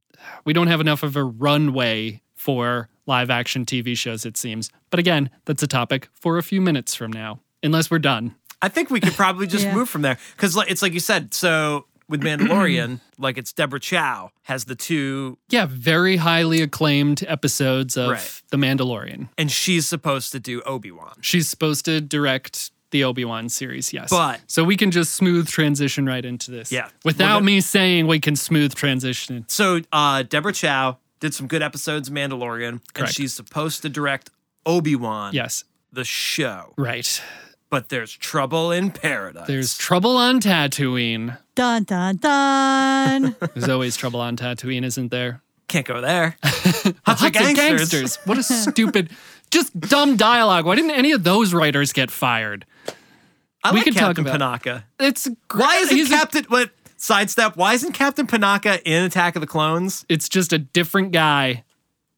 we 0.46 0.54
don't 0.54 0.68
have 0.68 0.82
enough 0.82 1.02
of 1.02 1.16
a 1.16 1.24
runway 1.24 2.22
for 2.36 2.90
live 3.08 3.30
action 3.30 3.66
TV 3.66 3.98
shows, 3.98 4.26
it 4.26 4.38
seems. 4.38 4.70
But 4.90 5.00
again, 5.00 5.30
that's 5.46 5.64
a 5.64 5.68
topic 5.68 6.10
for 6.14 6.38
a 6.38 6.44
few 6.44 6.62
minutes 6.62 6.94
from 6.94 7.12
now, 7.12 7.40
unless 7.64 7.90
we're 7.90 8.00
done. 8.00 8.36
I 8.62 8.70
think 8.70 8.90
we 8.90 9.00
could 9.00 9.14
probably 9.14 9.48
just 9.48 9.66
Yeah. 9.66 9.74
move 9.74 9.90
from 9.90 10.02
there 10.04 10.18
because 10.36 10.56
it's 10.68 10.82
like 10.82 10.94
you 10.94 11.00
said. 11.00 11.34
So 11.34 11.86
with 12.08 12.22
Mandalorian, 12.22 13.00
like 13.18 13.38
it's 13.38 13.54
Deborah 13.54 13.80
Chow 13.80 14.32
has 14.44 14.66
the 14.66 14.76
two, 14.76 15.38
Yeah, 15.50 15.66
very 15.70 16.18
highly 16.18 16.62
acclaimed 16.62 17.24
episodes 17.28 17.96
of 17.98 18.10
Right. 18.12 18.42
The 18.50 18.58
Mandalorian. 18.58 19.30
and 19.38 19.52
she's 19.52 19.88
supposed 19.88 20.32
to 20.34 20.40
do 20.40 20.62
Obi 20.64 20.92
Wan. 20.92 21.14
She's 21.22 21.48
supposed 21.50 21.86
to 21.86 22.02
direct 22.02 22.72
the 22.92 23.06
Obi-Wan 23.06 23.48
series, 23.48 23.94
yes. 23.94 24.10
But- 24.10 24.42
so 24.48 24.66
we 24.66 24.76
can 24.76 24.92
just 24.92 25.14
smooth 25.14 25.48
transition 25.48 26.06
right 26.06 26.26
into 26.26 26.52
this. 26.52 26.74
Yeah. 26.74 26.90
Without 27.06 27.26
We're 27.26 27.34
gonna- 27.36 27.46
me 27.46 27.62
saying 27.62 28.06
we 28.08 28.20
can 28.20 28.36
smooth 28.36 28.76
transition. 28.76 29.46
So 29.48 29.80
uh, 29.94 30.24
Deborah 30.24 30.52
Chow 30.52 30.98
did 31.22 31.34
some 31.34 31.48
good 31.48 31.62
episodes 31.62 32.10
of 32.10 32.14
Mandalorian, 32.14 32.68
and 32.68 32.94
Correct. 32.94 33.14
she's 33.14 33.34
supposed 33.34 33.82
to 33.84 33.88
direct 33.90 34.30
Obi 34.66 34.98
Wan, 34.98 35.34
Yes. 35.34 35.64
the 35.94 36.04
show. 36.04 36.74
Right. 36.78 37.22
But 37.72 37.88
there's 37.90 38.12
trouble 38.12 38.72
in 38.72 38.92
paradise. 38.92 39.48
There's 39.48 39.78
trouble 39.78 40.18
on 40.18 40.40
Tatooine. 40.42 41.38
Dun 41.56 41.84
dun 41.86 42.18
dun. 42.18 43.36
There's 43.56 43.70
always 43.70 43.96
trouble 43.98 44.20
on 44.20 44.36
Tatooine, 44.38 44.84
isn't 44.84 45.10
there? 45.10 45.42
can't 45.70 45.86
go 45.88 46.02
there. 46.02 46.36
Huts 46.44 46.92
Huts 47.06 47.22
of 47.22 47.28
of 47.28 47.32
gangsters. 47.34 47.56
gangsters. 47.56 48.16
What 48.26 48.38
a 48.38 48.44
stupid, 48.44 49.10
just 49.52 49.78
dumb 49.80 50.18
dialogue. 50.18 50.66
Why 50.66 50.76
didn't 50.76 50.92
any 50.92 51.14
of 51.14 51.24
those 51.24 51.54
writers 51.54 51.94
get 51.94 52.12
fired? 52.12 52.66
I 53.64 53.72
We 53.72 53.78
like 53.78 53.86
could 53.86 53.94
talk 53.96 54.18
Captain 54.18 54.28
about- 54.28 54.62
Panaka. 54.64 54.84
It's 55.00 55.30
great. 55.48 55.62
Why 55.66 55.76
isn't 55.78 55.96
He's 55.96 56.12
a- 56.12 56.16
Captain 56.16 56.44
what 56.50 56.72
sidestep? 56.98 57.56
Why 57.56 57.74
isn't 57.74 57.94
Captain 57.94 58.28
Panaka 58.28 58.82
in 58.84 59.04
Attack 59.04 59.38
of 59.38 59.42
the 59.42 59.48
Clones? 59.48 60.06
it's 60.10 60.28
just 60.28 60.52
a 60.52 60.58
different 60.58 61.14
guy. 61.14 61.64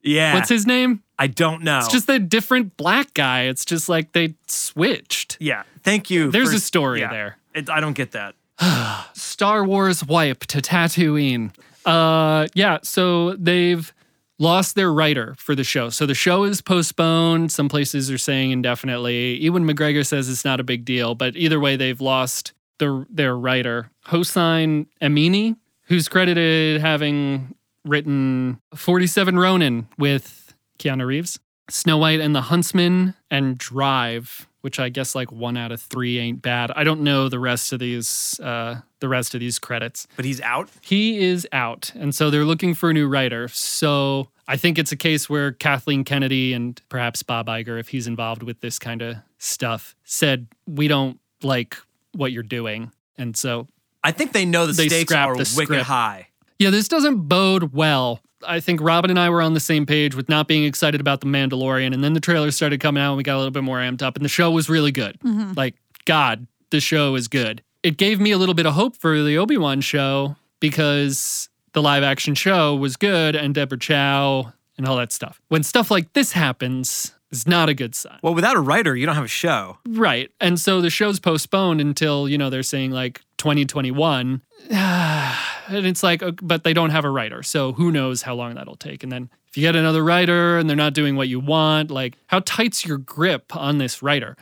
Yeah, 0.01 0.33
What's 0.33 0.49
his 0.49 0.65
name? 0.65 1.02
I 1.19 1.27
don't 1.27 1.63
know. 1.63 1.79
It's 1.79 1.89
just 1.89 2.09
a 2.09 2.19
different 2.19 2.75
black 2.77 3.13
guy. 3.13 3.43
It's 3.43 3.65
just 3.65 3.87
like 3.89 4.11
they 4.13 4.35
switched. 4.47 5.37
yeah. 5.39 5.63
Thank 5.83 6.09
you. 6.09 6.31
There's 6.31 6.51
for- 6.51 6.55
a 6.55 6.59
story 6.59 7.01
yeah. 7.01 7.11
there. 7.11 7.37
It, 7.53 7.69
I 7.69 7.79
don't 7.79 7.93
get 7.93 8.11
that. 8.13 8.35
Star 9.13 9.63
Wars 9.65 10.03
wipe 10.05 10.39
to 10.47 10.59
Tatooine. 10.59 11.51
Uh, 11.85 12.47
yeah, 12.53 12.79
so 12.83 13.33
they've 13.35 13.93
lost 14.39 14.75
their 14.75 14.91
writer 14.91 15.35
for 15.37 15.53
the 15.55 15.63
show. 15.63 15.89
So 15.89 16.05
the 16.05 16.15
show 16.15 16.43
is 16.43 16.61
postponed. 16.61 17.51
Some 17.51 17.69
places 17.69 18.09
are 18.09 18.17
saying 18.17 18.51
indefinitely. 18.51 19.39
Ewan 19.41 19.67
McGregor 19.67 20.05
says 20.05 20.29
it's 20.29 20.45
not 20.45 20.59
a 20.59 20.63
big 20.63 20.85
deal, 20.85 21.13
but 21.15 21.35
either 21.35 21.59
way, 21.59 21.75
they've 21.75 21.99
lost 22.01 22.53
their 22.79 23.05
their 23.09 23.37
writer, 23.37 23.89
Hossein 24.05 24.87
Amini, 25.01 25.55
who's 25.83 26.07
credited 26.07 26.81
having 26.81 27.53
written 27.85 28.59
47 28.75 29.37
Ronin 29.37 29.87
with 29.97 30.42
Keanu 30.79 31.05
Reeves, 31.05 31.39
Snow 31.69 31.97
White 31.97 32.19
and 32.19 32.35
the 32.35 32.41
Huntsman, 32.43 33.13
and 33.31 33.57
Drive, 33.57 34.47
which 34.61 34.79
I 34.79 34.89
guess 34.89 35.15
like 35.15 35.31
one 35.31 35.57
out 35.57 35.71
of 35.71 35.81
three 35.81 36.19
ain't 36.19 36.41
bad. 36.41 36.71
I 36.75 36.83
don't 36.83 37.01
know 37.01 37.29
the 37.29 37.39
rest 37.39 37.73
of 37.73 37.79
these 37.79 38.39
uh, 38.41 38.81
the 38.99 39.07
rest 39.09 39.33
of 39.33 39.39
these 39.39 39.59
credits. 39.59 40.07
But 40.15 40.25
he's 40.25 40.41
out. 40.41 40.69
He 40.81 41.19
is 41.23 41.47
out, 41.51 41.91
and 41.95 42.13
so 42.13 42.29
they're 42.29 42.45
looking 42.45 42.73
for 42.73 42.89
a 42.89 42.93
new 42.93 43.07
writer. 43.07 43.47
So 43.47 44.29
I 44.47 44.57
think 44.57 44.77
it's 44.77 44.91
a 44.91 44.97
case 44.97 45.29
where 45.29 45.51
Kathleen 45.51 46.03
Kennedy 46.03 46.53
and 46.53 46.81
perhaps 46.89 47.23
Bob 47.23 47.47
Iger, 47.47 47.79
if 47.79 47.89
he's 47.89 48.07
involved 48.07 48.43
with 48.43 48.59
this 48.61 48.77
kind 48.79 49.01
of 49.01 49.17
stuff, 49.37 49.95
said 50.03 50.47
we 50.67 50.87
don't 50.87 51.19
like 51.41 51.77
what 52.13 52.31
you're 52.31 52.43
doing, 52.43 52.91
and 53.17 53.35
so 53.37 53.67
I 54.03 54.11
think 54.11 54.33
they 54.33 54.45
know 54.45 54.65
the 54.67 54.73
They 54.73 54.87
stakes 54.89 55.09
scrapped 55.11 55.29
are 55.31 55.35
the 55.35 55.53
wicked 55.55 55.67
script. 55.73 55.85
high. 55.85 56.27
yeah, 56.59 56.69
this 56.69 56.87
doesn't 56.87 57.27
bode 57.29 57.73
well. 57.73 58.19
I 58.45 58.59
think 58.59 58.81
Robin 58.81 59.09
and 59.09 59.19
I 59.19 59.29
were 59.29 59.41
on 59.41 59.53
the 59.53 59.59
same 59.59 59.85
page 59.85 60.15
with 60.15 60.29
not 60.29 60.47
being 60.47 60.63
excited 60.63 61.01
about 61.01 61.21
The 61.21 61.27
Mandalorian. 61.27 61.93
And 61.93 62.03
then 62.03 62.13
the 62.13 62.19
trailers 62.19 62.55
started 62.55 62.79
coming 62.79 63.01
out 63.01 63.11
and 63.11 63.17
we 63.17 63.23
got 63.23 63.35
a 63.35 63.37
little 63.37 63.51
bit 63.51 63.63
more 63.63 63.79
amped 63.79 64.01
up. 64.01 64.15
And 64.15 64.23
the 64.23 64.29
show 64.29 64.51
was 64.51 64.69
really 64.69 64.91
good. 64.91 65.19
Mm-hmm. 65.21 65.53
Like, 65.55 65.75
God, 66.05 66.47
the 66.69 66.79
show 66.79 67.15
is 67.15 67.27
good. 67.27 67.61
It 67.81 67.97
gave 67.97 68.19
me 68.19 68.31
a 68.31 68.37
little 68.37 68.55
bit 68.55 68.65
of 68.65 68.73
hope 68.73 68.95
for 68.95 69.21
the 69.23 69.37
Obi 69.37 69.57
Wan 69.57 69.81
show 69.81 70.35
because 70.59 71.49
the 71.73 71.81
live 71.81 72.03
action 72.03 72.35
show 72.35 72.75
was 72.75 72.95
good 72.95 73.35
and 73.35 73.53
Deborah 73.53 73.77
Chow 73.77 74.53
and 74.77 74.87
all 74.87 74.97
that 74.97 75.11
stuff. 75.11 75.41
When 75.49 75.63
stuff 75.63 75.91
like 75.91 76.13
this 76.13 76.31
happens, 76.31 77.13
it's 77.31 77.47
not 77.47 77.67
a 77.67 77.73
good 77.73 77.95
sign. 77.95 78.19
Well, 78.21 78.33
without 78.33 78.55
a 78.55 78.61
writer, 78.61 78.95
you 78.95 79.05
don't 79.05 79.15
have 79.15 79.25
a 79.25 79.27
show. 79.27 79.77
Right. 79.87 80.31
And 80.39 80.59
so 80.59 80.81
the 80.81 80.89
show's 80.89 81.19
postponed 81.19 81.81
until, 81.81 82.29
you 82.29 82.37
know, 82.37 82.49
they're 82.49 82.63
saying 82.63 82.91
like 82.91 83.21
2021. 83.37 84.41
and 85.67 85.85
it's 85.85 86.03
like, 86.03 86.21
but 86.41 86.63
they 86.63 86.73
don't 86.73 86.89
have 86.89 87.05
a 87.05 87.09
writer. 87.09 87.43
So 87.43 87.73
who 87.73 87.91
knows 87.91 88.21
how 88.21 88.35
long 88.35 88.55
that'll 88.55 88.75
take. 88.75 89.03
And 89.03 89.11
then 89.11 89.29
if 89.47 89.57
you 89.57 89.61
get 89.61 89.75
another 89.75 90.03
writer 90.03 90.57
and 90.57 90.69
they're 90.69 90.77
not 90.77 90.93
doing 90.93 91.15
what 91.15 91.27
you 91.27 91.39
want, 91.39 91.91
like 91.91 92.17
how 92.27 92.39
tight's 92.39 92.85
your 92.85 92.97
grip 92.97 93.55
on 93.55 93.77
this 93.77 94.01
writer? 94.01 94.35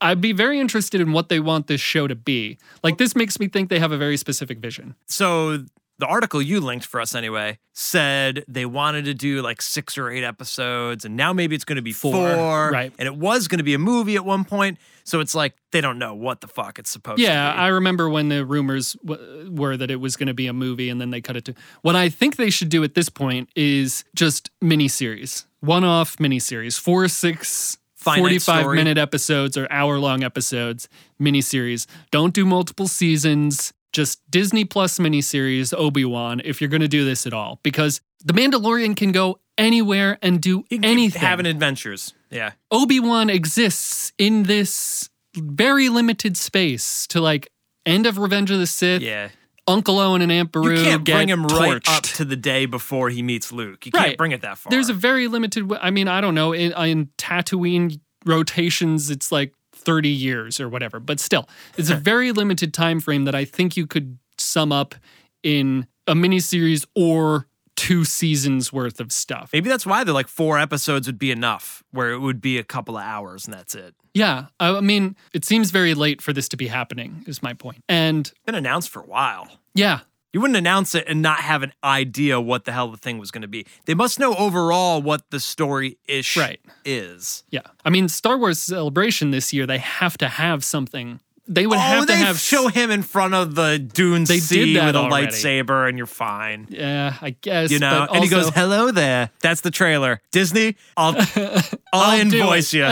I'd 0.00 0.20
be 0.20 0.32
very 0.32 0.60
interested 0.60 1.00
in 1.00 1.12
what 1.12 1.28
they 1.28 1.40
want 1.40 1.66
this 1.66 1.80
show 1.80 2.06
to 2.06 2.14
be. 2.14 2.58
Like 2.82 2.98
this 2.98 3.16
makes 3.16 3.40
me 3.40 3.48
think 3.48 3.70
they 3.70 3.78
have 3.78 3.92
a 3.92 3.96
very 3.96 4.16
specific 4.16 4.58
vision. 4.58 4.94
So 5.06 5.64
the 5.98 6.06
article 6.06 6.40
you 6.40 6.60
linked 6.60 6.86
for 6.86 7.00
us 7.00 7.14
anyway 7.14 7.58
said 7.72 8.44
they 8.48 8.64
wanted 8.66 9.04
to 9.06 9.14
do 9.14 9.42
like 9.42 9.60
six 9.62 9.98
or 9.98 10.10
eight 10.10 10.24
episodes, 10.24 11.04
and 11.04 11.16
now 11.16 11.32
maybe 11.32 11.54
it's 11.54 11.64
going 11.64 11.76
to 11.76 11.82
be 11.82 11.92
four. 11.92 12.12
Four, 12.34 12.70
right. 12.70 12.92
And 12.98 13.06
it 13.06 13.16
was 13.16 13.48
going 13.48 13.58
to 13.58 13.64
be 13.64 13.74
a 13.74 13.78
movie 13.78 14.14
at 14.16 14.24
one 14.24 14.44
point. 14.44 14.78
So 15.04 15.20
it's 15.20 15.34
like 15.34 15.54
they 15.72 15.80
don't 15.80 15.98
know 15.98 16.14
what 16.14 16.40
the 16.40 16.48
fuck 16.48 16.78
it's 16.78 16.90
supposed 16.90 17.18
Yeah, 17.20 17.26
to 17.48 17.52
be. 17.52 17.56
Yeah, 17.58 17.64
I 17.64 17.68
remember 17.68 18.08
when 18.08 18.28
the 18.28 18.44
rumors 18.44 18.92
w- 19.04 19.50
were 19.50 19.76
that 19.76 19.90
it 19.90 19.96
was 19.96 20.16
going 20.16 20.26
to 20.28 20.34
be 20.34 20.46
a 20.46 20.52
movie 20.52 20.88
and 20.90 21.00
then 21.00 21.10
they 21.10 21.20
cut 21.20 21.36
it 21.36 21.44
to. 21.46 21.54
What 21.82 21.96
I 21.96 22.08
think 22.10 22.36
they 22.36 22.50
should 22.50 22.68
do 22.68 22.84
at 22.84 22.94
this 22.94 23.08
point 23.08 23.48
is 23.56 24.04
just 24.14 24.50
miniseries, 24.62 25.46
one 25.60 25.84
off 25.84 26.16
miniseries, 26.18 26.78
four 26.78 27.04
or 27.04 27.08
six. 27.08 27.76
Finite 27.96 28.20
45 28.20 28.60
story. 28.60 28.76
minute 28.76 28.96
episodes 28.96 29.56
or 29.56 29.66
hour 29.72 29.98
long 29.98 30.22
episodes, 30.22 30.88
miniseries. 31.20 31.86
Don't 32.12 32.32
do 32.32 32.44
multiple 32.46 32.86
seasons, 32.86 33.72
just 33.98 34.30
Disney 34.30 34.64
Plus 34.64 35.00
miniseries, 35.00 35.74
Obi 35.76 36.04
Wan, 36.04 36.40
if 36.44 36.60
you're 36.60 36.70
going 36.70 36.82
to 36.82 36.88
do 36.88 37.04
this 37.04 37.26
at 37.26 37.32
all. 37.32 37.58
Because 37.64 38.00
The 38.24 38.32
Mandalorian 38.32 38.96
can 38.96 39.10
go 39.10 39.40
anywhere 39.58 40.18
and 40.22 40.40
do 40.40 40.62
keep 40.62 40.84
anything. 40.84 41.20
having 41.20 41.46
adventures. 41.46 42.14
Yeah. 42.30 42.52
Obi 42.70 43.00
Wan 43.00 43.28
exists 43.28 44.12
in 44.16 44.44
this 44.44 45.10
very 45.36 45.88
limited 45.88 46.36
space 46.36 47.08
to 47.08 47.20
like 47.20 47.50
end 47.84 48.06
of 48.06 48.18
Revenge 48.18 48.52
of 48.52 48.60
the 48.60 48.68
Sith. 48.68 49.02
Yeah. 49.02 49.30
Uncle 49.66 49.98
Owen 49.98 50.22
and 50.22 50.30
Aunt 50.30 50.52
Beru 50.52 50.76
You 50.78 50.84
can't 50.84 51.04
bring 51.04 51.28
him 51.28 51.44
right 51.44 51.82
up 51.88 52.04
to 52.04 52.24
the 52.24 52.36
day 52.36 52.66
before 52.66 53.10
he 53.10 53.22
meets 53.22 53.52
Luke. 53.52 53.84
You 53.84 53.92
can't 53.92 54.16
bring 54.16 54.30
it 54.32 54.42
that 54.42 54.58
far. 54.58 54.70
There's 54.70 54.88
a 54.88 54.94
very 54.94 55.26
limited. 55.26 55.70
I 55.80 55.90
mean, 55.90 56.06
I 56.08 56.20
don't 56.20 56.34
know. 56.36 56.52
In, 56.52 56.72
in 56.72 57.06
Tatooine 57.18 58.00
rotations, 58.24 59.10
it's 59.10 59.30
like 59.32 59.52
30 59.78 60.08
years 60.08 60.60
or 60.60 60.68
whatever. 60.68 61.00
But 61.00 61.20
still, 61.20 61.48
it's 61.76 61.90
a 61.90 61.96
very 62.10 62.32
limited 62.32 62.74
time 62.74 63.00
frame 63.00 63.24
that 63.24 63.34
I 63.34 63.44
think 63.44 63.76
you 63.76 63.86
could 63.86 64.18
sum 64.38 64.72
up 64.72 64.94
in 65.42 65.86
a 66.06 66.14
miniseries 66.14 66.84
or 66.94 67.46
two 67.76 68.04
seasons 68.04 68.72
worth 68.72 68.98
of 69.00 69.12
stuff. 69.12 69.50
Maybe 69.52 69.68
that's 69.68 69.86
why 69.86 70.02
they're 70.02 70.12
like 70.14 70.26
four 70.28 70.58
episodes 70.58 71.06
would 71.06 71.18
be 71.18 71.30
enough, 71.30 71.82
where 71.92 72.10
it 72.10 72.18
would 72.18 72.40
be 72.40 72.58
a 72.58 72.64
couple 72.64 72.96
of 72.96 73.04
hours 73.04 73.44
and 73.46 73.54
that's 73.54 73.74
it. 73.74 73.94
Yeah, 74.14 74.46
I 74.58 74.78
I 74.78 74.80
mean, 74.80 75.14
it 75.32 75.44
seems 75.44 75.70
very 75.70 75.94
late 75.94 76.20
for 76.20 76.32
this 76.32 76.48
to 76.48 76.56
be 76.56 76.66
happening. 76.66 77.22
Is 77.28 77.40
my 77.42 77.54
point. 77.54 77.84
And 77.88 78.32
Been 78.46 78.56
announced 78.56 78.88
for 78.90 79.00
a 79.00 79.06
while. 79.06 79.46
yeah, 79.74 80.00
You 80.32 80.40
wouldn't 80.42 80.56
announce 80.58 80.94
it 80.94 81.04
and 81.08 81.22
not 81.22 81.38
have 81.40 81.62
an 81.62 81.72
idea 81.82 82.38
what 82.40 82.64
the 82.66 82.72
hell 82.72 82.90
the 82.90 82.98
thing 82.98 83.16
was 83.18 83.30
going 83.30 83.42
to 83.42 83.48
be. 83.48 83.66
They 83.86 83.94
must 83.94 84.18
know 84.18 84.34
overall 84.36 85.00
what 85.00 85.22
the 85.30 85.40
story 85.40 85.96
ish 86.06 86.36
Right. 86.36 86.60
is. 86.84 87.44
Yeah. 87.50 87.62
I 87.84 87.90
mean, 87.90 88.08
Star 88.08 88.36
Wars 88.36 88.58
Celebration 88.62 89.30
this 89.30 89.52
year, 89.54 89.66
they 89.66 89.78
have 89.78 90.18
to 90.18 90.28
have 90.28 90.62
something. 90.64 91.20
They 91.50 91.66
would 91.66 91.78
oh, 91.78 91.80
have 91.80 92.06
to 92.06 92.14
have. 92.14 92.38
show 92.38 92.68
him 92.68 92.90
in 92.90 93.02
front 93.02 93.32
of 93.32 93.54
the 93.54 93.78
Dune 93.78 94.24
They 94.24 94.34
did 94.34 94.42
Sea 94.42 94.74
with 94.74 94.94
a 94.94 94.98
already. 94.98 95.28
lightsaber, 95.28 95.88
and 95.88 95.96
you're 95.96 96.06
fine. 96.06 96.66
Yeah, 96.68 97.16
I 97.22 97.30
guess. 97.30 97.70
You 97.70 97.78
know, 97.78 98.06
and 98.12 98.22
he 98.22 98.28
goes, 98.28 98.50
"Hello 98.50 98.90
there." 98.90 99.30
That's 99.40 99.62
the 99.62 99.70
trailer. 99.70 100.20
Disney, 100.30 100.76
I'll, 100.94 101.16
I'll, 101.36 101.62
I'll 101.92 102.20
invoice 102.20 102.74
you. 102.74 102.90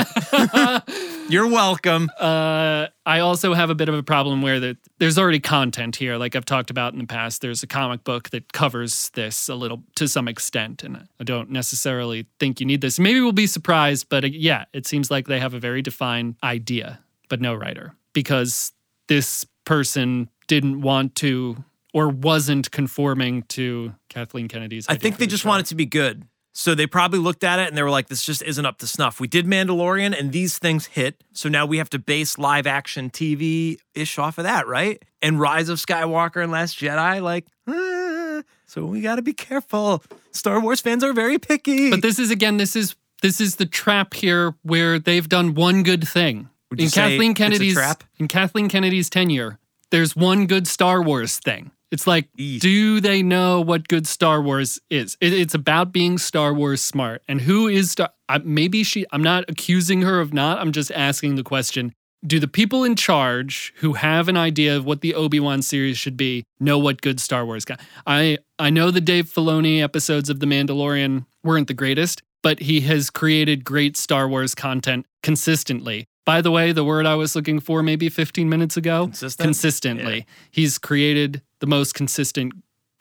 you're 1.29 1.49
welcome. 1.49 2.09
Uh, 2.19 2.87
I 3.05 3.19
also 3.19 3.53
have 3.53 3.69
a 3.69 3.75
bit 3.75 3.91
of 3.91 3.95
a 3.95 4.03
problem 4.03 4.41
where 4.41 4.59
that 4.59 4.79
there's 4.99 5.19
already 5.19 5.41
content 5.41 5.97
here, 5.97 6.17
like 6.17 6.35
I've 6.35 6.47
talked 6.47 6.71
about 6.71 6.95
in 6.95 6.99
the 6.99 7.07
past. 7.07 7.43
There's 7.43 7.63
a 7.63 7.67
comic 7.67 8.05
book 8.05 8.31
that 8.31 8.55
covers 8.55 9.11
this 9.11 9.51
a 9.51 9.55
little 9.55 9.83
to 9.97 10.09
some 10.09 10.29
extent, 10.29 10.83
and 10.83 11.07
I 11.21 11.25
don't 11.25 11.51
necessarily 11.51 12.27
think 12.41 12.61
you 12.61 12.65
need 12.65 12.81
this. 12.81 12.99
Maybe 12.99 13.21
we'll 13.21 13.33
be 13.33 13.47
surprised, 13.47 14.09
but 14.09 14.25
uh, 14.25 14.29
yeah, 14.29 14.65
it 14.73 14.87
seems 14.87 15.11
like 15.11 15.27
they 15.27 15.41
have 15.41 15.53
a 15.53 15.61
very 15.61 15.83
defined 15.83 16.37
idea, 16.43 17.01
but 17.29 17.43
no 17.43 17.55
writer 17.55 17.93
because 18.17 18.73
this 19.09 19.45
person 19.67 20.31
didn't 20.49 20.81
want 20.81 21.15
to 21.17 21.63
or 21.93 22.09
wasn't 22.09 22.71
conforming 22.71 23.43
to 23.43 23.95
Kathleen 24.09 24.49
Kennedy's. 24.49 24.87
I 24.89 24.97
think 24.97 25.19
they 25.19 25.27
the 25.27 25.31
just 25.33 25.43
show. 25.43 25.51
want 25.51 25.61
it 25.61 25.67
to 25.67 25.75
be 25.75 25.85
good. 25.85 26.25
So 26.55 26.75
they 26.75 26.87
probably 26.87 27.19
looked 27.19 27.45
at 27.45 27.59
it 27.59 27.69
and 27.69 27.77
they 27.77 27.83
were 27.83 27.91
like, 27.91 28.09
this 28.09 28.23
just 28.23 28.41
isn't 28.41 28.65
up 28.65 28.79
to 28.79 28.87
snuff. 28.87 29.21
We 29.21 29.29
did 29.29 29.45
Mandalorian 29.45 30.19
and 30.19 30.33
these 30.33 30.57
things 30.57 30.87
hit. 30.87 31.23
So 31.35 31.51
now 31.51 31.67
we 31.67 31.77
have 31.77 31.91
to 31.91 31.99
base 31.99 32.39
live 32.39 32.67
action 32.67 33.11
TV 33.11 33.77
ish 33.95 34.19
off 34.19 34.39
of 34.39 34.45
that, 34.45 34.67
right? 34.67 35.03
And 35.21 35.39
Rise 35.39 35.69
of 35.69 35.77
Skywalker 35.77 36.43
and 36.43 36.51
Last 36.51 36.79
Jedi, 36.79 37.21
like, 37.21 37.47
ah, 37.69 38.43
so 38.65 38.87
we 38.87 39.03
got 39.03 39.17
to 39.17 39.23
be 39.23 39.35
careful. 39.35 40.03
Star 40.33 40.59
Wars 40.59 40.81
fans 40.81 41.05
are 41.05 41.13
very 41.13 41.39
picky. 41.39 41.91
But 41.91 42.01
this 42.01 42.19
is 42.19 42.31
again, 42.31 42.57
this 42.57 42.77
is 42.77 42.97
this 43.21 43.43
is 43.43 43.57
the 43.57 43.67
trap 43.67 44.15
here 44.15 44.55
where 44.63 44.99
they've 44.99 45.29
done 45.29 45.55
one 45.55 45.83
good 45.83 46.09
thing. 46.09 46.49
Would 46.71 46.81
in 46.81 46.91
Kathleen 46.91 47.35
Kennedy's 47.35 47.75
trap? 47.75 48.05
in 48.19 48.29
Kathleen 48.29 48.69
Kennedy's 48.69 49.09
tenure, 49.09 49.59
there's 49.91 50.17
one 50.17 50.47
good 50.47 50.67
Star 50.67 51.03
Wars 51.03 51.39
thing. 51.39 51.71
It's 51.93 52.07
like, 52.07 52.29
Eesh. 52.37 52.59
do 52.59 53.01
they 53.01 53.23
know 53.23 53.61
what 53.61 53.87
good 53.87 54.07
Star 54.07 54.43
Wars 54.43 54.81
is? 54.91 55.17
It, 55.21 55.33
it's 55.33 55.55
about 55.55 55.93
being 55.93 56.19
Star 56.19 56.53
Wars 56.53 56.83
smart. 56.83 57.23
And 57.29 57.41
who 57.41 57.69
is 57.69 57.93
Star? 57.93 58.11
I, 58.29 58.39
maybe 58.39 58.83
she. 58.83 59.07
I'm 59.13 59.23
not 59.23 59.45
accusing 59.49 60.03
her 60.03 60.21
of 60.21 60.35
not. 60.35 60.59
I'm 60.59 60.73
just 60.73 60.91
asking 60.93 61.37
the 61.37 61.45
question: 61.45 61.95
Do 62.27 62.41
the 62.41 62.49
people 62.49 62.83
in 62.83 62.97
charge 62.97 63.73
who 63.77 63.93
have 63.93 64.29
an 64.29 64.37
idea 64.37 64.77
of 64.77 64.85
what 64.85 65.01
the 65.01 65.15
Obi 65.15 65.39
Wan 65.39 65.63
series 65.63 65.97
should 65.97 66.17
be 66.17 66.45
know 66.59 66.77
what 66.79 67.03
good 67.03 67.21
Star 67.21 67.47
Wars 67.47 67.65
got? 67.65 67.81
I 68.05 68.39
I 68.59 68.71
know 68.71 68.91
the 68.91 69.01
Dave 69.01 69.27
Filoni 69.27 69.81
episodes 69.81 70.29
of 70.29 70.41
The 70.41 70.47
Mandalorian 70.47 71.25
weren't 71.45 71.69
the 71.69 71.75
greatest, 71.75 72.21
but 72.43 72.59
he 72.59 72.81
has 72.81 73.11
created 73.11 73.65
great 73.65 73.97
Star 73.97 74.29
Wars 74.29 74.57
content 74.57 75.07
consistently. 75.23 76.09
By 76.27 76.43
the 76.43 76.51
way, 76.51 76.73
the 76.73 76.85
word 76.85 77.07
I 77.07 77.15
was 77.15 77.35
looking 77.35 77.61
for 77.61 77.83
maybe 77.83 78.11
15 78.11 78.49
minutes 78.51 78.77
ago 78.77 79.05
Consistent? 79.07 79.47
consistently. 79.47 80.27
He's 80.51 80.77
created 80.77 81.41
the 81.61 81.67
most 81.67 81.95
consistent, 81.95 82.53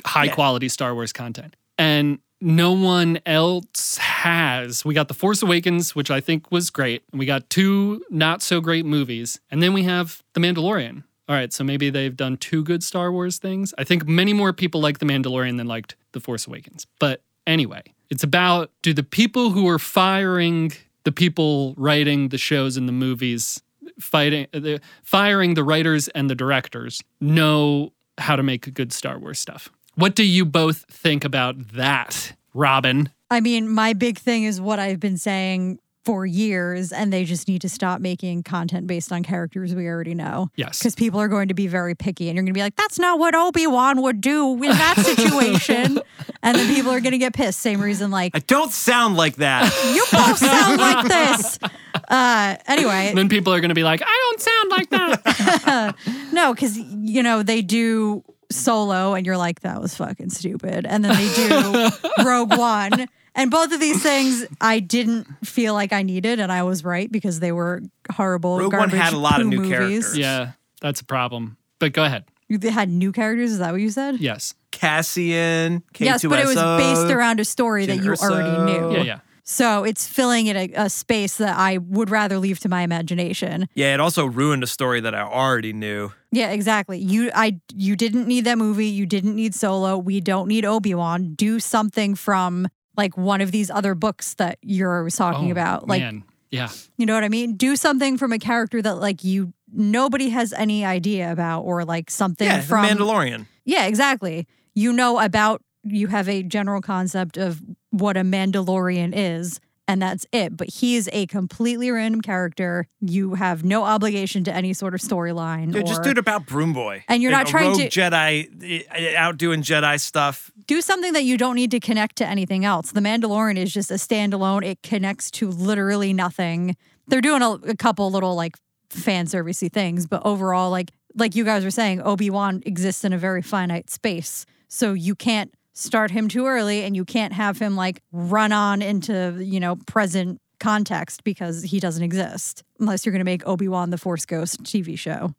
high 0.06 0.26
Yeah. 0.26 0.34
quality 0.36 0.70
Star 0.70 0.94
Wars 0.94 1.12
content. 1.12 1.56
And 1.78 2.20
no 2.40 2.72
one 2.72 3.20
else 3.26 3.98
has. 3.98 4.86
We 4.86 4.94
got 4.94 5.08
The 5.08 5.14
Force 5.14 5.42
Awakens, 5.42 5.96
which 5.96 6.12
I 6.12 6.22
think 6.22 6.52
was 6.52 6.70
great. 6.70 7.04
And 7.12 7.20
we 7.20 7.26
got 7.26 7.50
two 7.50 8.04
not 8.10 8.42
so 8.42 8.62
great 8.62 8.86
movies. 8.86 9.40
And 9.50 9.62
then 9.62 9.74
we 9.74 9.84
have 9.84 10.22
The 10.34 10.40
Mandalorian. 10.40 11.04
All 11.28 11.36
right, 11.36 11.52
so 11.52 11.64
maybe 11.64 11.90
they've 11.90 12.16
done 12.16 12.38
two 12.38 12.64
good 12.64 12.84
Star 12.84 13.12
Wars 13.12 13.40
things. 13.40 13.74
I 13.80 13.84
think 13.84 14.08
many 14.08 14.32
more 14.34 14.54
people 14.54 14.80
like 14.80 15.00
The 15.00 15.06
Mandalorian 15.08 15.58
than 15.58 15.66
liked 15.68 15.96
The 16.12 16.20
Force 16.20 16.46
Awakens. 16.46 16.86
But 17.00 17.24
anyway, 17.48 17.82
it's 18.12 18.24
about 18.24 18.70
do 18.84 18.94
the 18.94 19.02
people 19.02 19.50
who 19.50 19.68
are 19.68 19.80
firing 19.80 20.72
the 21.06 21.12
people 21.12 21.74
writing 21.78 22.30
the 22.30 22.38
shows 22.38 22.76
and 22.76 22.90
the 22.90 22.94
movies 22.94 23.62
fighting 24.00 24.48
uh, 24.54 24.60
the 24.60 24.82
firing 25.04 25.54
the 25.54 25.64
writers 25.64 26.10
and 26.10 26.30
the 26.30 26.36
directors 26.36 27.02
know 27.22 27.94
how 28.18 28.36
to 28.36 28.44
make 28.44 28.74
good 28.74 28.92
Star 28.92 29.18
Wars 29.18 29.40
stuff. 29.40 29.70
What 29.96 30.16
do 30.16 30.24
you 30.24 30.44
both 30.44 30.86
think 30.90 31.24
about 31.24 31.56
that, 31.74 32.34
Robin? 32.54 33.10
I 33.32 33.40
mean, 33.40 33.70
my 33.70 33.94
big 33.94 34.18
thing 34.18 34.44
is 34.44 34.60
what 34.60 34.80
I've 34.80 35.00
been 35.00 35.18
saying 35.18 35.80
for 36.06 36.26
years, 36.26 36.92
and 36.92 37.12
they 37.12 37.26
just 37.26 37.48
need 37.48 37.62
to 37.62 37.70
stop 37.70 38.00
making 38.00 38.44
content 38.44 38.86
based 38.86 39.12
on 39.12 39.24
characters 39.24 39.74
we 39.74 39.88
already 39.88 40.14
know. 40.14 40.52
Yes. 40.56 40.78
Because 40.78 40.94
people 40.94 41.20
are 41.20 41.28
going 41.28 41.48
to 41.48 41.56
be 41.56 41.66
very 41.66 41.96
picky, 41.96 42.30
and 42.30 42.36
you're 42.36 42.44
going 42.44 42.54
to 42.54 42.58
be 42.58 42.62
like, 42.62 42.76
that's 42.76 43.00
not 43.00 43.18
what 43.18 43.34
Obi 43.34 43.66
Wan 43.66 44.02
would 44.04 44.22
do 44.22 44.54
in 44.54 44.70
that 44.70 44.98
situation. 44.98 46.00
and 46.44 46.58
then 46.58 46.74
people 46.74 46.92
are 46.92 47.00
going 47.00 47.14
to 47.14 47.18
get 47.18 47.34
pissed. 47.34 47.60
Same 47.60 47.82
reason, 47.82 48.12
like, 48.12 48.36
I 48.36 48.40
don't 48.40 48.72
sound 48.72 49.18
like 49.18 49.38
that. 49.38 49.64
you 49.96 50.06
both 50.12 50.38
sound 50.38 50.80
like 50.80 51.08
this. 51.08 51.60
Uh, 52.08 52.56
anyway, 52.68 53.12
Then 53.16 53.28
people 53.28 53.52
are 53.54 53.60
going 53.60 53.70
to 53.70 53.76
be 53.76 53.84
like, 53.84 54.02
I 54.06 54.30
don't 54.30 54.42
sound 54.42 54.72
like 54.72 54.90
that. 54.92 55.96
no, 56.32 56.54
because, 56.54 56.78
you 56.78 57.24
know, 57.24 57.42
they 57.42 57.64
do 57.64 58.24
solo, 58.52 59.16
and 59.16 59.26
you're 59.26 59.38
like, 59.38 59.62
that 59.62 59.82
was 59.82 59.96
fucking 59.96 60.30
stupid. 60.30 60.86
And 60.86 61.04
then 61.04 61.16
they 61.16 61.34
do 61.34 61.90
Rogue 62.24 62.56
One. 62.56 63.08
And 63.36 63.52
both 63.52 63.74
of 63.74 63.80
these 63.82 64.02
things 64.02 64.46
I 64.62 64.80
didn't 64.80 65.28
feel 65.46 65.74
like 65.74 65.92
I 65.94 66.04
needed, 66.04 66.40
and 66.40 66.52
I 66.52 66.64
was 66.64 66.84
right 66.86 67.12
because 67.12 67.40
they 67.42 67.52
were 67.52 67.82
horrible. 68.12 68.58
Rogue 68.60 68.74
One 68.74 68.90
had 68.90 69.14
a 69.14 69.18
lot 69.18 69.42
of 69.42 69.48
new 69.48 69.58
movies. 69.58 69.72
characters. 69.72 70.18
yeah, 70.18 70.52
that's 70.82 71.02
a 71.02 71.06
problem. 71.06 71.58
But 71.80 71.92
go 71.94 72.06
ahead. 72.06 72.24
They 72.50 72.70
had 72.70 72.90
new 72.90 73.12
characters. 73.12 73.52
Is 73.52 73.58
that 73.60 73.72
what 73.72 73.82
you 73.82 73.90
said? 73.90 74.20
Yes. 74.20 74.54
Cassian, 74.72 75.84
K2SO. 75.94 76.06
yes, 76.06 76.24
but 76.26 76.40
it 76.40 76.46
was 76.46 76.56
based 76.56 77.12
around 77.12 77.40
a 77.40 77.46
story 77.46 77.86
that 77.88 77.98
you 77.98 78.12
Erso. 78.12 78.30
already 78.32 78.72
knew. 78.72 78.94
Yeah, 78.98 79.04
yeah. 79.04 79.20
So 79.44 79.84
it's 79.84 80.08
filling 80.08 80.48
in 80.48 80.56
a, 80.58 80.72
a 80.76 80.90
space 80.90 81.38
that 81.38 81.56
I 81.58 81.78
would 81.78 82.10
rather 82.10 82.40
leave 82.40 82.60
to 82.62 82.70
my 82.70 82.82
imagination. 82.82 83.68
Yeah, 83.76 83.94
it 83.94 84.00
also 84.00 84.26
ruined 84.26 84.64
a 84.64 84.68
story 84.68 85.02
that 85.02 85.14
I 85.14 85.22
already 85.22 85.72
knew. 85.74 86.12
Yeah, 86.32 86.50
exactly. 86.52 86.98
You 87.00 87.32
I 87.36 87.60
you 87.74 87.96
didn't 87.96 88.28
need 88.28 88.46
that 88.46 88.58
movie. 88.58 88.88
You 88.88 89.06
didn't 89.06 89.36
need 89.36 89.54
Solo. 89.54 89.98
We 89.98 90.20
don't 90.20 90.48
need 90.48 90.66
Obi-Wan. 90.66 91.36
Do 91.36 91.60
something 91.60 92.16
from 92.16 92.68
like 92.98 93.18
one 93.18 93.42
of 93.42 93.52
these 93.52 93.70
other 93.70 93.96
books 93.96 94.34
that 94.36 94.58
you're 94.62 95.10
talking 95.10 95.50
Oh, 95.50 95.52
about. 95.52 95.88
Like 95.88 96.02
man. 96.02 96.24
Yeah. 96.52 96.70
You 96.98 97.06
know 97.06 97.14
what 97.16 97.24
I 97.24 97.30
mean? 97.30 97.56
Do 97.56 97.76
something 97.76 98.18
from 98.18 98.32
a 98.32 98.40
character 98.40 98.82
that 98.82 98.96
like 98.96 99.24
you 99.24 99.54
nobody 99.72 100.30
has 100.30 100.54
any 100.54 100.86
idea 100.86 101.32
about 101.32 101.62
or 101.62 101.84
like 101.84 102.10
something 102.10 102.48
Yeah, 102.48 102.62
from 102.62 102.86
Mandalorian. 102.86 103.46
Yeah, 103.66 103.86
exactly. 103.88 104.48
You 104.74 104.94
know 104.94 105.20
about 105.20 105.62
you 105.84 106.08
have 106.08 106.30
a 106.30 106.44
general 106.44 106.82
concept 106.82 107.38
of 107.38 107.62
what 107.92 108.16
a 108.18 108.22
Mandalorian 108.22 109.12
is 109.16 109.60
and 109.88 110.02
that's 110.02 110.26
it. 110.32 110.56
But 110.58 110.70
he 110.70 110.96
is 110.96 111.10
a 111.14 111.26
completely 111.28 111.92
random 111.92 112.22
character. 112.22 112.88
You 113.02 113.36
have 113.36 113.64
no 113.64 113.84
obligation 113.84 114.44
to 114.46 114.54
any 114.54 114.74
sort 114.74 114.94
of 114.94 115.00
storyline. 115.02 115.72
Dude, 115.72 115.86
just 115.86 116.04
do 116.04 116.10
it 116.10 116.18
about 116.18 116.46
Broom 116.46 116.74
Boy. 116.74 117.04
And 117.08 117.22
you're 117.22 117.32
not 117.32 117.48
trying 117.48 117.78
to- 117.78 117.88
Jedi 117.90 118.86
uh, 118.90 119.18
out 119.18 119.38
doing 119.38 119.62
Jedi 119.62 120.00
stuff. 120.00 120.52
do 120.68 120.82
something 120.82 121.14
that 121.14 121.24
you 121.24 121.38
don't 121.38 121.56
need 121.56 121.72
to 121.72 121.80
connect 121.80 122.16
to 122.18 122.26
anything 122.28 122.66
else. 122.66 122.92
The 122.92 123.02
Mandalorian 123.02 123.58
is 123.58 123.72
just 123.74 123.92
a 123.92 123.96
standalone. 123.96 124.66
It 124.66 124.82
connects 124.82 125.30
to 125.32 125.50
literally 125.50 126.14
nothing. 126.14 126.76
They're 127.08 127.22
doing 127.22 127.42
a, 127.42 127.52
a 127.52 127.76
couple 127.76 128.10
little 128.12 128.36
like 128.36 128.56
fan 128.90 129.28
servicey 129.28 129.72
things, 129.72 130.08
but 130.08 130.22
overall, 130.26 130.72
like 130.72 130.92
like 131.18 131.36
you 131.36 131.46
guys 131.46 131.64
were 131.64 131.72
saying, 131.72 132.02
Obi 132.02 132.30
Wan 132.30 132.62
exists 132.66 133.06
in 133.06 133.14
a 133.14 133.18
very 133.18 133.42
finite 133.42 133.90
space, 133.90 134.46
so 134.68 134.94
you 134.94 135.16
can't 135.16 135.54
start 135.76 136.10
him 136.10 136.28
too 136.28 136.48
early, 136.48 136.84
and 136.84 136.96
you 136.96 137.06
can't 137.06 137.34
have 137.34 137.60
him 137.60 137.76
like 137.76 138.02
run 138.12 138.52
on 138.52 138.82
into 138.82 139.38
you 139.40 139.60
know 139.60 139.76
present 139.86 140.42
context 140.60 141.24
because 141.24 141.62
he 141.62 141.80
doesn't 141.80 142.02
exist 142.04 142.64
unless 142.80 143.06
you're 143.06 143.12
going 143.12 143.20
to 143.20 143.26
make 143.26 143.46
Obi 143.48 143.68
Wan 143.68 143.92
the 143.92 143.98
Force 143.98 144.26
Ghost 144.26 144.64
TV 144.64 144.98
show. 144.98 145.36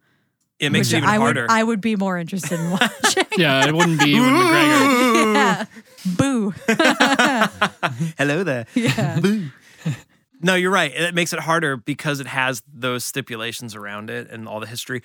It 0.59 0.70
makes 0.70 0.89
which 0.89 0.95
it 0.95 0.99
even 0.99 1.09
I 1.09 1.16
harder. 1.16 1.43
would 1.43 1.51
I 1.51 1.64
would 1.64 1.80
be 1.80 1.97
more 1.97 2.16
interested 2.18 2.61
in 2.61 2.70
watching. 2.70 3.24
Yeah, 3.37 3.66
it 3.66 3.74
wouldn't 3.74 4.01
be 4.01 4.12
Ewan 4.12 4.30
McGregor. 4.30 5.34
yeah. 5.34 5.64
Boo. 6.16 6.55
Hello 8.16 8.43
there. 8.45 8.64
Yeah. 8.74 9.20
Boo. 9.20 9.49
No, 10.41 10.55
you're 10.55 10.70
right. 10.70 10.91
It 10.95 11.14
makes 11.14 11.34
it 11.34 11.41
harder 11.41 11.76
because 11.76 12.18
it 12.20 12.26
has 12.26 12.62
those 12.72 13.05
stipulations 13.05 13.74
around 13.74 14.09
it 14.09 14.30
and 14.30 14.49
all 14.49 14.59
the 14.61 14.66
history. 14.66 15.03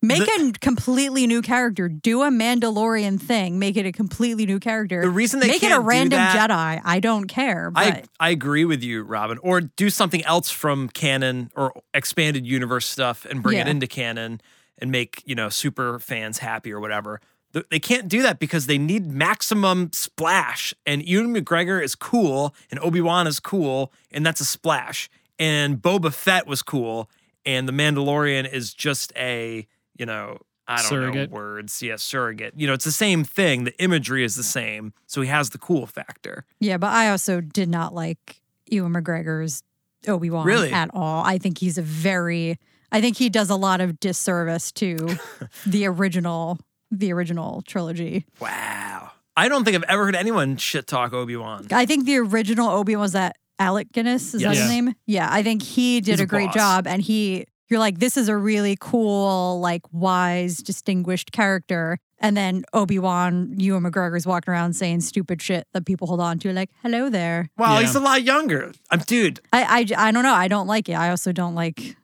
Make 0.00 0.28
a 0.28 0.52
completely 0.60 1.26
new 1.26 1.42
character. 1.42 1.88
Do 1.88 2.22
a 2.22 2.30
Mandalorian 2.30 3.20
thing. 3.20 3.58
Make 3.58 3.76
it 3.76 3.84
a 3.84 3.90
completely 3.90 4.46
new 4.46 4.60
character. 4.60 5.00
The 5.02 5.10
reason 5.10 5.40
they 5.40 5.48
make 5.48 5.62
it 5.62 5.72
a 5.72 5.80
random 5.80 6.18
that- 6.18 6.50
Jedi. 6.50 6.80
I 6.84 7.00
don't 7.00 7.26
care. 7.26 7.70
But 7.72 7.82
I 7.82 8.02
I 8.20 8.30
agree 8.30 8.64
with 8.64 8.82
you, 8.82 9.02
Robin. 9.02 9.38
Or 9.42 9.60
do 9.60 9.90
something 9.90 10.24
else 10.24 10.50
from 10.50 10.88
canon 10.88 11.50
or 11.56 11.72
expanded 11.94 12.46
universe 12.46 12.86
stuff 12.86 13.24
and 13.28 13.42
bring 13.42 13.58
it 13.58 13.68
into 13.68 13.88
canon 13.88 14.40
and 14.78 14.92
make 14.92 15.20
you 15.26 15.34
know 15.34 15.48
super 15.48 15.98
fans 15.98 16.38
happy 16.38 16.72
or 16.72 16.78
whatever. 16.78 17.20
Th- 17.52 17.64
They 17.68 17.80
can't 17.80 18.06
do 18.06 18.22
that 18.22 18.38
because 18.38 18.66
they 18.66 18.78
need 18.78 19.10
maximum 19.10 19.90
splash. 19.92 20.74
And 20.86 21.02
Ewan 21.02 21.34
McGregor 21.34 21.82
is 21.82 21.96
cool, 21.96 22.54
and 22.70 22.78
Obi 22.80 23.00
Wan 23.00 23.26
is 23.26 23.40
cool, 23.40 23.92
and 24.12 24.24
that's 24.24 24.40
a 24.40 24.44
splash. 24.44 25.10
And 25.40 25.78
Boba 25.78 26.12
Fett 26.12 26.46
was 26.46 26.62
cool, 26.62 27.10
and 27.44 27.66
the 27.66 27.72
Mandalorian 27.72 28.48
is 28.48 28.72
just 28.74 29.12
a 29.16 29.66
you 29.98 30.06
know 30.06 30.38
I 30.66 30.76
don't 30.76 30.86
Surrogate. 30.88 31.30
know 31.30 31.34
words. 31.36 31.82
Yeah, 31.82 31.96
surrogate. 31.96 32.54
You 32.56 32.66
know, 32.66 32.72
it's 32.74 32.84
the 32.84 32.92
same 32.92 33.24
thing. 33.24 33.64
The 33.64 33.76
imagery 33.82 34.22
is 34.24 34.36
the 34.36 34.42
same, 34.42 34.92
so 35.06 35.20
he 35.22 35.28
has 35.28 35.50
the 35.50 35.58
cool 35.58 35.86
factor. 35.86 36.44
yeah, 36.60 36.76
but 36.78 36.92
I 36.92 37.10
also 37.10 37.40
did 37.40 37.68
not 37.68 37.94
like 37.94 38.42
Ewan 38.70 38.92
McGregor's 38.92 39.62
Obi 40.06 40.28
Wan 40.30 40.46
Really? 40.46 40.70
at 40.72 40.90
all. 40.92 41.24
I 41.24 41.38
think 41.38 41.58
he's 41.58 41.78
a 41.78 41.82
very. 41.82 42.58
I 42.92 43.00
think 43.00 43.16
he 43.18 43.28
does 43.28 43.50
a 43.50 43.56
lot 43.56 43.80
of 43.82 43.98
disservice 44.00 44.70
to 44.72 44.96
the 45.66 45.86
original, 45.86 46.58
the 46.90 47.12
original 47.12 47.62
trilogy. 47.66 48.24
Wow. 48.40 49.10
I 49.36 49.48
don't 49.48 49.64
think 49.64 49.76
I've 49.76 49.84
ever 49.88 50.04
heard 50.06 50.16
anyone 50.16 50.56
shit 50.56 50.86
talk 50.86 51.12
Obi 51.12 51.36
Wan. 51.36 51.66
I 51.70 51.86
think 51.86 52.06
the 52.06 52.16
original 52.18 52.68
Obi 52.70 52.96
Wan 52.96 53.02
was 53.02 53.12
that 53.12 53.36
Alec 53.58 53.92
Guinness. 53.92 54.34
Is 54.34 54.42
that 54.42 54.56
his 54.56 54.68
name? 54.68 54.94
Yeah, 55.06 55.28
I 55.30 55.42
think 55.42 55.62
he 55.62 56.00
did 56.00 56.12
He's 56.12 56.20
a 56.20 56.24
a 56.24 56.26
great 56.26 56.46
boss. 56.46 56.54
job, 56.54 56.86
and 56.86 57.00
he. 57.02 57.46
You're 57.68 57.78
like, 57.80 57.98
this 57.98 58.16
is 58.16 58.28
a 58.28 58.36
really 58.36 58.76
cool, 58.80 59.60
like 59.60 59.82
wise, 59.92 60.56
distinguished 60.58 61.32
character. 61.32 61.98
And 62.20 62.36
then 62.36 62.64
Obi 62.72 62.98
Wan, 62.98 63.54
Ewan 63.58 63.84
McGregor's 63.84 64.26
walking 64.26 64.52
around 64.52 64.72
saying 64.74 65.02
stupid 65.02 65.40
shit 65.40 65.66
that 65.72 65.84
people 65.86 66.06
hold 66.08 66.20
on 66.20 66.38
to, 66.40 66.52
like, 66.52 66.70
hello 66.82 67.08
there. 67.10 67.48
Well, 67.56 67.74
Yeah. 67.74 67.86
he's 67.86 67.94
a 67.94 68.00
lot 68.00 68.22
younger. 68.24 68.72
I'm 68.90 69.00
dude. 69.00 69.40
I, 69.52 69.86
I, 69.96 70.08
I 70.08 70.10
don't 70.12 70.22
know. 70.24 70.34
I 70.34 70.48
don't 70.48 70.66
like 70.66 70.88
it. 70.88 70.94
I 70.94 71.10
also 71.10 71.30
don't 71.32 71.54
like 71.54 71.96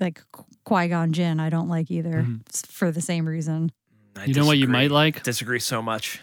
like 0.00 0.22
Qui 0.64 0.88
Gon 0.88 1.12
Jinn, 1.12 1.38
I 1.40 1.48
don't 1.50 1.68
like 1.68 1.90
either 1.90 2.22
Mhm. 2.26 2.66
for 2.66 2.90
the 2.90 3.00
same 3.00 3.26
reason. 3.28 3.70
I 4.16 4.24
You 4.24 4.34
know 4.34 4.44
what 4.46 4.58
you 4.58 4.66
might 4.68 4.90
like? 4.90 5.22
Disagree 5.22 5.60
so 5.60 5.80
much. 5.82 6.20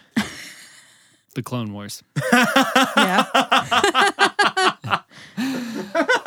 The 1.34 1.42
Clone 1.42 1.72
Wars. 1.72 2.02
Yeah. 2.96 3.24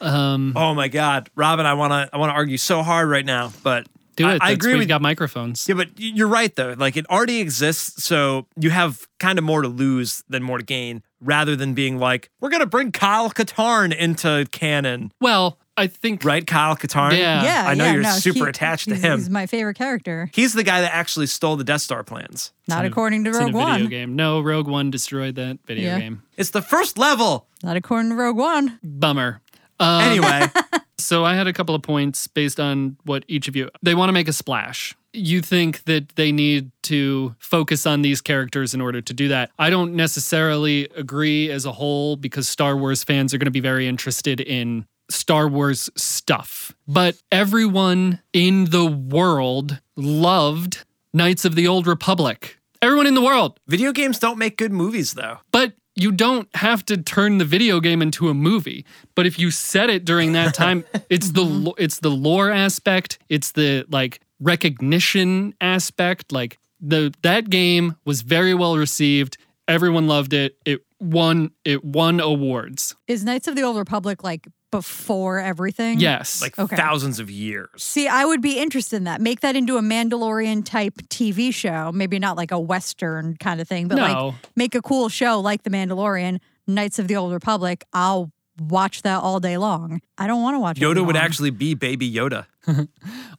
Um, 0.00 0.52
Oh 0.56 0.74
my 0.74 0.88
God, 0.88 1.30
Robin, 1.34 1.66
I 1.66 1.74
wanna 1.74 2.08
I 2.12 2.16
wanna 2.18 2.32
argue 2.32 2.56
so 2.58 2.82
hard 2.82 3.08
right 3.08 3.24
now, 3.24 3.52
but 3.62 3.86
do 4.16 4.26
it. 4.28 4.34
I 4.42 4.48
That's 4.48 4.52
agree 4.52 4.72
why 4.72 4.78
with- 4.78 4.82
you 4.84 4.88
got 4.88 5.02
microphones. 5.02 5.68
Yeah, 5.68 5.74
but 5.74 5.88
you're 5.96 6.28
right 6.28 6.54
though. 6.54 6.74
Like 6.76 6.96
it 6.96 7.08
already 7.10 7.40
exists, 7.40 8.02
so 8.04 8.46
you 8.58 8.70
have 8.70 9.06
kind 9.18 9.38
of 9.38 9.44
more 9.44 9.62
to 9.62 9.68
lose 9.68 10.22
than 10.28 10.42
more 10.42 10.58
to 10.58 10.64
gain, 10.64 11.02
rather 11.20 11.54
than 11.56 11.74
being 11.74 11.98
like, 11.98 12.30
we're 12.40 12.50
gonna 12.50 12.66
bring 12.66 12.92
Kyle 12.92 13.30
Katarn 13.30 13.94
into 13.94 14.46
canon, 14.52 15.12
Well, 15.20 15.58
I 15.78 15.88
think 15.88 16.24
right? 16.24 16.46
Kyle 16.46 16.74
Katarn. 16.74 17.12
Yeah. 17.18 17.42
yeah. 17.44 17.64
I 17.68 17.74
know 17.74 17.84
yeah, 17.84 17.92
you're 17.92 18.02
no, 18.02 18.12
super 18.12 18.44
he- 18.46 18.50
attached 18.50 18.88
to 18.88 18.94
him. 18.94 19.18
He's 19.18 19.28
my 19.28 19.44
favorite 19.44 19.76
character. 19.76 20.30
He's 20.32 20.54
the 20.54 20.62
guy 20.62 20.80
that 20.80 20.94
actually 20.94 21.26
stole 21.26 21.56
the 21.56 21.64
Death 21.64 21.82
Star 21.82 22.02
plans. 22.02 22.52
Not 22.66 22.78
in 22.80 22.84
a- 22.86 22.88
according 22.88 23.24
to 23.24 23.30
it's 23.30 23.38
in 23.38 23.42
a 23.42 23.46
Rogue 23.52 23.54
video 23.54 23.66
One. 23.84 23.86
game. 23.88 24.16
No, 24.16 24.40
Rogue 24.40 24.68
One 24.68 24.90
destroyed 24.90 25.34
that 25.34 25.58
video 25.66 25.90
Yeah. 25.90 25.98
game. 26.00 26.22
It's 26.38 26.48
the 26.48 26.62
first 26.62 26.96
level. 26.96 27.46
Not 27.62 27.76
according 27.76 28.08
to 28.10 28.16
Rogue 28.16 28.38
One. 28.38 28.78
Bummer. 28.82 29.42
Um, 29.78 30.02
Anyway, 30.02 30.46
So 30.98 31.24
I 31.24 31.34
had 31.34 31.46
a 31.46 31.52
couple 31.52 31.74
of 31.74 31.82
points 31.82 32.26
based 32.26 32.58
on 32.58 32.96
what 33.04 33.24
each 33.28 33.48
of 33.48 33.56
you 33.56 33.70
they 33.82 33.94
want 33.94 34.08
to 34.08 34.12
make 34.12 34.28
a 34.28 34.32
splash. 34.32 34.96
You 35.12 35.40
think 35.40 35.84
that 35.84 36.16
they 36.16 36.32
need 36.32 36.70
to 36.84 37.34
focus 37.38 37.86
on 37.86 38.02
these 38.02 38.20
characters 38.20 38.74
in 38.74 38.80
order 38.80 39.00
to 39.00 39.12
do 39.14 39.28
that. 39.28 39.50
I 39.58 39.70
don't 39.70 39.94
necessarily 39.94 40.88
agree 40.96 41.50
as 41.50 41.64
a 41.64 41.72
whole 41.72 42.16
because 42.16 42.48
Star 42.48 42.76
Wars 42.76 43.04
fans 43.04 43.32
are 43.32 43.38
going 43.38 43.46
to 43.46 43.50
be 43.50 43.60
very 43.60 43.86
interested 43.86 44.40
in 44.40 44.86
Star 45.10 45.48
Wars 45.48 45.88
stuff. 45.96 46.72
But 46.88 47.16
everyone 47.30 48.20
in 48.32 48.66
the 48.66 48.86
world 48.86 49.80
loved 49.96 50.84
Knights 51.12 51.44
of 51.44 51.54
the 51.54 51.66
Old 51.66 51.86
Republic. 51.86 52.58
Everyone 52.82 53.06
in 53.06 53.14
the 53.14 53.22
world. 53.22 53.58
video 53.66 53.92
games 53.92 54.18
don't 54.18 54.38
make 54.38 54.56
good 54.56 54.72
movies 54.72 55.14
though. 55.14 55.38
But 55.50 55.74
you 55.96 56.12
don't 56.12 56.48
have 56.54 56.84
to 56.86 56.96
turn 56.98 57.38
the 57.38 57.44
video 57.44 57.80
game 57.80 58.02
into 58.02 58.28
a 58.28 58.34
movie. 58.34 58.84
But 59.14 59.26
if 59.26 59.38
you 59.38 59.50
set 59.50 59.90
it 59.90 60.04
during 60.04 60.32
that 60.32 60.54
time, 60.64 60.84
it's 61.10 61.32
the 61.32 61.44
mm-hmm. 61.44 61.70
it's 61.78 62.00
the 62.00 62.10
lore 62.10 62.50
aspect, 62.50 63.18
it's 63.28 63.52
the 63.52 63.84
like 63.90 64.20
recognition 64.38 65.54
aspect. 65.60 66.30
Like 66.30 66.58
the 66.80 67.12
that 67.22 67.50
game 67.50 67.96
was 68.04 68.22
very 68.22 68.54
well 68.54 68.76
received. 68.76 69.38
Everyone 69.68 70.06
loved 70.06 70.32
it. 70.32 70.56
It 70.64 70.82
won 71.00 71.50
it 71.64 71.84
won 71.84 72.20
awards. 72.20 72.94
Is 73.08 73.24
Knights 73.24 73.48
of 73.48 73.56
the 73.56 73.62
Old 73.62 73.76
Republic 73.76 74.22
like 74.24 74.46
before 74.70 75.38
everything? 75.38 76.00
Yes. 76.00 76.40
Like 76.40 76.58
Okay. 76.58 76.76
thousands 76.76 77.18
of 77.18 77.30
years. 77.30 77.68
See, 77.82 78.06
I 78.08 78.24
would 78.24 78.40
be 78.40 78.58
interested 78.58 78.96
in 78.96 79.04
that. 79.04 79.20
Make 79.20 79.40
that 79.40 79.56
into 79.56 79.76
a 79.76 79.80
Mandalorian 79.82 80.64
type 80.64 80.94
TV 81.08 81.52
show. 81.52 81.90
Maybe 81.92 82.18
not 82.18 82.36
like 82.36 82.50
a 82.52 82.58
Western 82.60 83.36
kind 83.38 83.60
of 83.60 83.68
thing, 83.68 83.88
but 83.88 83.96
No. 83.96 84.02
like 84.28 84.34
make 84.54 84.74
a 84.74 84.82
cool 84.82 85.08
show 85.08 85.40
like 85.40 85.62
The 85.64 85.70
Mandalorian, 85.70 86.38
Knights 86.66 86.98
of 86.98 87.08
the 87.08 87.16
Old 87.16 87.32
Republic. 87.32 87.84
I'll 87.92 88.30
watch 88.58 89.02
that 89.02 89.22
all 89.22 89.40
day 89.40 89.56
long. 89.58 90.00
I 90.18 90.26
don't 90.26 90.42
want 90.42 90.54
to 90.54 90.60
watch 90.60 90.78
it 90.78 90.82
Yoda 90.82 91.04
would 91.04 91.16
actually 91.16 91.50
be 91.50 91.74
Baby 91.74 92.10
Yoda. 92.10 92.46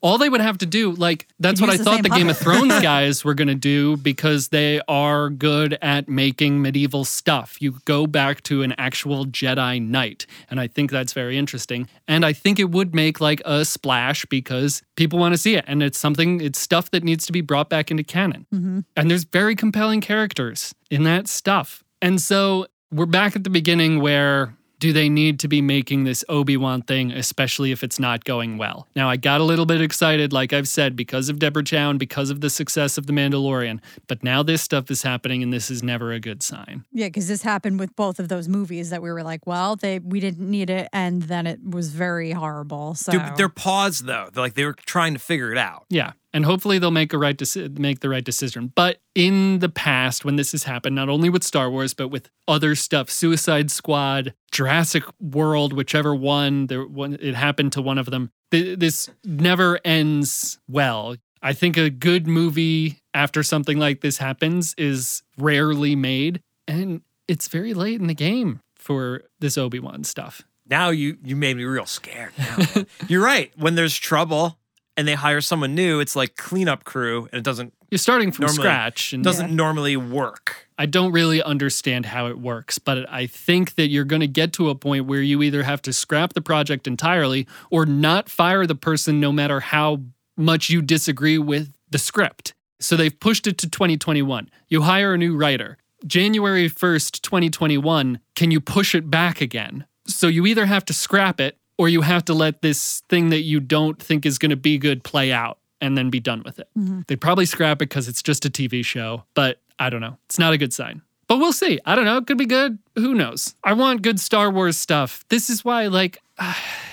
All 0.01 0.18
they 0.18 0.30
would 0.30 0.41
have 0.41 0.59
to 0.59 0.65
do, 0.65 0.91
like, 0.91 1.28
that's 1.39 1.59
Could 1.59 1.68
what 1.68 1.74
I 1.74 1.78
the 1.78 1.84
thought 1.84 1.93
same 1.95 2.03
the 2.03 2.09
Game 2.09 2.30
of. 2.30 2.38
Thrones 2.47 2.80
guys 2.82 3.26
were 3.26 3.34
going 3.34 3.47
to 3.47 3.55
do 3.55 3.97
because 3.97 4.49
they 4.49 4.80
are 4.88 5.30
good 5.30 5.78
at 5.82 6.07
making 6.07 6.61
medieval 6.61 7.03
stuff. 7.03 7.57
You 7.59 7.74
go 7.86 8.07
back 8.07 8.43
to 8.43 8.61
an 8.61 8.74
actual 8.78 9.26
Jedi 9.26 9.82
Knight. 9.82 10.26
And 10.49 10.59
I 10.59 10.68
think 10.68 10.91
that's 10.91 11.13
very 11.13 11.38
interesting. 11.38 11.89
And 12.07 12.26
I 12.26 12.32
think 12.34 12.59
it 12.59 12.70
would 12.70 12.95
make 12.95 13.20
like 13.20 13.41
a 13.43 13.65
splash 13.65 14.26
because 14.26 14.82
people 14.95 15.20
want 15.20 15.34
to 15.34 15.38
see 15.38 15.55
it. 15.55 15.65
And 15.68 15.84
it's 15.84 15.97
something, 15.97 16.39
it's 16.39 16.59
stuff 16.59 16.91
that 16.91 17.03
needs 17.03 17.26
to 17.26 17.32
be 17.32 17.41
brought 17.41 17.70
back 17.70 17.91
into 17.91 18.03
canon. 18.03 18.45
Mhm. 18.53 18.86
And 18.95 19.11
there's 19.11 19.26
very 19.26 19.55
compelling 19.55 19.99
characters 19.99 20.74
in 20.89 21.03
that 21.03 21.28
stuff. 21.28 21.84
And 22.01 22.22
so 22.22 22.68
we're 22.91 23.05
back 23.05 23.36
at 23.36 23.43
the 23.43 23.49
beginning 23.49 23.99
where 23.99 24.53
do 24.80 24.93
they 24.93 25.09
need 25.09 25.39
to 25.39 25.47
be 25.47 25.61
making 25.61 26.03
this 26.03 26.23
Obi-Wan 26.30 26.82
thing, 26.84 27.11
especially 27.11 27.71
if 27.71 27.84
it's 27.84 27.99
not 27.99 28.23
going 28.23 28.57
well? 28.57 28.88
Now, 28.95 29.09
I 29.09 29.17
got 29.17 29.41
a 29.41 29.43
little 29.43 29.65
bit 29.65 29.82
excited, 29.82 30.32
like 30.32 30.53
I've 30.53 30.67
said, 30.67 30.95
because 30.95 31.30
of 31.30 31.39
Deborah 31.39 31.63
Chow 31.63 31.89
and 31.89 31.99
because 31.99 32.30
of 32.30 32.41
the 32.41 32.49
success 32.49 32.97
of 32.97 33.07
The 33.07 33.13
Mandalorian. 33.13 33.80
But 34.07 34.23
now 34.23 34.43
this 34.43 34.61
stuff 34.61 34.91
is 34.91 35.03
happening, 35.03 35.41
and 35.41 35.51
this 35.51 35.71
is 35.71 35.82
never 35.82 36.11
a 36.11 36.19
good 36.19 36.43
sign. 36.43 36.86
Yeah, 36.91 37.07
because 37.07 37.28
this 37.28 37.41
happened 37.41 37.80
with 37.80 37.95
both 37.95 38.19
of 38.19 38.30
those 38.30 38.47
movies 38.47 38.89
that 38.91 39.01
we 39.01 39.11
were 39.11 39.23
like, 39.23 39.47
well, 39.47 39.75
they 39.75 39.99
we 39.99 40.19
didn't 40.19 40.49
need 40.49 40.69
it, 40.69 40.88
and 40.93 41.23
then 41.23 41.47
it 41.47 41.59
was 41.63 41.89
very 41.89 42.32
horrible. 42.32 42.95
So 42.95 43.11
They're, 43.11 43.34
they're 43.36 43.49
paused 43.49 44.05
though. 44.05 44.30
They're 44.32 44.43
like 44.43 44.53
they 44.53 44.65
were 44.65 44.73
trying 44.73 45.13
to 45.13 45.19
figure 45.19 45.51
it 45.51 45.57
out. 45.57 45.86
Yeah, 45.89 46.13
and 46.38 46.45
hopefully 46.45 46.77
they'll 46.77 46.91
make 46.91 47.13
a 47.13 47.17
right 47.17 47.35
deci- 47.35 47.79
make 47.79 48.01
the 48.01 48.09
right 48.09 48.23
decision. 48.23 48.71
But 48.75 49.01
in 49.15 49.57
the 49.57 49.69
past, 49.69 50.23
when 50.23 50.35
this 50.35 50.51
has 50.51 50.63
happened, 50.65 50.95
not 50.95 51.09
only 51.09 51.29
with 51.29 51.43
Star 51.43 51.67
Wars 51.71 51.95
but 51.95 52.09
with 52.09 52.29
other 52.47 52.75
stuff, 52.75 53.09
Suicide 53.09 53.71
Squad, 53.71 54.35
Jurassic 54.51 55.03
World, 55.19 55.73
whichever 55.73 56.13
one, 56.13 56.67
there 56.67 56.85
one 56.85 57.17
it 57.19 57.33
happened 57.33 57.73
to 57.73 57.81
one 57.81 57.97
of 57.97 58.05
them. 58.11 58.29
th- 58.51 58.77
This 58.77 59.09
never 59.25 59.79
ends 59.83 60.59
well. 60.67 61.15
I 61.41 61.53
think 61.53 61.75
a 61.75 61.89
good 61.89 62.27
movie 62.27 62.99
after 63.15 63.41
something 63.41 63.79
like 63.79 64.01
this 64.01 64.17
happens 64.19 64.75
is 64.77 65.23
rarely 65.39 65.95
made, 65.95 66.41
and 66.67 67.01
it's 67.27 67.47
very 67.47 67.73
late 67.73 67.99
in 67.99 68.05
the 68.07 68.13
game 68.15 68.59
for 68.75 69.23
this 69.39 69.57
Obi 69.57 69.79
Wan 69.79 70.03
stuff. 70.03 70.43
Now 70.69 70.89
you 70.89 71.17
you 71.23 71.35
made 71.35 71.57
me 71.57 71.63
real 71.63 71.85
scared. 71.88 72.33
Now. 72.38 72.83
You're 73.07 73.23
right. 73.23 73.51
When 73.57 73.73
there's 73.75 73.97
trouble 73.97 74.57
and 74.97 75.07
they 75.07 75.13
hire 75.13 75.39
someone 75.39 75.75
new, 75.75 75.99
it's 75.99 76.15
like 76.15 76.35
cleanup 76.35 76.83
crew, 76.83 77.29
and 77.31 77.39
it 77.39 77.43
doesn't 77.43 77.73
You're 77.89 77.99
starting 77.99 78.31
from 78.33 78.47
Normally- 78.47 78.63
scratch, 78.63 79.13
and 79.13 79.23
doesn't 79.23 79.55
normally 79.55 79.95
work. 79.95 80.67
I 80.77 80.85
don't 80.85 81.11
really 81.11 81.41
understand 81.41 82.07
how 82.07 82.27
it 82.27 82.37
works, 82.37 82.77
but 82.79 83.09
I 83.09 83.25
think 83.27 83.75
that 83.75 83.87
you're 83.87 84.03
going 84.03 84.19
to 84.19 84.27
get 84.27 84.51
to 84.53 84.69
a 84.69 84.75
point 84.75 85.05
where 85.05 85.21
you 85.21 85.41
either 85.41 85.63
have 85.63 85.81
to 85.83 85.93
scrap 85.93 86.33
the 86.33 86.41
project 86.41 86.85
entirely 86.85 87.47
or 87.71 87.85
not 87.85 88.27
fire 88.29 88.67
the 88.67 88.75
person 88.75 89.19
no 89.19 89.31
matter 89.31 89.59
how 89.59 90.01
much 90.35 90.69
you 90.69 90.81
disagree 90.81 91.37
with 91.37 91.71
the 91.89 91.97
script. 91.97 92.53
So 92.79 92.95
they've 92.95 93.17
pushed 93.19 93.47
it 93.47 93.57
to 93.59 93.69
2021. 93.69 94.51
You 94.67 94.81
hire 94.81 95.13
a 95.13 95.17
new 95.17 95.35
writer. 95.35 95.77
January 96.05 96.69
1st, 96.69 97.21
2021, 97.21 98.19
can 98.35 98.51
you 98.51 98.59
push 98.61 98.93
it 98.93 99.09
back 99.09 99.41
again? 99.41 99.85
So 100.05 100.27
you 100.27 100.45
either 100.45 100.67
have 100.67 100.85
to 100.85 100.93
scrap 100.93 101.39
it 101.41 101.57
or 101.78 101.89
you 101.89 102.01
have 102.01 102.25
to 102.25 102.34
let 102.34 102.61
this 102.61 103.01
thing 103.09 103.30
that 103.30 103.41
you 103.41 103.59
don't 103.59 104.01
think 104.01 104.25
is 104.25 104.38
going 104.38 104.49
to 104.49 104.55
be 104.55 104.78
good 104.78 105.03
play 105.03 105.32
out 105.32 105.59
and 105.80 105.97
then 105.97 106.09
be 106.09 106.19
done 106.19 106.41
with 106.43 106.59
it. 106.59 106.67
Mm-hmm. 106.78 107.01
They'd 107.07 107.21
probably 107.21 107.45
scrap 107.45 107.78
it 107.78 107.89
because 107.89 108.07
it's 108.07 108.23
just 108.23 108.45
a 108.45 108.49
TV 108.49 108.84
show, 108.84 109.23
but 109.34 109.61
I 109.80 109.89
don't 109.89 110.01
know. 110.01 110.17
It's 110.25 110.39
not 110.39 110.53
a 110.53 110.57
good 110.57 110.73
sign. 110.73 111.01
But 111.28 111.38
we'll 111.38 111.53
see. 111.53 111.80
I 111.86 111.95
don't 111.95 112.05
know. 112.05 112.17
It 112.17 112.25
could 112.25 112.38
be 112.38 112.45
good. 112.45 112.80
Who 112.95 113.13
knows? 113.13 113.53
I 113.63 113.73
want 113.73 114.01
good 114.01 114.19
Star 114.19 114.49
Wars 114.49 114.78
stuff. 114.78 115.25
This 115.30 115.49
is 115.49 115.63
why, 115.65 115.88
like, 115.88 116.21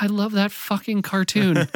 I 0.00 0.06
love 0.06 0.32
that 0.32 0.50
fucking 0.52 1.02
cartoon. 1.02 1.68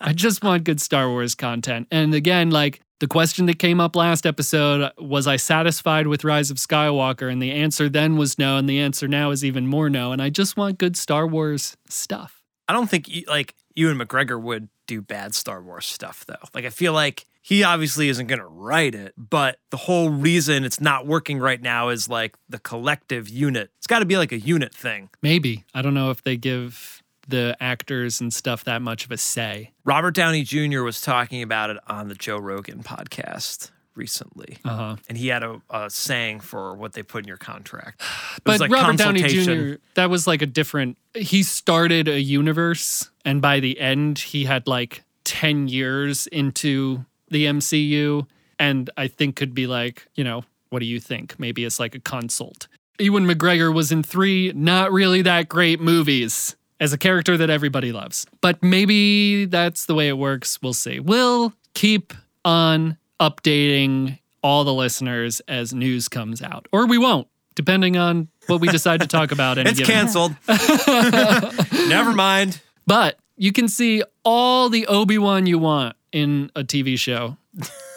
I 0.00 0.12
just 0.14 0.42
want 0.42 0.64
good 0.64 0.80
Star 0.80 1.08
Wars 1.08 1.34
content. 1.34 1.88
And 1.90 2.14
again, 2.14 2.50
like, 2.50 2.80
the 3.00 3.06
question 3.06 3.46
that 3.46 3.58
came 3.58 3.80
up 3.80 3.94
last 3.94 4.26
episode 4.26 4.90
was 4.98 5.26
I 5.26 5.36
satisfied 5.36 6.08
with 6.08 6.24
Rise 6.24 6.50
of 6.50 6.56
Skywalker? 6.56 7.30
And 7.30 7.40
the 7.40 7.52
answer 7.52 7.88
then 7.88 8.16
was 8.16 8.38
no. 8.38 8.56
And 8.56 8.68
the 8.68 8.80
answer 8.80 9.06
now 9.06 9.30
is 9.30 9.44
even 9.44 9.66
more 9.66 9.88
no. 9.88 10.10
And 10.10 10.20
I 10.20 10.30
just 10.30 10.56
want 10.56 10.78
good 10.78 10.96
Star 10.96 11.26
Wars 11.26 11.76
stuff. 11.88 12.42
I 12.66 12.72
don't 12.72 12.90
think 12.90 13.08
like 13.28 13.54
Ewan 13.74 13.98
McGregor 13.98 14.40
would 14.40 14.68
do 14.86 15.00
bad 15.00 15.34
Star 15.34 15.62
Wars 15.62 15.86
stuff 15.86 16.24
though. 16.26 16.34
Like 16.54 16.64
I 16.64 16.70
feel 16.70 16.92
like 16.92 17.26
he 17.40 17.62
obviously 17.62 18.08
isn't 18.08 18.26
going 18.26 18.40
to 18.40 18.46
write 18.46 18.94
it, 18.94 19.14
but 19.16 19.58
the 19.70 19.76
whole 19.76 20.10
reason 20.10 20.64
it's 20.64 20.80
not 20.80 21.06
working 21.06 21.38
right 21.38 21.62
now 21.62 21.88
is 21.88 22.08
like 22.08 22.36
the 22.48 22.58
collective 22.58 23.28
unit. 23.28 23.70
It's 23.78 23.86
got 23.86 24.00
to 24.00 24.04
be 24.04 24.16
like 24.16 24.32
a 24.32 24.38
unit 24.38 24.74
thing. 24.74 25.08
Maybe. 25.22 25.64
I 25.72 25.82
don't 25.82 25.94
know 25.94 26.10
if 26.10 26.22
they 26.22 26.36
give 26.36 26.97
the 27.28 27.56
actors 27.60 28.20
and 28.20 28.32
stuff 28.32 28.64
that 28.64 28.82
much 28.82 29.04
of 29.04 29.12
a 29.12 29.16
say. 29.18 29.72
Robert 29.84 30.14
Downey 30.14 30.42
Jr. 30.42 30.82
was 30.82 31.00
talking 31.00 31.42
about 31.42 31.70
it 31.70 31.76
on 31.86 32.08
the 32.08 32.14
Joe 32.14 32.38
Rogan 32.38 32.82
podcast 32.82 33.70
recently. 33.94 34.58
Uh 34.64 34.76
huh. 34.76 34.96
And 35.08 35.18
he 35.18 35.28
had 35.28 35.42
a, 35.42 35.60
a 35.70 35.90
saying 35.90 36.40
for 36.40 36.74
what 36.74 36.94
they 36.94 37.02
put 37.02 37.24
in 37.24 37.28
your 37.28 37.36
contract. 37.36 38.00
It 38.36 38.44
But 38.44 38.52
was 38.52 38.60
like 38.62 38.70
Robert 38.70 38.96
Downey. 38.96 39.22
Jr. 39.22 39.80
That 39.94 40.08
was 40.08 40.26
like 40.26 40.40
a 40.40 40.46
different. 40.46 40.96
He 41.14 41.42
started 41.42 42.08
a 42.08 42.20
universe, 42.20 43.10
and 43.24 43.42
by 43.42 43.60
the 43.60 43.78
end, 43.78 44.18
he 44.18 44.44
had 44.44 44.66
like 44.66 45.04
ten 45.24 45.68
years 45.68 46.26
into 46.28 47.04
the 47.30 47.44
MCU, 47.44 48.26
and 48.58 48.88
I 48.96 49.08
think 49.08 49.36
could 49.36 49.54
be 49.54 49.66
like, 49.66 50.06
you 50.14 50.24
know, 50.24 50.44
what 50.70 50.78
do 50.78 50.86
you 50.86 51.00
think? 51.00 51.38
Maybe 51.38 51.64
it's 51.64 51.78
like 51.78 51.94
a 51.94 52.00
consult. 52.00 52.68
Ewan 52.98 53.26
McGregor 53.26 53.72
was 53.72 53.92
in 53.92 54.02
three 54.02 54.52
not 54.54 54.92
really 54.92 55.22
that 55.22 55.48
great 55.48 55.80
movies 55.80 56.56
as 56.80 56.92
a 56.92 56.98
character 56.98 57.36
that 57.36 57.50
everybody 57.50 57.92
loves, 57.92 58.26
but 58.40 58.62
maybe 58.62 59.44
that's 59.46 59.86
the 59.86 59.94
way 59.94 60.08
it 60.08 60.16
works. 60.18 60.60
We'll 60.62 60.72
see. 60.74 61.00
We'll 61.00 61.52
keep 61.74 62.12
on 62.44 62.96
updating 63.20 64.18
all 64.42 64.64
the 64.64 64.72
listeners 64.74 65.40
as 65.48 65.74
news 65.74 66.08
comes 66.08 66.40
out, 66.42 66.66
or 66.72 66.86
we 66.86 66.98
won't, 66.98 67.26
depending 67.56 67.96
on 67.96 68.28
what 68.46 68.60
we 68.60 68.68
decide 68.68 69.00
to 69.00 69.06
talk 69.06 69.32
about. 69.32 69.58
It's 69.68 69.78
given- 69.78 69.86
canceled. 69.94 70.36
Never 71.88 72.12
mind. 72.12 72.60
But 72.86 73.18
you 73.36 73.52
can 73.52 73.68
see 73.68 74.02
all 74.24 74.68
the 74.68 74.86
Obi-Wan 74.86 75.46
you 75.46 75.58
want 75.58 75.96
in 76.12 76.50
a 76.56 76.62
TV 76.62 76.98
show 76.98 77.36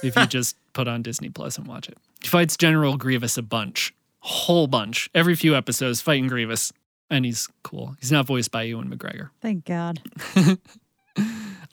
if 0.04 0.16
you 0.16 0.26
just 0.28 0.56
put 0.74 0.88
on 0.88 1.02
Disney 1.02 1.30
Plus 1.30 1.58
and 1.58 1.68
watch 1.68 1.88
it. 1.88 1.98
He 2.22 2.28
fights 2.28 2.58
General 2.58 2.98
Grievous 2.98 3.38
a 3.38 3.42
bunch. 3.42 3.94
Whole 4.20 4.68
bunch. 4.68 5.10
Every 5.16 5.36
few 5.36 5.56
episodes 5.56 6.02
fighting 6.02 6.28
Grievous. 6.28 6.72
And 7.12 7.26
he's 7.26 7.48
cool. 7.64 7.96
He's 8.00 8.12
not 8.12 8.26
voiced 8.26 8.52
by 8.52 8.64
Ewan 8.64 8.90
McGregor. 8.90 9.30
Thank 9.42 9.66
God. 9.66 10.02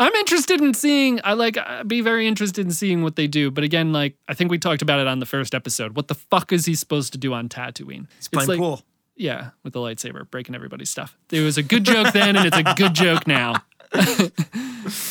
I'm 0.01 0.13
interested 0.15 0.61
in 0.61 0.75
seeing. 0.75 1.21
I 1.25 1.33
like. 1.33 1.57
I'd 1.57 1.89
be 1.89 2.01
very 2.01 2.27
interested 2.27 2.67
in 2.67 2.73
seeing 2.73 3.03
what 3.03 3.17
they 3.17 3.27
do. 3.27 3.51
But 3.51 3.65
again, 3.65 3.93
like 3.93 4.17
I 4.29 4.35
think 4.35 4.51
we 4.51 4.59
talked 4.59 4.83
about 4.83 5.01
it 5.01 5.07
on 5.07 5.21
the 5.21 5.27
first 5.27 5.55
episode. 5.55 5.97
What 5.97 6.09
the 6.09 6.15
fuck 6.15 6.53
is 6.53 6.67
he 6.67 6.75
supposed 6.75 7.13
to 7.13 7.19
do 7.19 7.33
on 7.33 7.49
Tatooine? 7.49 8.07
He's 8.17 8.29
playing 8.29 8.49
like, 8.49 8.59
pool. 8.59 8.83
Yeah, 9.17 9.51
with 9.65 9.73
the 9.73 9.81
lightsaber, 9.81 10.29
breaking 10.31 10.55
everybody's 10.55 10.91
stuff. 10.91 11.17
It 11.33 11.41
was 11.41 11.57
a 11.57 11.63
good 11.63 11.85
joke 11.85 12.13
then, 12.13 12.37
and 12.37 12.47
it's 12.47 12.57
a 12.57 12.75
good 12.75 12.95
joke 12.95 13.27
now. 13.27 13.55